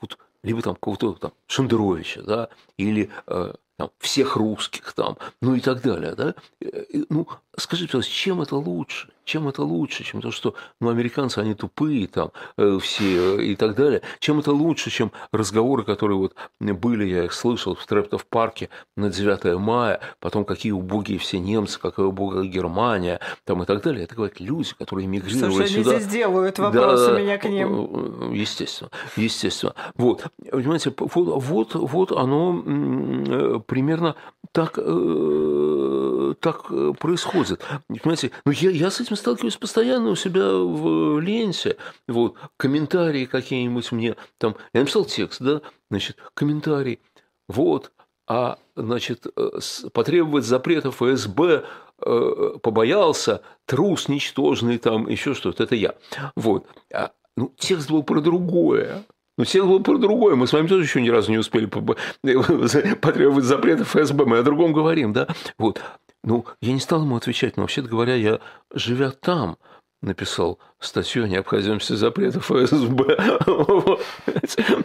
вот 0.00 0.16
либо 0.42 0.62
там 0.62 0.76
кого-то 0.76 1.12
там 1.14 1.32
Шендеровича, 1.48 2.22
да, 2.22 2.48
или 2.76 3.10
э, 3.26 3.54
там, 3.76 3.90
всех 3.98 4.36
русских 4.36 4.92
там, 4.92 5.18
ну 5.42 5.56
и 5.56 5.60
так 5.60 5.82
далее, 5.82 6.14
да, 6.14 6.34
ну, 7.10 7.28
скажите, 7.58 7.88
пожалуйста, 7.88 8.12
чем 8.12 8.40
это 8.40 8.56
лучше? 8.56 9.08
Чем 9.24 9.46
это 9.46 9.62
лучше, 9.62 10.04
чем 10.04 10.22
то, 10.22 10.30
что 10.30 10.54
ну, 10.80 10.88
американцы, 10.88 11.38
они 11.38 11.52
тупые 11.54 12.06
там 12.08 12.30
э, 12.56 12.78
все 12.80 13.36
э, 13.38 13.42
и 13.44 13.56
так 13.56 13.74
далее? 13.74 14.00
Чем 14.20 14.38
это 14.38 14.52
лучше, 14.52 14.88
чем 14.90 15.12
разговоры, 15.32 15.84
которые 15.84 16.16
вот 16.16 16.34
были, 16.60 17.04
я 17.04 17.24
их 17.24 17.34
слышал 17.34 17.74
в 17.74 17.84
Трептов 17.86 18.24
парке 18.24 18.70
на 18.96 19.10
9 19.10 19.58
мая, 19.58 20.00
потом 20.20 20.46
какие 20.46 20.72
убогие 20.72 21.18
все 21.18 21.38
немцы, 21.38 21.78
какая 21.78 22.06
убогая 22.06 22.44
Германия 22.44 23.20
там 23.44 23.62
и 23.62 23.66
так 23.66 23.82
далее. 23.82 24.04
Это 24.04 24.14
говорят 24.14 24.40
люди, 24.40 24.72
которые 24.78 25.06
мигрировали 25.06 25.50
Что 25.52 25.66
же 25.66 25.68
сюда. 25.68 25.90
они 25.90 26.00
здесь 26.00 26.12
делают? 26.12 26.58
Вопросы 26.58 27.10
Да, 27.12 27.20
меня 27.20 27.36
к 27.36 27.44
ним. 27.48 28.32
э, 28.32 28.34
Естественно, 28.34 28.90
естественно. 29.16 29.74
Вот, 29.96 30.24
понимаете, 30.50 30.94
вот, 30.96 31.44
вот, 31.44 31.74
вот 31.74 32.12
оно 32.12 32.62
э, 32.66 33.60
примерно 33.66 34.16
так, 34.52 34.78
э, 34.78 34.82
так 36.34 36.66
э, 36.70 36.92
происходит. 36.98 37.64
Понимаете, 37.88 38.30
ну 38.44 38.52
я, 38.52 38.70
я 38.70 38.90
с 38.90 39.00
этим 39.00 39.16
сталкиваюсь 39.16 39.56
постоянно 39.56 40.10
у 40.10 40.16
себя 40.16 40.48
в 40.48 41.20
ленте. 41.20 41.76
Вот, 42.06 42.36
комментарии 42.56 43.24
какие-нибудь 43.26 43.92
мне 43.92 44.16
там. 44.38 44.56
Я 44.72 44.80
написал 44.80 45.04
текст, 45.04 45.40
да, 45.40 45.62
значит, 45.90 46.16
комментарий. 46.34 47.00
Вот, 47.48 47.92
а, 48.28 48.58
значит, 48.76 49.26
э, 49.36 49.50
потребовать 49.92 50.44
запрета 50.44 50.90
ФСБ 50.90 51.64
э, 52.00 52.52
побоялся, 52.62 53.42
трус 53.64 54.08
ничтожный 54.08 54.76
там, 54.76 55.08
еще 55.08 55.32
что-то, 55.32 55.64
это 55.64 55.74
я. 55.74 55.94
Вот. 56.36 56.66
А, 56.92 57.12
ну, 57.36 57.54
текст 57.56 57.90
был 57.90 58.02
про 58.02 58.20
другое. 58.20 59.04
Ну, 59.38 59.44
текст 59.46 59.66
был 59.66 59.80
про 59.80 59.96
другое. 59.96 60.34
Мы 60.34 60.46
с 60.46 60.52
вами 60.52 60.66
тоже 60.66 60.84
еще 60.84 61.00
ни 61.00 61.08
разу 61.08 61.30
не 61.30 61.38
успели 61.38 61.66
потребовать 63.00 63.44
запрета 63.44 63.84
ФСБ. 63.84 64.26
Мы 64.26 64.38
о 64.38 64.42
другом 64.42 64.74
говорим, 64.74 65.14
да? 65.14 65.26
Вот. 65.56 65.80
Ну, 66.28 66.44
я 66.60 66.74
не 66.74 66.78
стал 66.78 67.04
ему 67.04 67.16
отвечать, 67.16 67.56
но, 67.56 67.62
вообще-то 67.62 67.88
говоря, 67.88 68.14
я, 68.14 68.40
живя 68.74 69.12
там, 69.12 69.56
написал 70.02 70.58
статью 70.78 71.24
о 71.24 71.28
необходимости 71.28 71.94
запрета 71.94 72.40
ФСБ. 72.40 73.16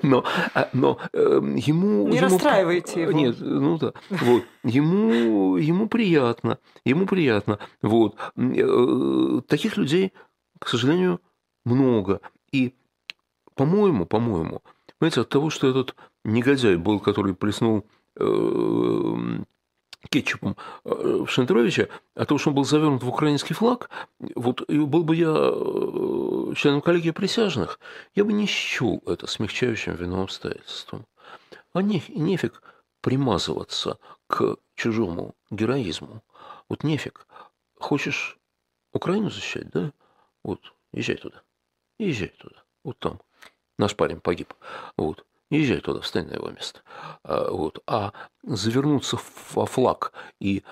Но, 0.04 0.24
а, 0.54 0.70
но 0.72 1.00
э, 1.12 1.20
ему... 1.58 2.08
Не 2.08 2.18
ему- 2.18 2.28
расстраивайте 2.28 3.02
его. 3.02 3.12
Нет, 3.12 3.36
ну 3.42 3.78
да. 3.78 3.92
Вот. 4.10 4.44
Ему, 4.64 5.58
ему 5.58 5.90
приятно. 5.90 6.60
Ему 6.86 7.06
приятно. 7.06 7.60
Вот. 7.82 8.16
Э, 8.38 9.42
Таких 9.46 9.76
людей, 9.76 10.14
к 10.60 10.70
сожалению, 10.70 11.20
много. 11.66 12.22
И, 12.54 12.74
по-моему, 13.56 14.06
по-моему, 14.06 14.62
знаете, 15.00 15.22
от 15.22 15.30
того, 15.30 15.50
что 15.50 15.70
этот 15.70 15.94
негодяй 16.24 16.78
был, 16.78 17.02
который 17.02 17.36
плеснул 17.36 17.86
э, 18.18 19.16
кетчупом 20.10 20.58
э, 20.86 21.26
Шендеровича, 21.28 21.88
от 22.16 22.28
того, 22.28 22.38
что 22.38 22.50
он 22.50 22.56
был 22.56 22.66
завернут 22.66 23.04
в 23.04 23.10
украинский 23.10 23.56
флаг, 23.56 23.90
вот 24.20 24.62
и 24.70 24.78
был 24.80 25.04
бы 25.04 25.16
я 25.16 25.34
э, 25.34 26.54
членом 26.56 26.82
коллегии 26.82 27.12
присяжных, 27.12 27.80
я 28.16 28.26
бы 28.26 28.34
не 28.34 28.46
счел 28.46 29.02
это 29.06 29.28
смягчающим 29.28 29.96
виновным 29.96 30.26
обстоятельством. 30.26 31.06
А 31.74 31.82
не, 31.82 32.04
нефиг 32.10 32.62
примазываться 33.02 33.98
к 34.28 34.58
чужому 34.76 35.36
героизму. 35.50 36.24
Вот 36.70 36.84
нефиг. 36.84 37.28
Хочешь 37.80 38.38
Украину 38.94 39.30
защищать, 39.30 39.70
да? 39.72 39.92
Вот, 40.44 40.60
езжай 40.92 41.18
туда. 41.18 41.42
Езжай 41.98 42.30
туда. 42.30 42.64
Вот 42.84 43.00
там. 43.00 43.22
Наш 43.78 43.96
парень 43.96 44.20
погиб. 44.20 44.54
Вот. 44.98 45.26
Езжай 45.54 45.82
туда, 45.82 46.02
встань 46.02 46.28
на 46.28 46.34
его 46.34 46.50
место. 46.50 46.82
А, 47.24 47.52
вот. 47.52 47.84
а 47.86 48.12
завернуться 48.42 49.20
во 49.54 49.68
флаг 49.68 50.12
и 50.40 50.64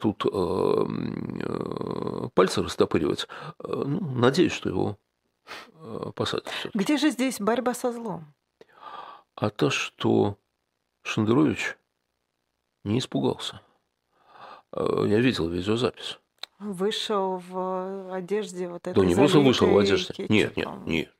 тут 0.00 0.24
э, 0.24 0.28
э, 0.30 2.28
пальцы 2.32 2.62
растопыривать, 2.62 3.26
э, 3.58 3.66
ну, 3.68 4.00
надеюсь, 4.00 4.52
что 4.52 4.68
его 4.70 4.96
посадят. 6.14 6.48
Где 6.72 6.96
же 6.96 7.10
здесь 7.10 7.38
борьба 7.40 7.74
со 7.74 7.92
злом? 7.92 8.32
А 9.34 9.50
то, 9.50 9.68
что 9.68 10.38
Шендерович 11.02 11.76
не 12.84 12.98
испугался. 12.98 13.60
Я 14.72 15.18
видел 15.20 15.48
видеозапись. 15.48 16.18
Вышел 16.60 17.42
в 17.48 18.14
одежде 18.14 18.68
вот 18.68 18.86
этой 18.86 18.94
Да 18.94 19.04
не 19.04 19.14
просто 19.14 19.40
вышел 19.40 19.68
в 19.68 19.78
одежде. 19.78 20.14
Нет, 20.18 20.30
нет, 20.30 20.54
кетчупом. 20.54 20.86
нет. 20.86 21.10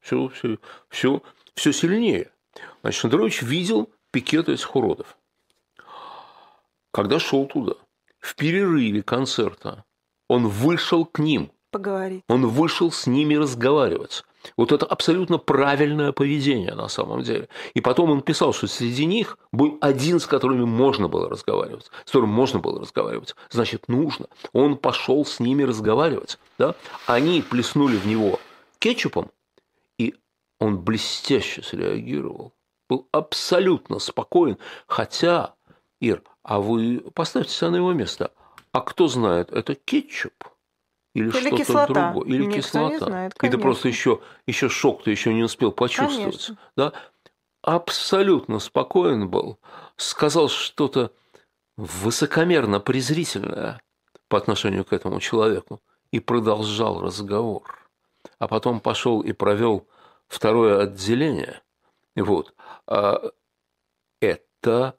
Все, 0.00 0.28
все, 0.28 0.58
все, 0.88 1.22
все 1.54 1.72
сильнее. 1.72 2.30
Значит, 2.82 3.00
Шендерович 3.00 3.42
видел 3.42 3.90
пикет 4.10 4.48
этих 4.48 4.74
уродов. 4.76 5.16
Когда 6.92 7.18
шел 7.18 7.46
туда, 7.46 7.74
в 8.20 8.36
перерыве 8.36 9.02
концерта, 9.02 9.84
он 10.28 10.46
вышел 10.48 11.04
к 11.04 11.18
ним, 11.18 11.50
Поговорить. 11.70 12.22
он 12.28 12.46
вышел 12.46 12.92
с 12.92 13.06
ними 13.06 13.34
разговаривать. 13.34 14.24
Вот 14.56 14.72
это 14.72 14.86
абсолютно 14.86 15.38
правильное 15.38 16.12
поведение 16.12 16.74
на 16.74 16.88
самом 16.88 17.22
деле. 17.22 17.48
И 17.72 17.80
потом 17.80 18.10
он 18.10 18.22
писал, 18.22 18.52
что 18.52 18.66
среди 18.66 19.06
них 19.06 19.38
был 19.52 19.78
один, 19.80 20.20
с 20.20 20.26
которыми 20.26 20.64
можно 20.64 21.08
было 21.08 21.28
разговаривать, 21.28 21.90
с 22.04 22.10
которым 22.10 22.30
можно 22.30 22.60
было 22.60 22.80
разговаривать. 22.80 23.34
Значит, 23.50 23.88
нужно. 23.88 24.26
Он 24.52 24.76
пошел 24.76 25.24
с 25.24 25.40
ними 25.40 25.62
разговаривать. 25.62 26.38
Да? 26.58 26.74
Они 27.06 27.42
плеснули 27.42 27.96
в 27.96 28.06
него 28.06 28.38
кетчупом, 28.78 29.30
он 30.60 30.78
блестяще 30.80 31.62
среагировал. 31.62 32.52
Был 32.88 33.08
абсолютно 33.12 33.98
спокоен. 33.98 34.58
Хотя, 34.86 35.54
Ир, 36.00 36.22
а 36.42 36.60
вы 36.60 37.04
поставьте 37.14 37.52
себя 37.52 37.70
на 37.70 37.76
его 37.76 37.92
место. 37.92 38.30
А 38.72 38.80
кто 38.80 39.08
знает, 39.08 39.52
это 39.52 39.74
кетчуп? 39.74 40.32
Или, 41.14 41.28
Или 41.28 41.62
что-то 41.62 41.94
другое? 41.94 42.26
Или 42.26 42.44
Никто 42.46 42.56
кислота? 42.56 43.06
знает, 43.06 43.34
и 43.40 43.48
ты 43.48 43.56
просто 43.56 43.88
еще, 43.88 44.20
еще 44.46 44.68
шок 44.68 45.04
ты 45.04 45.12
еще 45.12 45.32
не 45.32 45.44
успел 45.44 45.70
почувствовать. 45.70 46.46
Конечно. 46.46 46.58
Да? 46.76 46.92
Абсолютно 47.62 48.58
спокоен 48.58 49.28
был. 49.28 49.58
Сказал 49.96 50.48
что-то 50.48 51.12
высокомерно 51.76 52.80
презрительное 52.80 53.80
по 54.28 54.38
отношению 54.38 54.84
к 54.84 54.92
этому 54.92 55.20
человеку 55.20 55.80
и 56.10 56.18
продолжал 56.18 57.00
разговор. 57.00 57.88
А 58.38 58.48
потом 58.48 58.80
пошел 58.80 59.20
и 59.20 59.32
провел 59.32 59.86
второе 60.28 60.82
отделение. 60.82 61.62
Вот. 62.16 62.54
А 62.86 63.30
это 64.20 64.96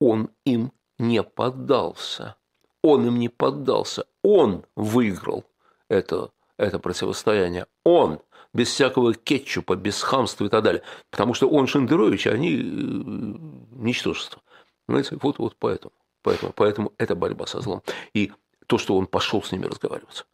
он 0.00 0.30
им 0.44 0.72
не 0.98 1.22
поддался. 1.22 2.36
Он 2.82 3.06
им 3.06 3.18
не 3.18 3.28
поддался. 3.28 4.06
Он 4.22 4.64
выиграл 4.76 5.44
это, 5.88 6.30
это 6.56 6.78
противостояние. 6.78 7.66
Он, 7.84 8.20
без 8.52 8.68
всякого 8.68 9.14
кетчупа, 9.14 9.76
без 9.76 10.02
хамства 10.02 10.44
и 10.44 10.48
так 10.48 10.62
далее. 10.62 10.82
Потому 11.10 11.34
что 11.34 11.48
он 11.48 11.66
Шендерович, 11.66 12.26
а 12.26 12.32
они 12.32 12.54
э, 12.54 12.60
ничтожество. 12.60 14.42
Понимаете? 14.86 15.18
Вот, 15.20 15.38
вот 15.38 15.56
поэтому. 15.58 15.92
Поэтому, 16.22 16.52
поэтому 16.54 16.92
это 16.98 17.14
борьба 17.14 17.46
со 17.46 17.60
злом. 17.60 17.82
И 18.14 18.32
то, 18.66 18.78
что 18.78 18.96
он 18.96 19.06
пошел 19.06 19.42
с 19.42 19.52
ними 19.52 19.66
разговаривать. 19.66 20.26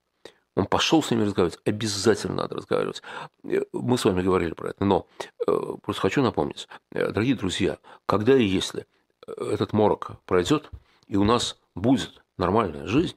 Он 0.56 0.66
пошел 0.66 1.02
с 1.02 1.10
ними 1.10 1.24
разговаривать. 1.24 1.60
Обязательно 1.64 2.34
надо 2.34 2.56
разговаривать. 2.56 3.02
Э, 3.44 3.62
Мы 3.72 3.98
с 3.98 4.04
вами 4.04 4.22
говорили 4.22 4.52
про 4.52 4.70
это. 4.70 4.84
Но 4.84 5.06
э, 5.46 5.52
просто 5.82 6.02
хочу 6.02 6.22
напомнить, 6.22 6.68
э, 6.92 7.10
дорогие 7.12 7.36
друзья, 7.36 7.78
когда 8.06 8.36
и 8.36 8.44
если 8.44 8.86
этот 9.26 9.72
морок 9.72 10.12
пройдет, 10.26 10.70
и 11.06 11.16
у 11.16 11.24
нас 11.24 11.58
будет 11.74 12.22
нормальная 12.36 12.86
жизнь, 12.86 13.16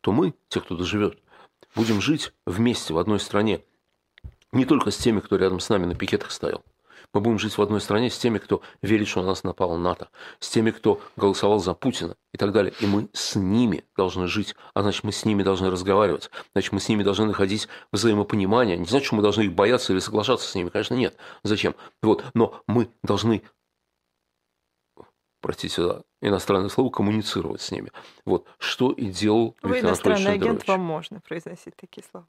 то 0.00 0.12
мы, 0.12 0.34
те, 0.48 0.60
кто 0.60 0.76
доживет, 0.76 1.18
будем 1.74 2.00
жить 2.00 2.32
вместе 2.46 2.92
в 2.92 2.98
одной 2.98 3.20
стране. 3.20 3.62
Не 4.52 4.66
только 4.66 4.90
с 4.90 4.96
теми, 4.96 5.20
кто 5.20 5.36
рядом 5.36 5.60
с 5.60 5.68
нами 5.68 5.86
на 5.86 5.94
пикетах 5.94 6.30
стоял. 6.30 6.62
Мы 7.14 7.20
будем 7.20 7.38
жить 7.38 7.56
в 7.56 7.62
одной 7.62 7.80
стране 7.80 8.10
с 8.10 8.18
теми, 8.18 8.38
кто 8.38 8.60
верит, 8.82 9.06
что 9.06 9.22
на 9.22 9.28
нас 9.28 9.44
напало 9.44 9.78
НАТО, 9.78 10.08
с 10.40 10.50
теми, 10.50 10.72
кто 10.72 11.00
голосовал 11.16 11.60
за 11.60 11.72
Путина 11.72 12.16
и 12.32 12.38
так 12.38 12.52
далее. 12.52 12.74
И 12.80 12.86
мы 12.86 13.08
с 13.12 13.36
ними 13.36 13.84
должны 13.96 14.26
жить, 14.26 14.56
а 14.74 14.82
значит, 14.82 15.04
мы 15.04 15.12
с 15.12 15.24
ними 15.24 15.44
должны 15.44 15.70
разговаривать, 15.70 16.28
значит, 16.52 16.72
мы 16.72 16.80
с 16.80 16.88
ними 16.88 17.04
должны 17.04 17.26
находить 17.26 17.68
взаимопонимание. 17.92 18.76
Не 18.76 18.86
значит, 18.86 19.06
что 19.06 19.16
мы 19.16 19.22
должны 19.22 19.42
их 19.42 19.52
бояться 19.52 19.92
или 19.92 20.00
соглашаться 20.00 20.48
с 20.48 20.54
ними, 20.56 20.68
конечно, 20.68 20.94
нет. 20.94 21.16
Зачем? 21.44 21.76
Вот. 22.02 22.24
Но 22.34 22.60
мы 22.66 22.90
должны 23.04 23.42
простите 25.40 25.82
за 25.82 26.02
иностранное 26.22 26.70
слово, 26.70 26.90
коммуницировать 26.90 27.60
с 27.60 27.70
ними. 27.70 27.92
Вот. 28.24 28.46
Что 28.58 28.90
и 28.90 29.06
делал 29.06 29.54
Вы 29.62 29.74
Виктор 29.74 29.90
Анатольевич 29.90 29.92
иностранный 29.92 30.32
агент, 30.32 30.42
Шендерович. 30.42 30.68
вам 30.68 30.80
можно 30.80 31.20
произносить 31.20 31.76
такие 31.76 32.02
слова. 32.10 32.26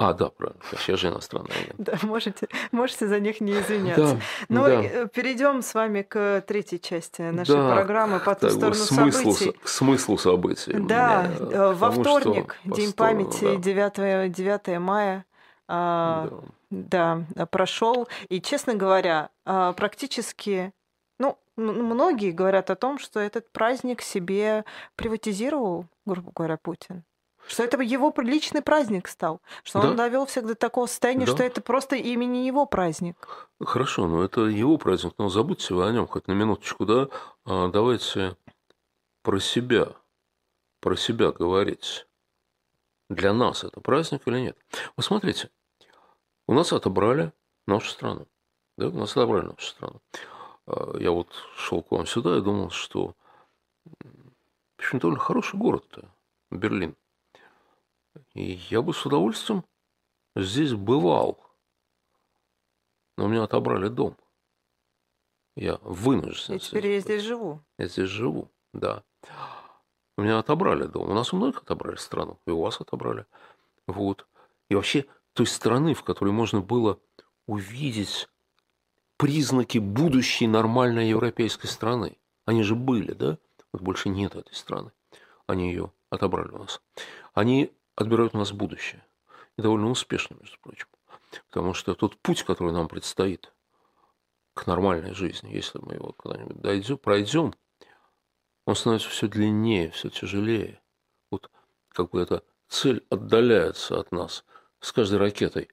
А, 0.00 0.12
да, 0.12 0.28
правильно. 0.30 0.60
Я 0.86 0.96
же 0.96 1.08
иностранный 1.08 1.50
агент. 1.50 1.74
Да, 1.78 1.98
можете, 2.02 2.46
можете 2.70 3.08
за 3.08 3.18
них 3.18 3.40
не 3.40 3.52
извиняться. 3.52 4.14
Да, 4.14 4.20
Ну, 4.48 4.62
да. 4.64 4.82
э, 4.82 5.08
перейдем 5.08 5.60
с 5.60 5.74
вами 5.74 6.02
к 6.02 6.44
третьей 6.46 6.80
части 6.80 7.22
нашей 7.22 7.56
Да, 7.56 7.72
программы 7.74 8.20
по 8.20 8.34
ту 8.36 8.48
сторону 8.48 8.74
смыслу, 8.74 9.32
событий. 9.34 9.58
к 9.60 9.68
смыслу 9.68 10.16
событий. 10.16 10.72
Да, 10.72 11.26
Э, 11.40 11.50
э, 11.50 11.72
во 11.72 11.90
что 11.92 12.00
вторник, 12.02 12.56
День 12.64 12.90
сторону, 12.90 13.24
памяти, 13.24 13.56
да, 13.56 13.90
9, 13.90 14.32
9 14.32 14.78
мая, 14.78 15.24
а, 15.66 16.28
да. 16.70 17.24
да, 17.34 17.46
прошел. 17.46 18.06
И, 18.28 18.40
честно 18.40 18.74
говоря, 18.74 19.30
а, 19.44 19.72
практически, 19.72 20.72
ну, 21.18 21.36
многие 21.56 22.30
говорят 22.30 22.70
о 22.70 22.76
том, 22.76 22.98
что 23.00 23.18
этот 23.18 23.50
праздник 23.50 24.00
себе 24.02 24.64
приватизировал, 24.94 25.86
грубо 26.06 26.30
говоря, 26.34 26.56
Путин. 26.56 27.02
Что 27.48 27.64
это 27.64 27.80
его 27.80 28.12
личный 28.18 28.62
праздник 28.62 29.08
стал. 29.08 29.40
Что 29.64 29.80
да. 29.80 29.88
он 29.88 29.96
довел 29.96 30.26
всех 30.26 30.46
до 30.46 30.54
такого 30.54 30.86
состояния, 30.86 31.26
да. 31.26 31.32
что 31.32 31.42
это 31.42 31.60
просто 31.60 31.96
имени 31.96 32.46
его 32.46 32.66
праздник. 32.66 33.48
Хорошо, 33.60 34.06
но 34.06 34.22
это 34.22 34.42
его 34.42 34.76
праздник, 34.76 35.14
но 35.18 35.28
забудьте 35.28 35.74
вы 35.74 35.86
о 35.86 35.92
нем 35.92 36.06
хоть 36.06 36.28
на 36.28 36.32
минуточку, 36.32 36.84
да? 36.84 37.08
А 37.44 37.68
давайте 37.68 38.36
про 39.22 39.40
себя, 39.40 39.88
про 40.80 40.96
себя 40.96 41.32
говорить. 41.32 42.06
Для 43.08 43.32
нас 43.32 43.64
это 43.64 43.80
праздник 43.80 44.22
или 44.26 44.40
нет? 44.40 44.58
Вы 44.96 45.02
смотрите, 45.02 45.50
у 46.46 46.52
нас 46.52 46.72
отобрали 46.72 47.32
нашу 47.66 47.88
страну. 47.88 48.28
Да, 48.76 48.88
у 48.88 48.92
нас 48.92 49.12
отобрали 49.12 49.46
нашу 49.46 49.66
страну. 49.66 50.02
А, 50.66 50.96
я 50.98 51.10
вот 51.10 51.32
шел 51.56 51.82
к 51.82 51.90
вам 51.90 52.06
сюда 52.06 52.36
и 52.36 52.42
думал, 52.42 52.70
что 52.70 53.14
в 53.84 54.80
общем, 54.80 54.98
довольно 54.98 55.18
хороший 55.18 55.58
город-то, 55.58 56.08
Берлин. 56.50 56.94
Я 58.34 58.82
бы 58.82 58.94
с 58.94 59.04
удовольствием 59.04 59.64
здесь 60.36 60.74
бывал. 60.74 61.38
Но 63.16 63.24
у 63.24 63.28
меня 63.28 63.44
отобрали 63.44 63.88
дом. 63.88 64.16
Я 65.56 65.78
вынужден. 65.82 66.54
И 66.54 66.58
теперь 66.58 66.86
я 66.86 67.00
здесь 67.00 67.22
живу. 67.22 67.60
Я 67.78 67.88
здесь 67.88 68.08
живу, 68.08 68.50
да. 68.72 69.02
У 70.16 70.22
меня 70.22 70.38
отобрали 70.38 70.84
дом. 70.84 71.10
У 71.10 71.14
нас 71.14 71.32
у 71.32 71.36
многих 71.36 71.62
отобрали 71.62 71.96
страну. 71.96 72.38
И 72.46 72.50
у 72.50 72.60
вас 72.60 72.80
отобрали. 72.80 73.26
Вот. 73.86 74.26
И 74.68 74.74
вообще 74.74 75.06
той 75.32 75.46
страны, 75.46 75.94
в 75.94 76.04
которой 76.04 76.30
можно 76.30 76.60
было 76.60 77.00
увидеть 77.46 78.28
признаки 79.16 79.78
будущей 79.78 80.46
нормальной 80.46 81.08
европейской 81.08 81.66
страны. 81.66 82.18
Они 82.46 82.62
же 82.62 82.74
были, 82.76 83.12
да? 83.12 83.38
Вот 83.72 83.82
больше 83.82 84.08
нет 84.08 84.36
этой 84.36 84.54
страны. 84.54 84.92
Они 85.46 85.68
ее 85.68 85.92
отобрали 86.10 86.50
у 86.50 86.58
нас. 86.58 86.80
Они 87.34 87.72
отбирают 87.98 88.34
у 88.34 88.38
нас 88.38 88.52
будущее. 88.52 89.04
И 89.56 89.62
довольно 89.62 89.90
успешно, 89.90 90.36
между 90.40 90.56
прочим. 90.60 90.86
Потому 91.50 91.74
что 91.74 91.94
тот 91.94 92.16
путь, 92.18 92.44
который 92.44 92.72
нам 92.72 92.86
предстоит 92.88 93.52
к 94.54 94.66
нормальной 94.66 95.14
жизни, 95.14 95.52
если 95.52 95.78
мы 95.80 95.94
его 95.94 96.12
когда-нибудь 96.12 96.60
дойдем, 96.60 96.96
пройдем, 96.96 97.54
он 98.66 98.76
становится 98.76 99.08
все 99.08 99.26
длиннее, 99.26 99.90
все 99.90 100.10
тяжелее. 100.10 100.80
Вот 101.30 101.50
как 101.88 102.10
бы 102.10 102.22
эта 102.22 102.44
цель 102.68 103.04
отдаляется 103.10 103.98
от 103.98 104.12
нас 104.12 104.44
с 104.78 104.92
каждой 104.92 105.18
ракетой, 105.18 105.68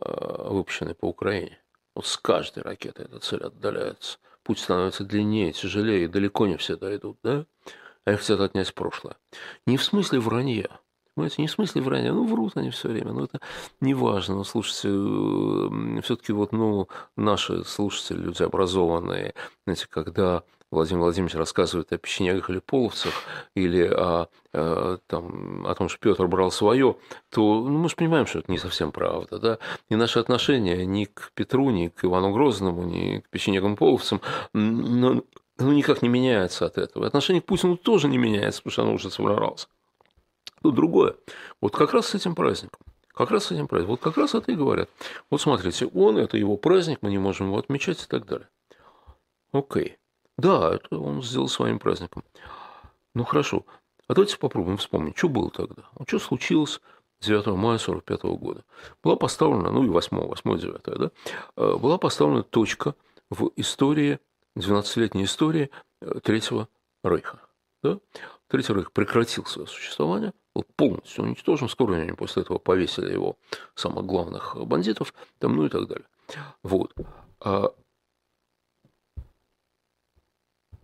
э, 0.00 0.48
выпущенной 0.48 0.94
по 0.94 1.06
Украине. 1.06 1.62
Вот 1.94 2.06
с 2.06 2.16
каждой 2.16 2.62
ракетой 2.62 3.04
эта 3.04 3.18
цель 3.18 3.42
отдаляется. 3.42 4.18
Путь 4.44 4.60
становится 4.60 5.04
длиннее, 5.04 5.52
тяжелее, 5.52 6.04
и 6.04 6.08
далеко 6.08 6.46
не 6.46 6.56
все 6.56 6.76
дойдут, 6.76 7.18
да? 7.22 7.44
А 8.06 8.12
их 8.12 8.20
хотят 8.20 8.40
отнять 8.40 8.74
прошлое. 8.74 9.16
Не 9.66 9.76
в 9.76 9.84
смысле 9.84 10.20
вранья, 10.20 10.80
Понимаете, 11.14 11.42
не 11.42 11.48
в 11.48 11.52
смысле 11.52 11.82
вранья, 11.82 12.12
ну, 12.12 12.24
врут 12.24 12.56
они 12.56 12.70
все 12.70 12.88
время, 12.88 13.12
но 13.12 13.24
это 13.24 13.40
не 13.80 13.94
важно. 13.94 14.36
Ну, 14.36 14.44
слушайте, 14.44 14.88
все-таки 16.02 16.32
вот, 16.32 16.52
ну, 16.52 16.88
наши 17.16 17.64
слушатели, 17.64 18.18
люди 18.18 18.42
образованные, 18.42 19.34
знаете, 19.66 19.86
когда 19.88 20.42
Владимир 20.70 21.02
Владимирович 21.02 21.34
рассказывает 21.34 21.92
о 21.92 21.98
печенегах 21.98 22.48
или 22.48 22.60
половцах, 22.60 23.12
или 23.56 23.82
о, 23.82 24.28
о, 24.52 24.98
там, 25.08 25.66
о 25.66 25.74
том, 25.74 25.88
что 25.88 25.98
Петр 25.98 26.26
брал 26.28 26.52
свое, 26.52 26.96
то 27.28 27.40
ну, 27.40 27.78
мы 27.78 27.88
же 27.88 27.96
понимаем, 27.96 28.26
что 28.26 28.38
это 28.38 28.52
не 28.52 28.58
совсем 28.58 28.92
правда. 28.92 29.38
Да? 29.40 29.58
И 29.88 29.96
наши 29.96 30.20
отношения 30.20 30.86
ни 30.86 31.06
к 31.06 31.32
Петру, 31.34 31.70
ни 31.70 31.88
к 31.88 32.04
Ивану 32.04 32.32
Грозному, 32.32 32.84
ни 32.84 33.18
к 33.18 33.28
печенегам 33.30 33.76
половцам 33.76 34.20
ну, 34.52 35.24
ну, 35.58 35.72
никак 35.72 36.02
не 36.02 36.08
меняются 36.08 36.66
от 36.66 36.78
этого. 36.78 37.06
Отношение 37.06 37.42
к 37.42 37.46
Путину 37.46 37.76
тоже 37.76 38.08
не 38.08 38.18
меняется, 38.18 38.62
потому 38.62 38.72
что 38.72 38.82
оно 38.82 38.94
уже 38.94 39.10
собрался. 39.10 39.66
Тут 40.62 40.74
другое. 40.74 41.16
Вот 41.60 41.74
как 41.74 41.92
раз 41.92 42.08
с 42.08 42.14
этим 42.14 42.34
праздником. 42.34 42.80
Как 43.08 43.30
раз 43.30 43.46
с 43.46 43.52
этим 43.52 43.66
праздником. 43.66 43.92
Вот 43.92 44.00
как 44.00 44.16
раз 44.16 44.34
это 44.34 44.52
и 44.52 44.56
говорят. 44.56 44.88
Вот 45.30 45.40
смотрите, 45.40 45.86
он, 45.86 46.18
это 46.18 46.36
его 46.36 46.56
праздник, 46.56 46.98
мы 47.02 47.10
не 47.10 47.18
можем 47.18 47.48
его 47.48 47.58
отмечать 47.58 48.02
и 48.02 48.06
так 48.06 48.26
далее. 48.26 48.48
Окей. 49.52 49.98
Да, 50.36 50.74
это 50.74 50.98
он 50.98 51.22
сделал 51.22 51.48
своим 51.48 51.78
праздником. 51.78 52.24
Ну 53.14 53.24
хорошо. 53.24 53.66
А 54.08 54.14
давайте 54.14 54.38
попробуем 54.38 54.76
вспомнить, 54.78 55.16
что 55.16 55.28
было 55.28 55.50
тогда. 55.50 55.82
Что 56.06 56.18
случилось 56.18 56.80
9 57.20 57.46
мая 57.48 57.76
1945 57.76 58.22
года. 58.38 58.64
Была 59.02 59.16
поставлена, 59.16 59.70
ну 59.70 59.84
и 59.84 59.88
8, 59.88 60.16
8, 60.16 60.58
9, 60.58 60.82
да, 60.82 61.10
э, 61.56 61.76
была 61.76 61.98
поставлена 61.98 62.42
точка 62.42 62.94
в 63.28 63.50
истории, 63.56 64.18
12-летней 64.56 65.24
истории 65.24 65.70
э, 66.00 66.20
Третьего 66.22 66.68
Рейха. 67.04 67.40
Да? 67.82 67.98
Третий 68.48 68.72
Рейх 68.72 68.92
прекратил 68.92 69.44
свое 69.46 69.68
существование, 69.68 70.32
был 70.54 70.64
полностью 70.76 71.24
уничтожен. 71.24 71.68
Скоро 71.68 71.94
они 71.94 72.12
после 72.12 72.42
этого 72.42 72.58
повесили 72.58 73.12
его 73.12 73.36
самых 73.74 74.06
главных 74.06 74.56
бандитов, 74.66 75.14
там, 75.38 75.56
ну 75.56 75.66
и 75.66 75.68
так 75.68 75.86
далее. 75.86 76.06
Вот. 76.62 76.94
А 77.40 77.72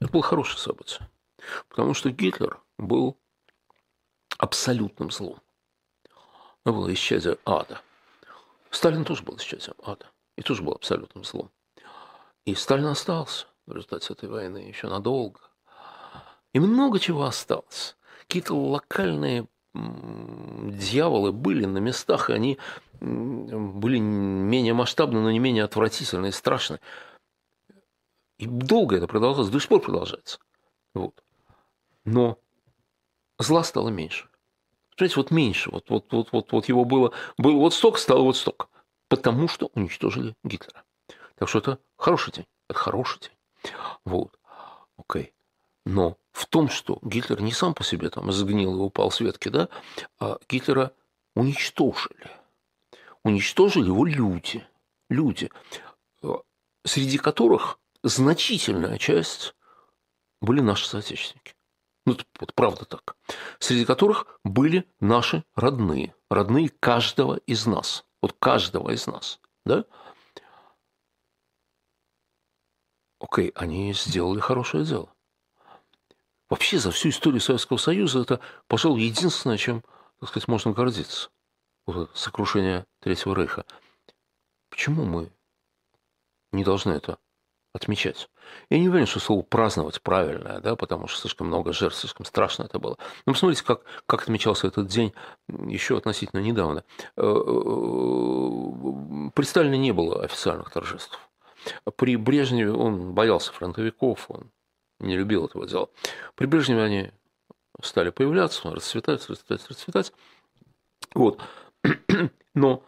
это 0.00 0.10
было 0.10 0.22
хорошее 0.22 0.58
событие. 0.58 1.08
Потому 1.68 1.94
что 1.94 2.10
Гитлер 2.10 2.60
был 2.78 3.18
абсолютным 4.38 5.10
злом. 5.10 5.40
Это 6.64 6.72
было 6.72 6.92
исчадие 6.92 7.38
ада. 7.44 7.80
Сталин 8.70 9.04
тоже 9.04 9.22
был 9.22 9.36
исчадием 9.36 9.76
ада. 9.82 10.06
И 10.36 10.42
тоже 10.42 10.62
был 10.62 10.72
абсолютным 10.72 11.24
злом. 11.24 11.50
И 12.44 12.54
Сталин 12.54 12.86
остался 12.86 13.46
в 13.66 13.72
результате 13.72 14.12
этой 14.12 14.28
войны 14.28 14.58
еще 14.58 14.88
надолго. 14.88 15.40
И 16.52 16.60
много 16.60 16.98
чего 16.98 17.24
осталось. 17.24 17.96
Какие-то 18.20 18.54
локальные 18.54 19.46
дьяволы 20.78 21.32
были 21.32 21.64
на 21.64 21.78
местах, 21.78 22.30
и 22.30 22.32
они 22.32 22.58
были 23.00 23.98
менее 23.98 24.74
масштабны, 24.74 25.20
но 25.20 25.30
не 25.30 25.38
менее 25.38 25.64
отвратительны 25.64 26.28
и 26.28 26.32
страшны. 26.32 26.80
И 28.38 28.46
долго 28.46 28.96
это 28.96 29.06
продолжалось, 29.06 29.50
до 29.50 29.60
сих 29.60 29.68
пор 29.68 29.80
продолжается. 29.80 30.38
Вот. 30.94 31.22
Но 32.04 32.38
зла 33.38 33.62
стало 33.64 33.88
меньше. 33.88 34.28
Понимаете, 34.96 35.16
вот 35.16 35.30
меньше. 35.30 35.70
Вот, 35.70 35.90
вот, 35.90 36.12
вот, 36.12 36.32
вот, 36.32 36.52
вот 36.52 36.68
его 36.68 36.84
было, 36.84 37.12
было 37.36 37.56
вот 37.56 37.74
столько, 37.74 37.98
стало 37.98 38.22
вот 38.22 38.36
столько. 38.36 38.68
Потому 39.08 39.48
что 39.48 39.70
уничтожили 39.74 40.34
Гитлера. 40.42 40.84
Так 41.36 41.48
что 41.48 41.58
это 41.58 41.78
хороший 41.96 42.32
день. 42.32 42.46
Это 42.68 42.78
хороший 42.78 43.20
день. 43.20 43.72
Вот. 44.04 44.38
Окей. 44.96 45.32
Но 45.86 46.18
в 46.32 46.46
том, 46.46 46.68
что 46.68 46.98
Гитлер 47.02 47.40
не 47.40 47.52
сам 47.52 47.72
по 47.72 47.84
себе 47.84 48.10
там 48.10 48.30
сгнил 48.32 48.74
и 48.74 48.80
упал 48.80 49.12
с 49.12 49.20
ветки, 49.20 49.48
да, 49.48 49.68
а 50.18 50.36
Гитлера 50.48 50.92
уничтожили. 51.36 52.28
Уничтожили 53.22 53.86
его 53.86 54.04
люди. 54.04 54.66
Люди, 55.08 55.48
э, 56.24 56.28
среди 56.84 57.18
которых 57.18 57.78
значительная 58.02 58.98
часть 58.98 59.54
были 60.40 60.60
наши 60.60 60.88
соотечественники. 60.88 61.54
Ну, 62.04 62.16
вот 62.40 62.52
правда 62.54 62.84
так. 62.84 63.16
Среди 63.60 63.84
которых 63.84 64.40
были 64.42 64.90
наши 64.98 65.44
родные. 65.54 66.16
Родные 66.28 66.68
каждого 66.68 67.36
из 67.46 67.66
нас. 67.66 68.04
Вот 68.20 68.34
каждого 68.40 68.90
из 68.90 69.06
нас. 69.06 69.40
Да? 69.64 69.84
Окей, 73.20 73.52
они 73.54 73.92
сделали 73.94 74.40
хорошее 74.40 74.84
дело. 74.84 75.15
Вообще 76.48 76.78
за 76.78 76.90
всю 76.90 77.08
историю 77.08 77.40
Советского 77.40 77.76
Союза 77.76 78.20
это, 78.20 78.40
пожалуй, 78.68 79.02
единственное, 79.02 79.56
чем, 79.56 79.82
так 80.20 80.28
сказать, 80.28 80.48
можно 80.48 80.72
гордиться. 80.72 81.30
Вот 81.86 82.10
сокрушение 82.14 82.86
Третьего 83.00 83.34
Рейха. 83.34 83.64
Почему 84.70 85.04
мы 85.04 85.32
не 86.52 86.64
должны 86.64 86.92
это 86.92 87.18
отмечать. 87.76 88.28
Я 88.70 88.78
не 88.78 88.88
уверен, 88.88 89.06
что 89.06 89.20
слово 89.20 89.42
«праздновать» 89.42 90.00
правильное, 90.02 90.60
да, 90.60 90.74
потому 90.76 91.06
что 91.06 91.20
слишком 91.20 91.48
много 91.48 91.72
жертв, 91.72 91.98
слишком 91.98 92.26
страшно 92.26 92.64
это 92.64 92.78
было. 92.78 92.96
Но 93.26 93.34
посмотрите, 93.34 93.64
как, 93.64 93.82
как 94.06 94.22
отмечался 94.22 94.66
этот 94.66 94.88
день 94.88 95.12
еще 95.48 95.96
относительно 95.96 96.40
недавно. 96.40 96.84
Э, 97.16 97.22
э, 97.22 97.24
при 99.34 99.44
Сталине 99.44 99.78
не 99.78 99.92
было 99.92 100.24
официальных 100.24 100.70
торжеств. 100.70 101.18
При 101.96 102.16
Брежневе 102.16 102.72
он 102.72 103.12
боялся 103.12 103.52
фронтовиков, 103.52 104.26
он 104.28 104.50
не 104.98 105.16
любил 105.16 105.46
этого 105.46 105.66
дела. 105.66 105.88
При 106.34 106.46
Брежневе 106.46 106.82
они 106.82 107.10
стали 107.82 108.10
появляться, 108.10 108.70
расцветать, 108.70 109.28
расцветать, 109.28 109.68
расцветать. 109.68 110.12
Вот. 111.14 111.40
Но 112.54 112.82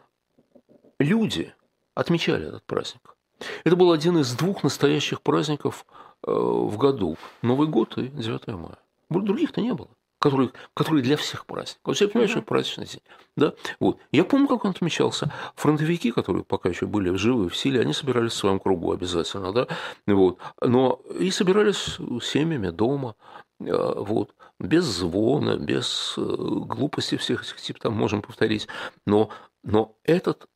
люди 0.98 1.54
отмечали 1.94 2.48
этот 2.48 2.64
праздник. 2.64 3.16
Это 3.64 3.76
был 3.76 3.92
один 3.92 4.18
из 4.18 4.34
двух 4.34 4.62
настоящих 4.62 5.22
праздников 5.22 5.86
э, 6.26 6.30
в 6.30 6.76
году. 6.76 7.16
Новый 7.42 7.68
год 7.68 7.96
и 7.98 8.08
9 8.08 8.46
мая. 8.48 8.78
Других-то 9.10 9.60
не 9.60 9.74
было. 9.74 9.88
Который, 10.18 10.50
который 10.74 11.02
для 11.02 11.16
всех 11.16 11.46
праздник. 11.46 11.78
Вот 11.84 11.96
все 11.96 12.08
понимают, 12.08 12.30
что 12.30 12.42
праздничный 12.42 12.86
день. 12.86 13.02
Да? 13.36 13.54
Вот. 13.78 13.98
Я 14.10 14.24
помню, 14.24 14.48
как 14.48 14.64
он 14.64 14.72
отмечался. 14.72 15.32
Фронтовики, 15.54 16.10
которые 16.10 16.44
пока 16.44 16.68
еще 16.68 16.86
были 16.86 17.14
живы 17.16 17.48
в 17.48 17.56
силе, 17.56 17.80
они 17.80 17.92
собирались 17.92 18.32
в 18.32 18.36
своем 18.36 18.58
кругу 18.58 18.92
обязательно. 18.92 19.52
Да? 19.52 19.68
Вот. 20.06 20.38
Но 20.60 21.00
и 21.18 21.30
собирались 21.30 21.98
семьями 22.22 22.70
дома. 22.70 23.14
Э, 23.60 23.94
вот. 23.96 24.34
Без 24.58 24.84
звона, 24.84 25.56
без 25.56 26.14
э, 26.16 26.20
глупости 26.20 27.16
всех 27.16 27.42
этих 27.42 27.60
типов, 27.60 27.82
там 27.82 27.94
можем 27.94 28.22
повторить. 28.22 28.66
Но, 29.06 29.30
но 29.62 29.96
этот 30.02 30.48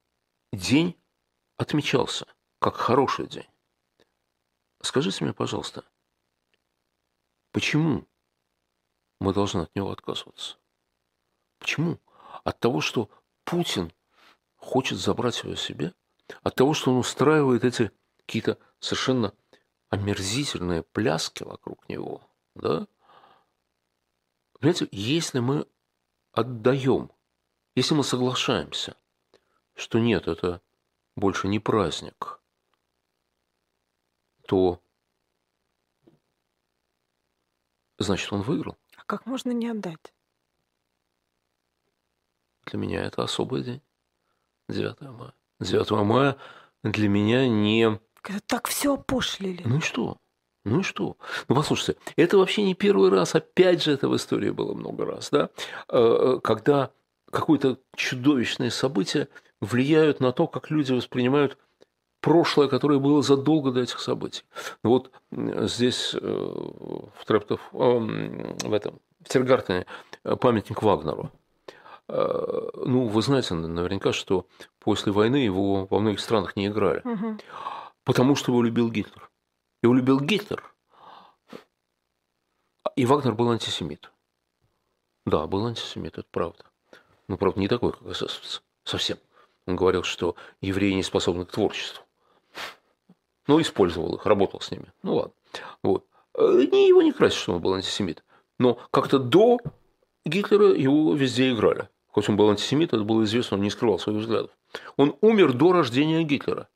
день 0.53 0.97
отмечался 1.57 2.27
как 2.59 2.77
хороший 2.77 3.29
день. 3.29 3.47
Скажите 4.83 5.25
мне, 5.25 5.33
пожалуйста, 5.33 5.85
почему 7.53 8.07
мы 9.23 9.33
должны 9.33 9.63
от 9.63 9.75
него 9.77 9.91
отказываться? 9.91 10.59
Почему? 11.59 12.01
От 12.45 12.59
того, 12.59 12.81
что 12.81 13.09
Путин 13.45 13.93
хочет 14.57 14.99
забрать 14.99 15.43
его 15.45 15.55
себе? 15.55 15.95
От 16.43 16.57
того, 16.57 16.75
что 16.75 16.91
он 16.91 16.99
устраивает 16.99 17.65
эти 17.65 17.93
какие-то 18.19 18.59
совершенно 18.81 19.33
омерзительные 19.91 20.83
пляски 20.83 21.45
вокруг 21.45 21.89
него, 21.89 22.29
да? 22.55 22.87
Понимаете, 24.55 24.89
если 24.91 25.39
мы 25.39 25.69
отдаем, 26.33 27.13
если 27.75 27.95
мы 27.95 28.05
соглашаемся, 28.05 28.97
что 29.75 29.99
нет, 29.99 30.27
это 30.27 30.61
больше 31.15 31.47
не 31.47 31.59
праздник, 31.59 32.41
то 34.49 34.83
значит 37.99 38.33
он 38.33 38.43
выиграл. 38.43 38.77
А 39.03 39.05
как 39.05 39.27
можно 39.27 39.51
не 39.51 39.69
отдать? 39.69 40.15
Для 42.67 42.79
меня 42.79 43.03
это 43.03 43.25
особый 43.25 43.65
день. 43.65 43.83
9 44.69 45.01
мая. 45.01 45.35
9 45.61 45.91
мая 46.07 46.37
для 46.85 47.09
меня 47.09 47.49
не... 47.49 48.01
Так 48.47 48.69
все 48.69 48.95
опошлили. 48.95 49.63
Ну 49.65 49.79
и 49.79 49.81
что? 49.81 50.19
Ну 50.65 50.81
и 50.81 50.83
что? 50.85 51.17
Ну, 51.49 51.57
послушайте, 51.57 52.01
это 52.15 52.39
вообще 52.39 52.63
не 52.63 52.75
первый 52.75 53.11
раз, 53.11 53.35
опять 53.35 53.83
же, 53.83 53.91
это 53.91 54.09
в 54.09 54.15
истории 54.15 54.51
было 54.51 54.75
много 54.75 55.05
раз, 55.05 55.31
да, 55.31 55.51
э, 55.89 55.99
э, 55.99 56.41
когда 56.41 56.93
какое-то 57.29 57.81
чудовищное 57.97 58.71
событие 58.71 59.29
влияют 59.61 60.21
на 60.21 60.31
то, 60.31 60.47
как 60.47 60.71
люди 60.71 60.93
воспринимают 60.93 61.59
прошлое, 62.23 62.69
которое 62.69 62.99
было 62.99 63.21
задолго 63.21 63.71
до 63.73 63.81
этих 63.81 64.01
событий. 64.01 64.45
Вот 64.83 65.11
здесь 65.31 66.15
э, 66.15 66.19
в 66.19 67.25
Трептов, 67.27 67.61
в 67.73 68.73
этом, 68.73 69.01
в 69.21 69.29
Тергартене 69.29 69.85
памятник 70.41 70.83
Вагнеру. 70.83 71.31
Ну, 72.09 73.07
вы 73.09 73.23
знаете 73.23 73.55
наверняка, 73.55 74.13
что 74.13 74.47
после 74.79 75.13
войны 75.13 75.37
его 75.37 75.87
во 75.87 75.99
многих 75.99 76.21
странах 76.21 76.57
не 76.57 76.69
играли, 76.69 77.01
угу. 77.05 77.39
потому 78.05 78.35
что 78.37 78.53
его 78.53 78.63
любил 78.63 78.91
Гитлер. 78.91 79.31
Его 79.83 79.95
любил 79.95 80.21
Гитлер. 80.21 80.63
И 82.97 83.07
Вагнер 83.07 83.35
был 83.35 83.51
антисемит. 83.51 84.13
Да, 85.25 85.47
был 85.47 85.67
антисемит, 85.67 86.19
это 86.19 86.27
правда. 86.31 86.65
Но, 87.29 87.37
правда, 87.37 87.61
не 87.61 87.69
такой, 87.69 87.93
как 87.93 88.03
эсэсовец. 88.03 88.63
Совсем. 88.85 89.19
Он 89.67 89.77
говорил, 89.77 90.03
что 90.03 90.35
евреи 90.61 90.93
не 90.93 91.03
способны 91.03 91.47
к 91.47 91.53
творчеству. 91.53 92.05
Но 93.47 93.61
использовал 93.61 94.15
их, 94.17 94.27
работал 94.27 94.61
с 94.61 94.71
ними. 94.71 94.93
Ну 95.03 95.17
ладно. 95.17 95.33
Вот. 95.83 96.07
Не 96.37 96.89
его 96.89 97.03
не 97.03 97.13
красит, 97.13 97.39
что 97.39 97.55
он 97.55 97.63
был 97.63 97.75
антисемит. 97.75 98.25
Но 98.59 98.79
как-то 98.91 99.19
до 99.19 99.59
Гитлера 100.25 100.73
его 100.73 101.15
везде 101.15 101.53
играли. 101.53 101.89
Хоть 102.07 102.29
он 102.29 102.37
был 102.37 102.51
антисемит, 102.51 102.93
это 102.93 103.03
было 103.03 103.25
известно, 103.25 103.57
он 103.57 103.63
не 103.63 103.71
скрывал 103.71 103.99
своих 103.99 104.19
взглядов. 104.19 104.51
Он 104.97 105.17
умер 105.21 105.55
до 105.55 105.73
рождения 105.73 106.23
Гитлера. 106.23 106.69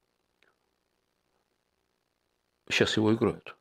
Сейчас 2.68 2.96
его 2.96 3.14
играют. 3.14 3.56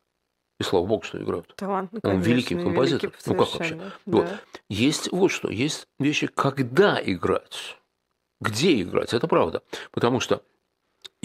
И 0.60 0.64
слава 0.64 0.86
богу, 0.86 1.04
что 1.04 1.22
играют. 1.22 1.54
Талант, 1.58 1.92
ну, 1.92 2.00
Он 2.04 2.22
великий 2.22 2.56
композитор. 2.56 3.10
Великий 3.10 3.30
ну 3.30 3.36
как 3.36 3.54
вообще? 3.54 3.76
Да. 3.76 3.92
Вот. 4.06 4.30
Есть 4.70 5.12
вот 5.12 5.30
что, 5.30 5.50
есть 5.50 5.88
вещи, 6.00 6.28
когда 6.28 7.00
играть, 7.04 7.78
где 8.40 8.82
играть, 8.82 9.14
это 9.14 9.28
правда. 9.28 9.64
Потому 9.92 10.22
что 10.22 10.44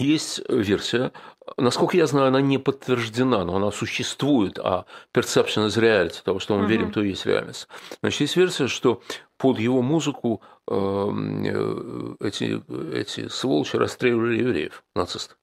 есть 0.01 0.41
версия, 0.49 1.11
насколько 1.57 1.97
я 1.97 2.07
знаю, 2.07 2.27
она 2.27 2.41
не 2.41 2.57
подтверждена, 2.57 3.43
но 3.45 3.55
она 3.55 3.71
существует, 3.71 4.59
а 4.59 4.85
perception 5.13 5.67
is 5.67 5.77
reality, 5.79 6.23
того, 6.23 6.39
что 6.39 6.57
мы 6.57 6.65
uh-huh. 6.65 6.69
верим, 6.69 6.91
то 6.91 7.01
и 7.01 7.09
есть 7.09 7.25
реальность. 7.25 7.67
Значит, 8.01 8.21
есть 8.21 8.35
версия, 8.35 8.67
что 8.67 9.01
под 9.37 9.59
его 9.59 9.81
музыку 9.81 10.41
эм, 10.67 11.43
э, 11.43 12.15
эти, 12.27 12.61
эти 12.95 13.27
сволочи 13.27 13.75
расстреливали 13.75 14.39
евреев, 14.39 14.83
нацисты. 14.95 15.35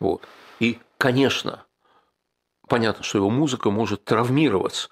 Вот. 0.00 0.22
И 0.60 0.78
Конечно, 1.04 1.66
понятно, 2.66 3.04
что 3.04 3.18
его 3.18 3.28
музыка 3.28 3.70
может 3.70 4.04
травмировать 4.04 4.88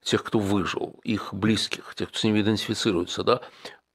тех, 0.00 0.22
кто 0.22 0.38
выжил, 0.38 1.00
их 1.02 1.34
близких, 1.34 1.92
тех, 1.96 2.08
кто 2.10 2.18
с 2.18 2.22
ними 2.22 2.40
идентифицируется, 2.40 3.24
да, 3.24 3.40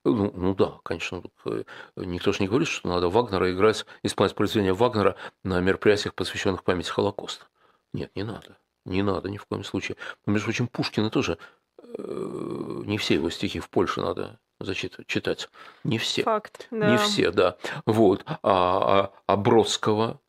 ну, 0.04 0.32
ну 0.34 0.56
да, 0.56 0.80
конечно, 0.84 1.22
э, 1.46 1.64
никто 1.96 2.32
же 2.32 2.40
не 2.40 2.48
говорит, 2.48 2.68
что 2.68 2.88
надо 2.88 3.10
Вагнера 3.10 3.52
играть, 3.52 3.86
исполнять 4.04 4.36
произведения 4.36 4.74
Вагнера 4.74 5.16
на 5.44 5.60
мероприятиях, 5.60 6.16
посвященных 6.16 6.64
памяти 6.64 6.90
Холокоста. 6.90 7.46
Нет, 7.94 8.12
не 8.16 8.24
надо. 8.24 8.58
Не 8.86 9.04
надо 9.04 9.30
ни 9.30 9.38
в 9.38 9.46
коем 9.46 9.64
случае. 9.64 9.98
Но, 10.26 10.34
между 10.34 10.46
прочим, 10.46 10.68
Пушкина 10.68 11.10
тоже 11.10 11.38
э, 11.84 12.82
не 12.86 12.98
все 12.98 13.16
его 13.16 13.30
стихи 13.30 13.60
в 13.60 13.70
Польше 13.70 14.02
надо 14.02 14.40
зачитывать, 14.60 15.08
читать. 15.08 15.50
Не 15.84 15.98
все. 15.98 16.24
Факт, 16.24 16.68
да. 16.72 16.92
Не 16.92 16.98
все, 16.98 17.32
да. 17.32 17.58
Вот. 17.86 18.24
А, 18.28 18.38
а, 18.44 19.12
а 19.28 19.36
Бродского 19.36 20.21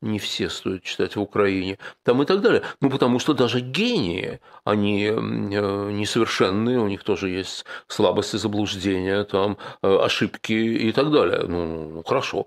не 0.00 0.18
все 0.18 0.48
стоит 0.48 0.82
читать 0.82 1.16
в 1.16 1.20
Украине, 1.20 1.78
там 2.02 2.22
и 2.22 2.26
так 2.26 2.40
далее. 2.40 2.62
Ну, 2.80 2.90
потому 2.90 3.18
что 3.18 3.34
даже 3.34 3.60
гении, 3.60 4.40
они 4.64 5.04
э, 5.04 5.90
несовершенные, 5.92 6.78
у 6.78 6.88
них 6.88 7.02
тоже 7.02 7.30
есть 7.30 7.64
слабости, 7.88 8.36
заблуждения, 8.36 9.24
там, 9.24 9.58
э, 9.82 9.96
ошибки 9.96 10.52
и 10.52 10.92
так 10.92 11.10
далее. 11.10 11.44
Ну, 11.46 11.90
ну 11.90 12.02
хорошо. 12.04 12.46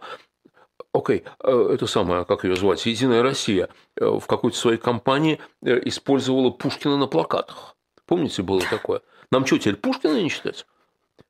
Окей, 0.94 1.20
okay. 1.20 1.70
Э, 1.70 1.74
это 1.74 1.88
самое, 1.88 2.26
как 2.26 2.44
ее 2.44 2.56
звать, 2.56 2.86
Единая 2.86 3.24
Россия 3.24 3.70
в 3.96 4.26
какой-то 4.28 4.58
своей 4.58 4.78
компании 4.78 5.40
использовала 5.62 6.52
Пушкина 6.52 6.98
на 6.98 7.08
плакатах. 7.08 7.76
Помните, 8.06 8.42
было 8.42 8.62
такое? 8.62 9.02
Нам 9.32 9.46
что, 9.46 9.58
теперь 9.58 9.76
Пушкина 9.76 10.22
не 10.22 10.30
читать? 10.30 10.66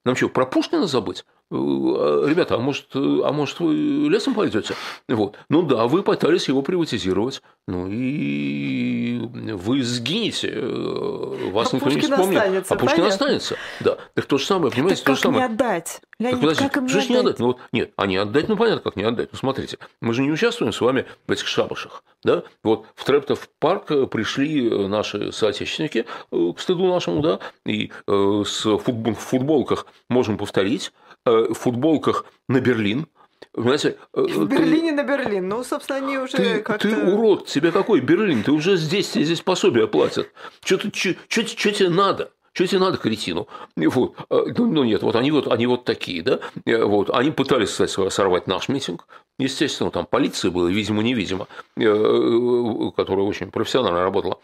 Нам 0.06 0.16
что, 0.16 0.30
про 0.30 0.46
Пушкина 0.46 0.88
забыть? 0.88 1.26
Э, 1.52 2.26
ребята, 2.28 2.56
а 2.56 2.58
может, 2.60 2.86
э, 2.94 3.22
а 3.24 3.32
может 3.32 3.60
вы 3.60 3.74
лесом 3.74 4.36
пойдете? 4.36 4.76
Вот. 5.08 5.36
Ну 5.50 5.64
да, 5.64 5.88
вы 5.88 6.04
пытались 6.04 6.48
его 6.48 6.62
приватизировать. 6.62 7.42
Ну 7.68 7.88
и 7.90 9.20
вы 9.54 9.82
сгинете, 9.82 10.52
э, 10.54 11.50
вас 11.52 11.74
а 11.74 11.78
никто 11.78 11.90
Пушкин 11.90 12.02
не 12.02 12.12
вспомнит. 12.12 12.38
Останется, 12.38 12.74
а 12.74 12.78
Пушкин 12.78 12.98
понятно. 12.98 13.14
останется. 13.14 13.56
Да. 13.80 13.98
Так 14.14 14.26
то 14.26 14.38
же 14.38 14.46
самое, 14.46 14.72
понимаете, 14.72 14.98
так 14.98 15.06
то 15.06 15.16
же 15.16 15.22
самое. 15.22 15.40
не 15.40 15.54
отдать? 15.54 16.02
Леонид, 16.20 16.42
так, 16.42 16.58
как 16.72 16.78
им 16.78 16.86
не 16.86 16.92
отдать? 16.92 17.10
не 17.10 17.16
отдать? 17.16 17.40
Ну, 17.40 17.48
вот, 17.48 17.58
нет, 17.72 17.92
а 17.96 18.06
не 18.06 18.18
отдать, 18.18 18.48
ну 18.48 18.56
понятно, 18.56 18.82
как 18.82 18.96
не 18.96 19.04
отдать. 19.04 19.30
Ну 19.32 19.38
смотрите, 19.40 19.80
мы 20.02 20.14
же 20.14 20.22
не 20.22 20.32
участвуем 20.32 20.72
с 20.72 20.82
вами 20.82 21.06
в 21.26 21.32
этих 21.32 21.48
шабашах. 21.48 22.04
Да? 22.24 22.44
Вот 22.64 22.86
в 22.94 23.06
Трептов 23.06 23.50
парк 23.58 23.88
пришли 24.12 24.70
наши 24.88 25.32
соотечественники, 25.32 26.06
к 26.30 26.60
стыду 26.60 26.88
нашему, 26.88 27.22
да, 27.22 27.40
и 27.66 27.92
э, 28.06 28.44
с 28.46 28.78
футбол, 28.78 29.14
в 29.14 29.20
футболках 29.20 29.88
можем 30.10 30.38
повторить, 30.38 30.92
в 31.26 31.54
футболках 31.54 32.26
на 32.48 32.60
Берлин. 32.60 33.08
Понимаете, 33.54 33.98
в 34.14 34.48
ты, 34.48 34.58
Берлине 34.58 34.92
на 34.92 35.04
Берлин. 35.04 35.48
Ну, 35.48 35.64
собственно, 35.64 35.98
они 35.98 36.18
уже 36.18 36.38
ты, 36.38 36.62
как-то... 36.62 36.90
Ты 36.90 37.12
урод, 37.12 37.48
тебе 37.48 37.72
какой 37.72 38.00
Берлин? 38.00 38.44
Ты 38.44 38.52
уже 38.52 38.78
здесь, 38.78 39.10
тебе 39.10 39.26
здесь 39.26 39.42
пособие 39.42 39.88
платят. 39.88 40.30
Что 40.64 40.78
тебе 40.78 41.90
надо? 41.90 42.32
Что 42.54 42.68
тебе 42.68 42.80
надо, 42.80 42.98
кретину? 42.98 43.48
Вот. 43.76 44.16
Ну, 44.30 44.72
ну 44.72 44.84
нет, 44.84 45.02
вот 45.04 45.16
они 45.16 45.32
вот, 45.32 45.48
они 45.48 45.68
вот 45.68 45.86
такие, 45.86 46.22
да? 46.22 46.40
Вот. 46.66 47.10
Они 47.10 47.32
пытались, 47.32 47.70
кстати, 47.70 48.10
сорвать 48.10 48.48
наш 48.48 48.70
митинг. 48.70 49.08
Естественно, 49.38 49.92
там 49.92 50.06
полиция 50.06 50.52
была, 50.52 50.70
видимо-невидимо, 50.70 51.48
которая 51.76 53.26
очень 53.26 53.52
профессионально 53.52 54.04
работала. 54.04 54.40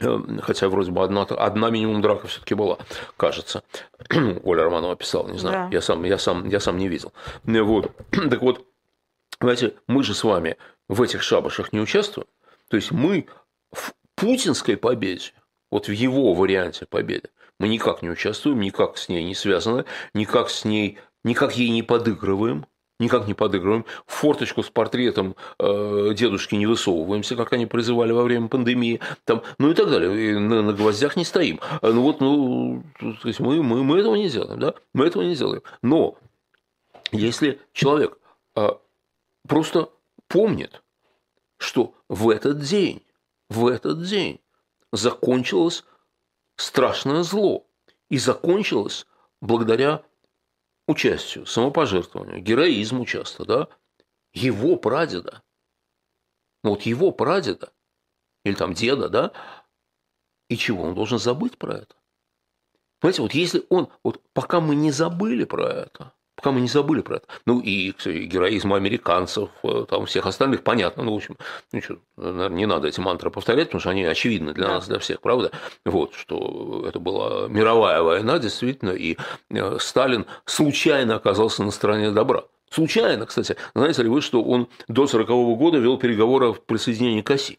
Эм, 0.00 0.40
хотя 0.40 0.68
вроде 0.68 0.90
бы 0.90 1.02
одна, 1.04 1.22
одна 1.22 1.70
минимум 1.70 2.02
драка 2.02 2.26
все-таки 2.26 2.54
была, 2.54 2.78
кажется. 3.16 3.62
Оля 4.44 4.64
Романова 4.64 4.96
писала, 4.96 5.28
не 5.28 5.38
знаю, 5.38 5.70
да. 5.70 5.76
я, 5.76 5.80
сам, 5.80 6.04
я, 6.04 6.18
сам, 6.18 6.48
я 6.48 6.60
сам 6.60 6.76
не 6.78 6.88
видел. 6.88 7.12
Вот. 7.44 7.92
Так 8.30 8.42
вот, 8.42 8.66
знаете, 9.40 9.74
мы 9.86 10.02
же 10.02 10.14
с 10.14 10.24
вами 10.24 10.56
в 10.88 11.00
этих 11.02 11.22
шабашах 11.22 11.72
не 11.72 11.80
участвуем. 11.80 12.26
То 12.68 12.76
есть 12.76 12.90
мы 12.90 13.26
в 13.72 13.94
путинской 14.16 14.76
победе, 14.76 15.32
вот 15.70 15.88
в 15.88 15.92
его 15.92 16.34
варианте 16.34 16.86
победы, 16.86 17.30
мы 17.60 17.68
никак 17.68 18.02
не 18.02 18.10
участвуем, 18.10 18.60
никак 18.60 18.98
с 18.98 19.08
ней 19.08 19.22
не 19.24 19.34
связаны, 19.34 19.84
никак 20.12 20.50
с 20.50 20.64
ней, 20.64 20.98
никак 21.22 21.56
ей 21.56 21.70
не 21.70 21.82
подыгрываем. 21.82 22.66
Никак 22.98 23.26
не 23.26 23.34
подыгрываем, 23.34 23.84
в 24.06 24.12
форточку 24.12 24.62
с 24.62 24.70
портретом 24.70 25.36
э, 25.58 26.14
дедушки 26.14 26.54
не 26.54 26.66
высовываемся, 26.66 27.36
как 27.36 27.52
они 27.52 27.66
призывали 27.66 28.12
во 28.12 28.22
время 28.22 28.48
пандемии, 28.48 29.00
там, 29.24 29.42
ну 29.58 29.70
и 29.70 29.74
так 29.74 29.88
далее, 29.90 30.30
и 30.30 30.38
на, 30.38 30.62
на 30.62 30.72
гвоздях 30.72 31.16
не 31.16 31.24
стоим. 31.24 31.60
А, 31.82 31.92
ну 31.92 32.02
вот, 32.02 32.20
ну, 32.20 32.84
то 32.98 33.28
есть 33.28 33.40
мы, 33.40 33.62
мы, 33.62 33.82
мы 33.82 33.98
этого 33.98 34.14
не 34.14 34.28
делаем, 34.28 34.58
да, 34.60 34.74
мы 34.92 35.06
этого 35.06 35.22
не 35.22 35.34
делаем. 35.34 35.62
Но 35.82 36.16
если 37.10 37.60
человек 37.72 38.18
э, 38.56 38.68
просто 39.48 39.88
помнит, 40.28 40.82
что 41.58 41.94
в 42.08 42.30
этот 42.30 42.60
день, 42.60 43.02
в 43.48 43.66
этот 43.66 44.04
день 44.04 44.40
закончилось 44.92 45.84
страшное 46.56 47.22
зло, 47.22 47.66
и 48.08 48.18
закончилось 48.18 49.06
благодаря 49.40 50.02
участию, 50.86 51.46
самопожертвованию, 51.46 52.42
героизму 52.42 53.06
часто, 53.06 53.44
да, 53.44 53.68
его 54.32 54.76
прадеда, 54.76 55.42
ну 56.62 56.70
вот 56.70 56.82
его 56.82 57.10
прадеда, 57.12 57.72
или 58.44 58.54
там 58.54 58.74
деда, 58.74 59.08
да, 59.08 59.32
и 60.48 60.56
чего 60.56 60.84
он 60.84 60.94
должен 60.94 61.18
забыть 61.18 61.58
про 61.58 61.78
это? 61.78 61.96
Понимаете, 63.00 63.22
вот 63.22 63.34
если 63.34 63.66
он, 63.68 63.90
вот 64.02 64.22
пока 64.32 64.60
мы 64.60 64.74
не 64.74 64.90
забыли 64.90 65.44
про 65.44 65.68
это, 65.68 66.14
пока 66.44 66.52
мы 66.52 66.60
не 66.60 66.68
забыли 66.68 67.00
про 67.00 67.16
это. 67.16 67.26
Ну 67.46 67.60
и 67.60 67.92
кстати, 67.92 68.18
героизм 68.18 68.74
американцев, 68.74 69.48
э, 69.62 69.86
там 69.88 70.04
всех 70.04 70.26
остальных, 70.26 70.62
понятно. 70.62 71.02
Ну, 71.02 71.12
в 71.12 71.16
общем, 71.16 71.38
ну, 71.72 71.80
что, 71.80 71.96
наверное, 72.18 72.58
не 72.58 72.66
надо 72.66 72.86
эти 72.86 73.00
мантры 73.00 73.30
повторять, 73.30 73.68
потому 73.68 73.80
что 73.80 73.90
они 73.90 74.04
очевидны 74.04 74.52
для 74.52 74.66
да. 74.66 74.74
нас, 74.74 74.86
для 74.86 74.98
всех, 74.98 75.22
правда? 75.22 75.52
Вот, 75.86 76.14
что 76.14 76.84
это 76.86 77.00
была 77.00 77.48
мировая 77.48 78.02
война, 78.02 78.38
действительно, 78.38 78.90
и 78.90 79.16
э, 79.48 79.78
Сталин 79.80 80.26
случайно 80.44 81.14
оказался 81.16 81.64
на 81.64 81.70
стороне 81.70 82.10
добра. 82.10 82.42
Случайно, 82.68 83.24
кстати. 83.24 83.56
Знаете 83.74 84.02
ли 84.02 84.10
вы, 84.10 84.20
что 84.20 84.42
он 84.42 84.68
до 84.86 85.06
40 85.06 85.28
года 85.56 85.78
вел 85.78 85.96
переговоры 85.96 86.48
о 86.48 86.52
присоединении 86.52 87.22
к 87.22 87.30
оси? 87.30 87.58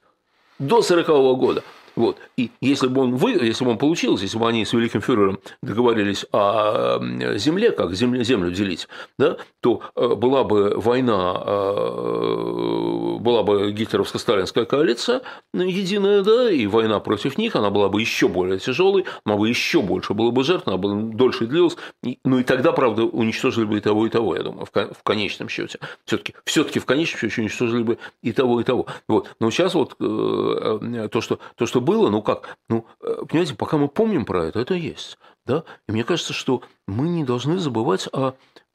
До 0.60 0.84
40 0.84 1.08
года. 1.40 1.64
Вот. 1.96 2.18
И 2.38 2.52
если 2.62 2.88
бы 2.88 3.02
он 3.02 3.16
вы, 3.16 3.32
если 3.32 3.64
бы 3.64 3.72
он 3.72 3.78
получилось, 3.78 4.22
если 4.22 4.38
бы 4.38 4.48
они 4.48 4.66
с 4.66 4.74
великим 4.74 5.02
фюрером 5.02 5.40
договорились 5.62 6.26
о 6.32 7.00
земле, 7.38 7.72
как 7.72 7.94
землю, 7.94 8.24
землю 8.24 8.52
делить, 8.52 8.88
да, 9.18 9.38
то 9.62 9.82
э, 9.96 10.16
была 10.16 10.44
бы 10.44 10.74
война, 10.76 11.42
э, 11.46 13.18
была 13.20 13.44
бы 13.44 13.72
гитлеровско-сталинская 13.72 14.66
коалиция 14.66 15.22
единая, 15.54 16.22
да, 16.22 16.52
и 16.52 16.68
война 16.68 17.00
против 17.00 17.38
них, 17.38 17.56
она 17.56 17.70
была 17.70 17.90
бы 17.90 18.02
еще 18.02 18.28
более 18.28 18.60
тяжелой, 18.60 19.06
она 19.24 19.38
бы 19.38 19.48
еще 19.48 19.82
больше 19.82 20.14
было 20.14 20.32
бы 20.32 20.44
жертв, 20.44 20.68
она 20.68 20.78
бы 20.78 21.14
дольше 21.14 21.46
длилась, 21.46 21.78
ну 22.24 22.40
и 22.40 22.44
тогда, 22.44 22.72
правда, 22.72 23.04
уничтожили 23.04 23.66
бы 23.66 23.78
и 23.78 23.82
того, 23.82 24.06
и 24.06 24.10
того, 24.10 24.36
я 24.36 24.44
думаю, 24.44 24.66
в 24.66 25.04
конечном 25.04 25.50
счете. 25.50 25.80
Все-таки 26.06 26.34
все-таки 26.46 26.80
в 26.80 26.86
конечном 26.86 27.20
счете 27.20 27.42
уничтожили 27.42 27.84
бы 27.84 27.98
и 28.22 28.32
того, 28.32 28.62
и 28.62 28.64
того. 28.64 28.88
Вот. 29.08 29.36
Но 29.40 29.50
сейчас 29.52 29.74
вот 29.74 29.96
э, 30.00 31.10
то, 31.12 31.22
что, 31.22 31.40
то, 31.56 31.66
что 31.66 31.82
было, 31.86 32.10
ну 32.10 32.22
как, 32.22 32.58
ну, 32.70 32.86
э, 33.02 33.24
понимаете, 33.28 33.56
пока 33.56 33.78
мы 33.78 33.88
помним 33.88 34.26
про 34.26 34.46
это, 34.46 34.60
это 34.60 34.74
есть. 34.74 35.18
Да? 35.46 35.64
И 35.88 35.92
мне 35.92 36.04
кажется, 36.04 36.34
что 36.34 36.62
мы 36.88 37.08
не 37.08 37.24
должны 37.24 37.58
забывать 37.58 38.08
о 38.12 38.34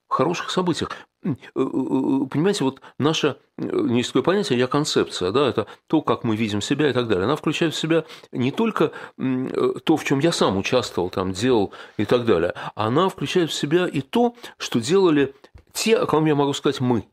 хороших 0.08 0.50
событиях. 0.50 0.90
Э, 1.24 1.30
э, 1.30 1.34
понимаете, 1.54 2.64
вот 2.64 2.80
наше 2.98 3.36
есть 3.58 4.08
такое 4.08 4.22
понятие, 4.22 4.58
я 4.58 4.66
концепция, 4.66 5.32
да, 5.32 5.46
это 5.48 5.66
то, 5.86 6.00
как 6.00 6.24
мы 6.24 6.36
видим 6.36 6.62
себя 6.62 6.88
и 6.88 6.92
так 6.92 7.08
далее. 7.08 7.24
Она 7.24 7.36
включает 7.36 7.74
в 7.74 7.78
себя 7.78 8.04
не 8.32 8.52
только 8.52 8.92
то, 9.16 9.96
в 9.96 10.04
чем 10.04 10.18
я 10.20 10.32
сам 10.32 10.56
участвовал, 10.56 11.10
там, 11.10 11.32
делал 11.32 11.72
и 11.98 12.06
так 12.06 12.24
далее, 12.24 12.54
она 12.74 13.08
включает 13.08 13.50
в 13.50 13.54
себя 13.54 13.86
и 13.86 14.00
то, 14.00 14.34
что 14.56 14.80
делали 14.80 15.34
те, 15.72 15.96
о 15.98 16.06
ком 16.06 16.24
я 16.26 16.34
могу 16.34 16.52
сказать 16.54 16.80
мы 16.80 17.06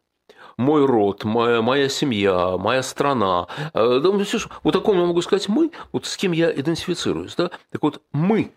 мой 0.58 0.86
род, 0.86 1.24
моя, 1.24 1.62
моя 1.62 1.88
семья, 1.88 2.58
моя 2.58 2.84
страна. 2.84 3.48
Э, 3.74 4.00
да, 4.02 4.12
ну, 4.12 4.24
вот 4.64 4.72
таком 4.72 4.98
я 5.00 5.06
могу 5.06 5.22
сказать 5.22 5.48
мы, 5.48 5.72
вот 5.92 6.06
с 6.06 6.18
кем 6.18 6.32
я 6.32 6.52
идентифицируюсь. 6.52 7.36
Да? 7.36 7.52
Так 7.70 7.84
вот, 7.84 8.02
мы, 8.12 8.52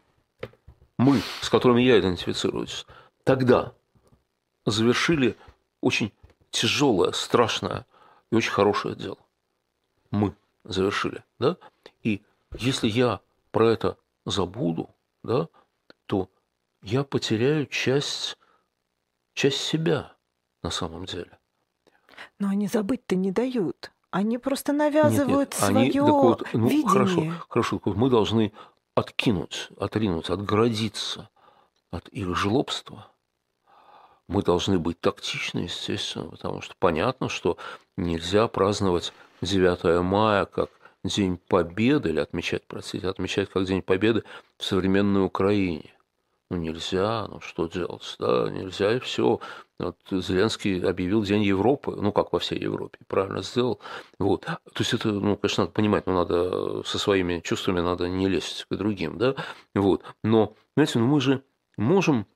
мы, 0.98 1.20
с 1.42 1.50
которыми 1.50 1.82
я 1.82 2.00
идентифицируюсь, 2.00 2.86
тогда 3.24 3.74
завершили 4.64 5.36
очень 5.80 6.12
тяжелое, 6.50 7.12
страшное 7.12 7.86
и 8.30 8.36
очень 8.36 8.50
хорошее 8.50 8.96
дело. 8.96 9.18
Мы 10.10 10.34
завершили. 10.64 11.22
Да? 11.38 11.56
И 12.02 12.22
если 12.58 12.88
я 12.88 13.20
про 13.50 13.70
это 13.70 13.96
забуду, 14.24 14.90
да, 15.22 15.48
то 16.06 16.28
я 16.82 17.04
потеряю 17.04 17.66
часть, 17.66 18.38
часть 19.34 19.60
себя 19.60 20.14
на 20.62 20.70
самом 20.70 21.04
деле. 21.04 21.39
Но 22.40 22.48
они 22.48 22.66
забыть-то 22.66 23.14
не 23.14 23.30
дают. 23.30 23.92
Они 24.10 24.38
просто 24.38 24.72
навязывают 24.72 25.50
нет, 25.52 25.60
нет. 25.60 25.70
свое 25.70 25.90
они, 25.90 26.00
вот, 26.00 26.42
ну, 26.52 26.66
видение. 26.66 26.88
Хорошо, 26.88 27.32
хорошо. 27.48 27.80
Мы 27.84 28.10
должны 28.10 28.52
откинуть, 28.96 29.68
отринуть, 29.76 30.30
отгородиться 30.30 31.30
от 31.92 32.08
их 32.08 32.34
жлобства. 32.34 33.06
Мы 34.26 34.42
должны 34.42 34.78
быть 34.78 35.00
тактичны, 35.00 35.60
естественно, 35.60 36.26
потому 36.26 36.60
что 36.60 36.74
понятно, 36.78 37.28
что 37.28 37.56
нельзя 37.96 38.48
праздновать 38.48 39.12
9 39.42 40.02
мая 40.02 40.44
как 40.46 40.70
День 41.04 41.36
Победы, 41.36 42.10
или 42.10 42.20
отмечать, 42.20 42.66
простите, 42.66 43.08
отмечать 43.08 43.48
как 43.50 43.64
День 43.64 43.82
Победы 43.82 44.24
в 44.56 44.64
современной 44.64 45.24
Украине. 45.24 45.92
Ну, 46.50 46.56
нельзя, 46.56 47.28
ну 47.28 47.40
что 47.40 47.68
делать, 47.68 48.16
да, 48.18 48.50
нельзя 48.50 48.96
и 48.96 48.98
все. 48.98 49.38
Вот 49.78 49.96
Зеленский 50.10 50.82
объявил 50.84 51.22
День 51.22 51.44
Европы, 51.44 51.92
ну, 51.92 52.10
как 52.10 52.32
во 52.32 52.40
всей 52.40 52.58
Европе, 52.58 52.98
правильно 53.06 53.42
сделал. 53.42 53.80
Вот. 54.18 54.42
То 54.46 54.58
есть 54.78 54.92
это, 54.92 55.12
ну, 55.12 55.36
конечно, 55.36 55.62
надо 55.62 55.72
понимать, 55.72 56.06
но 56.06 56.12
надо 56.12 56.82
со 56.82 56.98
своими 56.98 57.38
чувствами 57.38 57.80
надо 57.80 58.08
не 58.08 58.28
лезть 58.28 58.66
к 58.68 58.74
другим, 58.74 59.16
да, 59.16 59.36
вот. 59.76 60.02
Но, 60.24 60.56
знаете, 60.74 60.98
ну, 60.98 61.06
мы 61.06 61.20
же 61.20 61.44
можем 61.76 62.26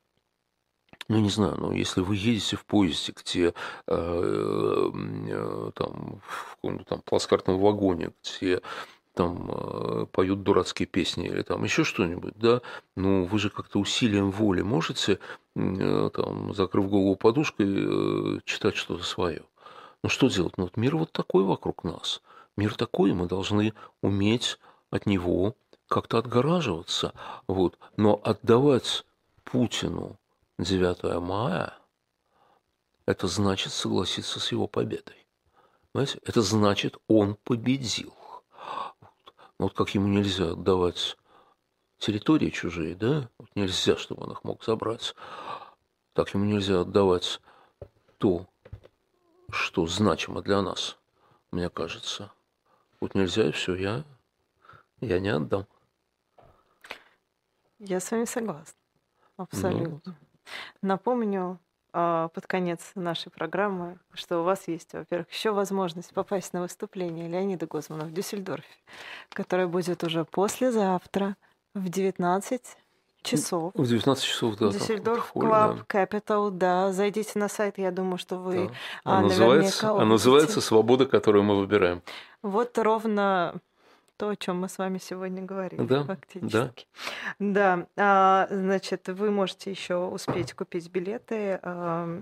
ну, 1.08 1.18
не 1.18 1.28
знаю, 1.28 1.56
ну, 1.58 1.72
если 1.72 2.00
вы 2.00 2.16
едете 2.16 2.56
в 2.56 2.64
поезде, 2.64 3.12
где 3.12 3.48
э, 3.48 3.52
э, 3.88 5.70
там, 5.74 6.22
в 6.26 6.54
каком-то 6.54 6.84
там 6.84 7.02
плацкартном 7.02 7.58
вагоне, 7.58 8.12
где 8.22 8.62
там 9.14 9.50
э, 9.50 10.06
поют 10.12 10.42
дурацкие 10.42 10.86
песни 10.86 11.26
или 11.26 11.42
там 11.42 11.64
еще 11.64 11.84
что-нибудь, 11.84 12.34
да, 12.36 12.60
ну 12.96 13.24
вы 13.24 13.38
же 13.38 13.48
как-то 13.48 13.78
усилием 13.78 14.30
воли 14.30 14.62
можете, 14.62 15.18
э, 15.54 16.10
там, 16.12 16.52
закрыв 16.54 16.88
голову 16.88 17.16
подушкой, 17.16 17.66
э, 17.68 18.40
читать 18.44 18.76
что-то 18.76 19.04
свое. 19.04 19.44
Ну 20.02 20.08
что 20.08 20.28
делать? 20.28 20.58
Ну 20.58 20.64
вот 20.64 20.76
мир 20.76 20.96
вот 20.96 21.12
такой 21.12 21.44
вокруг 21.44 21.84
нас. 21.84 22.20
Мир 22.56 22.74
такой, 22.74 23.12
мы 23.14 23.26
должны 23.26 23.72
уметь 24.02 24.58
от 24.90 25.06
него 25.06 25.56
как-то 25.88 26.18
отгораживаться. 26.18 27.14
Вот. 27.46 27.78
Но 27.96 28.20
отдавать 28.22 29.04
Путину 29.44 30.18
9 30.58 31.20
мая, 31.20 31.74
это 33.06 33.26
значит 33.26 33.72
согласиться 33.72 34.40
с 34.40 34.52
его 34.52 34.66
победой. 34.66 35.26
Понимаете? 35.92 36.18
Это 36.24 36.42
значит, 36.42 36.96
он 37.08 37.36
победил. 37.44 38.14
Ну, 39.64 39.68
вот 39.68 39.76
как 39.78 39.94
ему 39.94 40.08
нельзя 40.08 40.50
отдавать 40.50 41.16
территории 41.96 42.50
чужие, 42.50 42.94
да? 42.94 43.30
Вот 43.38 43.48
нельзя, 43.54 43.96
чтобы 43.96 44.24
он 44.24 44.32
их 44.32 44.44
мог 44.44 44.62
забрать. 44.62 45.14
Так 46.12 46.34
ему 46.34 46.44
нельзя 46.44 46.82
отдавать 46.82 47.40
то, 48.18 48.46
что 49.48 49.86
значимо 49.86 50.42
для 50.42 50.60
нас, 50.60 50.98
мне 51.50 51.70
кажется. 51.70 52.30
Вот 53.00 53.14
нельзя, 53.14 53.48
и 53.48 53.52
все, 53.52 53.74
я, 53.74 54.04
я 55.00 55.18
не 55.18 55.30
отдам. 55.30 55.66
Я 57.78 58.00
с 58.00 58.10
вами 58.10 58.26
согласна. 58.26 58.78
Абсолютно. 59.38 60.02
Ну. 60.04 60.14
Напомню, 60.82 61.58
под 61.94 62.46
конец 62.48 62.90
нашей 62.96 63.30
программы, 63.30 63.98
что 64.14 64.40
у 64.40 64.42
вас 64.42 64.66
есть, 64.66 64.92
во-первых, 64.94 65.30
еще 65.30 65.52
возможность 65.52 66.12
попасть 66.12 66.52
на 66.52 66.62
выступление 66.62 67.28
Леонида 67.28 67.66
Гозмана 67.66 68.04
в 68.04 68.12
Дюссельдорфе, 68.12 68.66
которое 69.30 69.68
будет 69.68 70.02
уже 70.02 70.24
послезавтра 70.24 71.36
в 71.72 71.88
19 71.88 72.62
часов. 73.22 73.72
В 73.74 73.86
19 73.86 74.24
часов, 74.24 74.56
да. 74.56 74.70
Дюссельдорф 74.70 75.30
да. 75.36 75.76
Capital, 75.88 76.50
да. 76.50 76.92
Зайдите 76.92 77.38
на 77.38 77.48
сайт, 77.48 77.78
я 77.78 77.92
думаю, 77.92 78.18
что 78.18 78.38
вы 78.38 78.68
да. 78.68 78.74
а, 79.04 79.20
называется, 79.20 79.86
наверняка... 79.86 80.02
А 80.02 80.04
называется 80.04 80.60
«Свобода, 80.60 81.06
которую 81.06 81.44
мы 81.44 81.56
выбираем». 81.56 82.02
Вот 82.42 82.76
ровно 82.76 83.54
то, 84.16 84.28
о 84.28 84.36
чем 84.36 84.60
мы 84.60 84.68
с 84.68 84.78
вами 84.78 84.98
сегодня 84.98 85.42
говорили, 85.42 85.82
да, 85.82 86.04
фактически. 86.04 86.86
Да. 87.38 87.86
да. 87.86 87.86
А, 87.96 88.46
значит, 88.50 89.08
вы 89.08 89.30
можете 89.30 89.70
еще 89.70 89.96
успеть 89.96 90.52
купить 90.54 90.90
билеты, 90.90 91.58
а, 91.62 92.20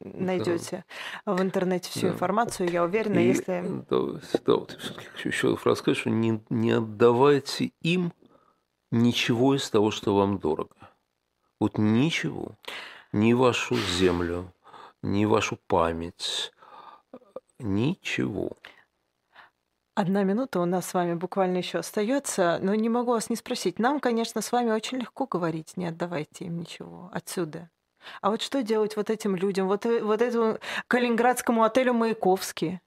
найдете 0.00 0.84
да. 1.26 1.34
в 1.34 1.42
интернете 1.42 1.90
всю 1.90 2.08
да. 2.08 2.08
информацию, 2.08 2.70
я 2.70 2.84
уверена, 2.84 3.18
И, 3.18 3.28
если. 3.28 3.62
Да, 3.90 4.20
да 4.44 4.54
вот 4.54 4.76
все-таки 4.80 5.06
хочу 5.06 5.28
еще 5.28 5.58
раз 5.62 5.78
сказать, 5.78 5.98
что 5.98 6.10
не, 6.10 6.42
не 6.50 6.72
отдавайте 6.72 7.72
им 7.82 8.12
ничего 8.90 9.54
из 9.54 9.68
того, 9.70 9.90
что 9.90 10.16
вам 10.16 10.38
дорого. 10.38 10.76
Вот 11.60 11.78
ничего. 11.78 12.56
Ни 13.12 13.32
вашу 13.32 13.74
землю, 13.74 14.52
ни 15.02 15.24
вашу 15.24 15.58
память, 15.66 16.52
ничего. 17.58 18.56
Одна 19.98 20.22
минута 20.22 20.60
у 20.60 20.64
нас 20.64 20.86
с 20.88 20.94
вами 20.94 21.14
буквально 21.14 21.56
еще 21.56 21.78
остается, 21.78 22.60
но 22.62 22.72
не 22.76 22.88
могу 22.88 23.10
вас 23.10 23.30
не 23.30 23.34
спросить. 23.34 23.80
Нам, 23.80 23.98
конечно, 23.98 24.40
с 24.40 24.52
вами 24.52 24.70
очень 24.70 24.98
легко 24.98 25.26
говорить, 25.26 25.76
не 25.76 25.86
отдавайте 25.86 26.44
им 26.44 26.60
ничего 26.60 27.10
отсюда. 27.12 27.68
А 28.20 28.30
вот 28.30 28.40
что 28.40 28.62
делать 28.62 28.94
вот 28.94 29.10
этим 29.10 29.34
людям, 29.34 29.66
вот, 29.66 29.86
э, 29.86 30.00
вот 30.00 30.22
этому 30.22 30.60
калининградскому 30.86 31.64
отелю 31.64 31.94
«Маяковский»? 31.94 32.80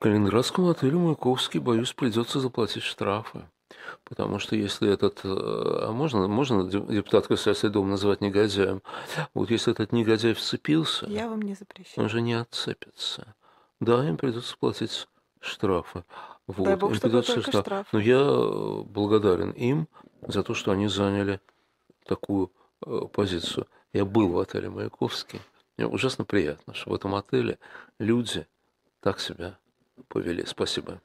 Калининградскому 0.00 0.68
отелю 0.68 0.98
«Маяковский», 0.98 1.60
боюсь, 1.60 1.94
придется 1.94 2.40
заплатить 2.40 2.82
штрафы. 2.82 3.48
Потому 4.04 4.38
что 4.38 4.54
если 4.54 4.92
этот, 4.92 5.20
э, 5.24 5.28
а 5.28 5.92
можно, 5.92 6.28
можно 6.28 6.68
депутат 6.68 7.28
Государственного 7.28 7.72
дома 7.72 7.88
называть 7.92 8.20
негодяем, 8.20 8.82
вот 9.32 9.50
если 9.50 9.72
этот 9.72 9.92
негодяй 9.92 10.34
вцепился, 10.34 11.06
Я 11.06 11.30
вам 11.30 11.40
не 11.40 11.54
запрещаю. 11.54 12.04
он 12.04 12.10
же 12.10 12.20
не 12.20 12.34
отцепится. 12.34 13.34
Да, 13.80 14.06
им 14.06 14.18
придется 14.18 14.54
платить 14.58 15.08
штрафы. 15.42 16.04
Вот. 16.46 16.64
Дай 16.64 16.76
бог, 16.76 16.94
чтобы 16.94 17.22
только 17.22 17.40
штраф. 17.40 17.64
штраф. 17.64 17.86
Но 17.92 17.98
я 17.98 18.18
э, 18.18 18.82
благодарен 18.84 19.50
им 19.50 19.88
за 20.26 20.42
то, 20.42 20.54
что 20.54 20.72
они 20.72 20.88
заняли 20.88 21.40
такую 22.06 22.52
э, 22.86 23.00
позицию. 23.12 23.66
Я 23.92 24.04
был 24.04 24.28
в 24.28 24.38
отеле 24.38 24.70
«Маяковский». 24.70 25.40
Мне 25.76 25.86
ужасно 25.86 26.24
приятно, 26.24 26.74
что 26.74 26.90
в 26.90 26.94
этом 26.94 27.14
отеле 27.14 27.58
люди 27.98 28.46
так 29.00 29.20
себя 29.20 29.58
повели. 30.08 30.44
Спасибо. 30.46 31.00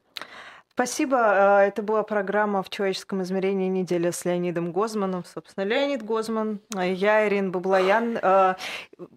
Спасибо. 0.77 1.17
А, 1.19 1.63
Это 1.63 1.81
была 1.81 2.03
программа 2.03 2.61
«В 2.61 2.69
человеческом 2.69 3.23
измерении. 3.23 3.67
Неделя 3.67 4.11
с 4.11 4.25
Леонидом 4.25 4.71
Гозманом». 4.71 5.25
Собственно, 5.25 5.63
Леонид 5.65 6.05
Гозман, 6.05 6.59
а 6.75 6.85
я, 6.85 7.27
Ирина 7.27 7.49
Баблоян. 7.49 8.19
А, 8.21 8.57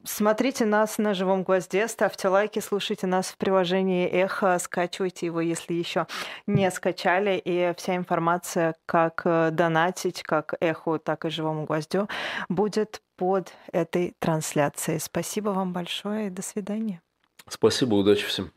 Смотрите 0.02 0.64
нас 0.64 0.96
на 0.96 1.12
«Живом 1.12 1.42
гвозде», 1.42 1.86
ставьте 1.86 2.28
лайки, 2.28 2.60
слушайте 2.60 3.06
нас 3.06 3.26
в 3.26 3.36
приложении 3.36 4.08
«Эхо», 4.08 4.58
скачивайте 4.58 5.26
его, 5.26 5.42
если 5.42 5.74
еще 5.74 6.06
не 6.46 6.70
скачали. 6.70 7.38
И 7.44 7.74
вся 7.76 7.94
информация, 7.94 8.74
как 8.86 9.20
э, 9.26 9.50
донатить, 9.52 10.22
как 10.22 10.54
«Эхо», 10.60 10.96
так 10.96 11.26
и 11.26 11.28
«Живому 11.28 11.66
гвоздю» 11.66 12.08
будет 12.48 13.02
под 13.16 13.52
этой 13.70 14.14
трансляцией. 14.18 14.98
Спасибо 14.98 15.50
вам 15.50 15.74
большое 15.74 16.28
и 16.28 16.30
до 16.30 16.40
свидания. 16.40 17.02
Спасибо, 17.46 17.96
удачи 17.96 18.24
всем. 18.24 18.50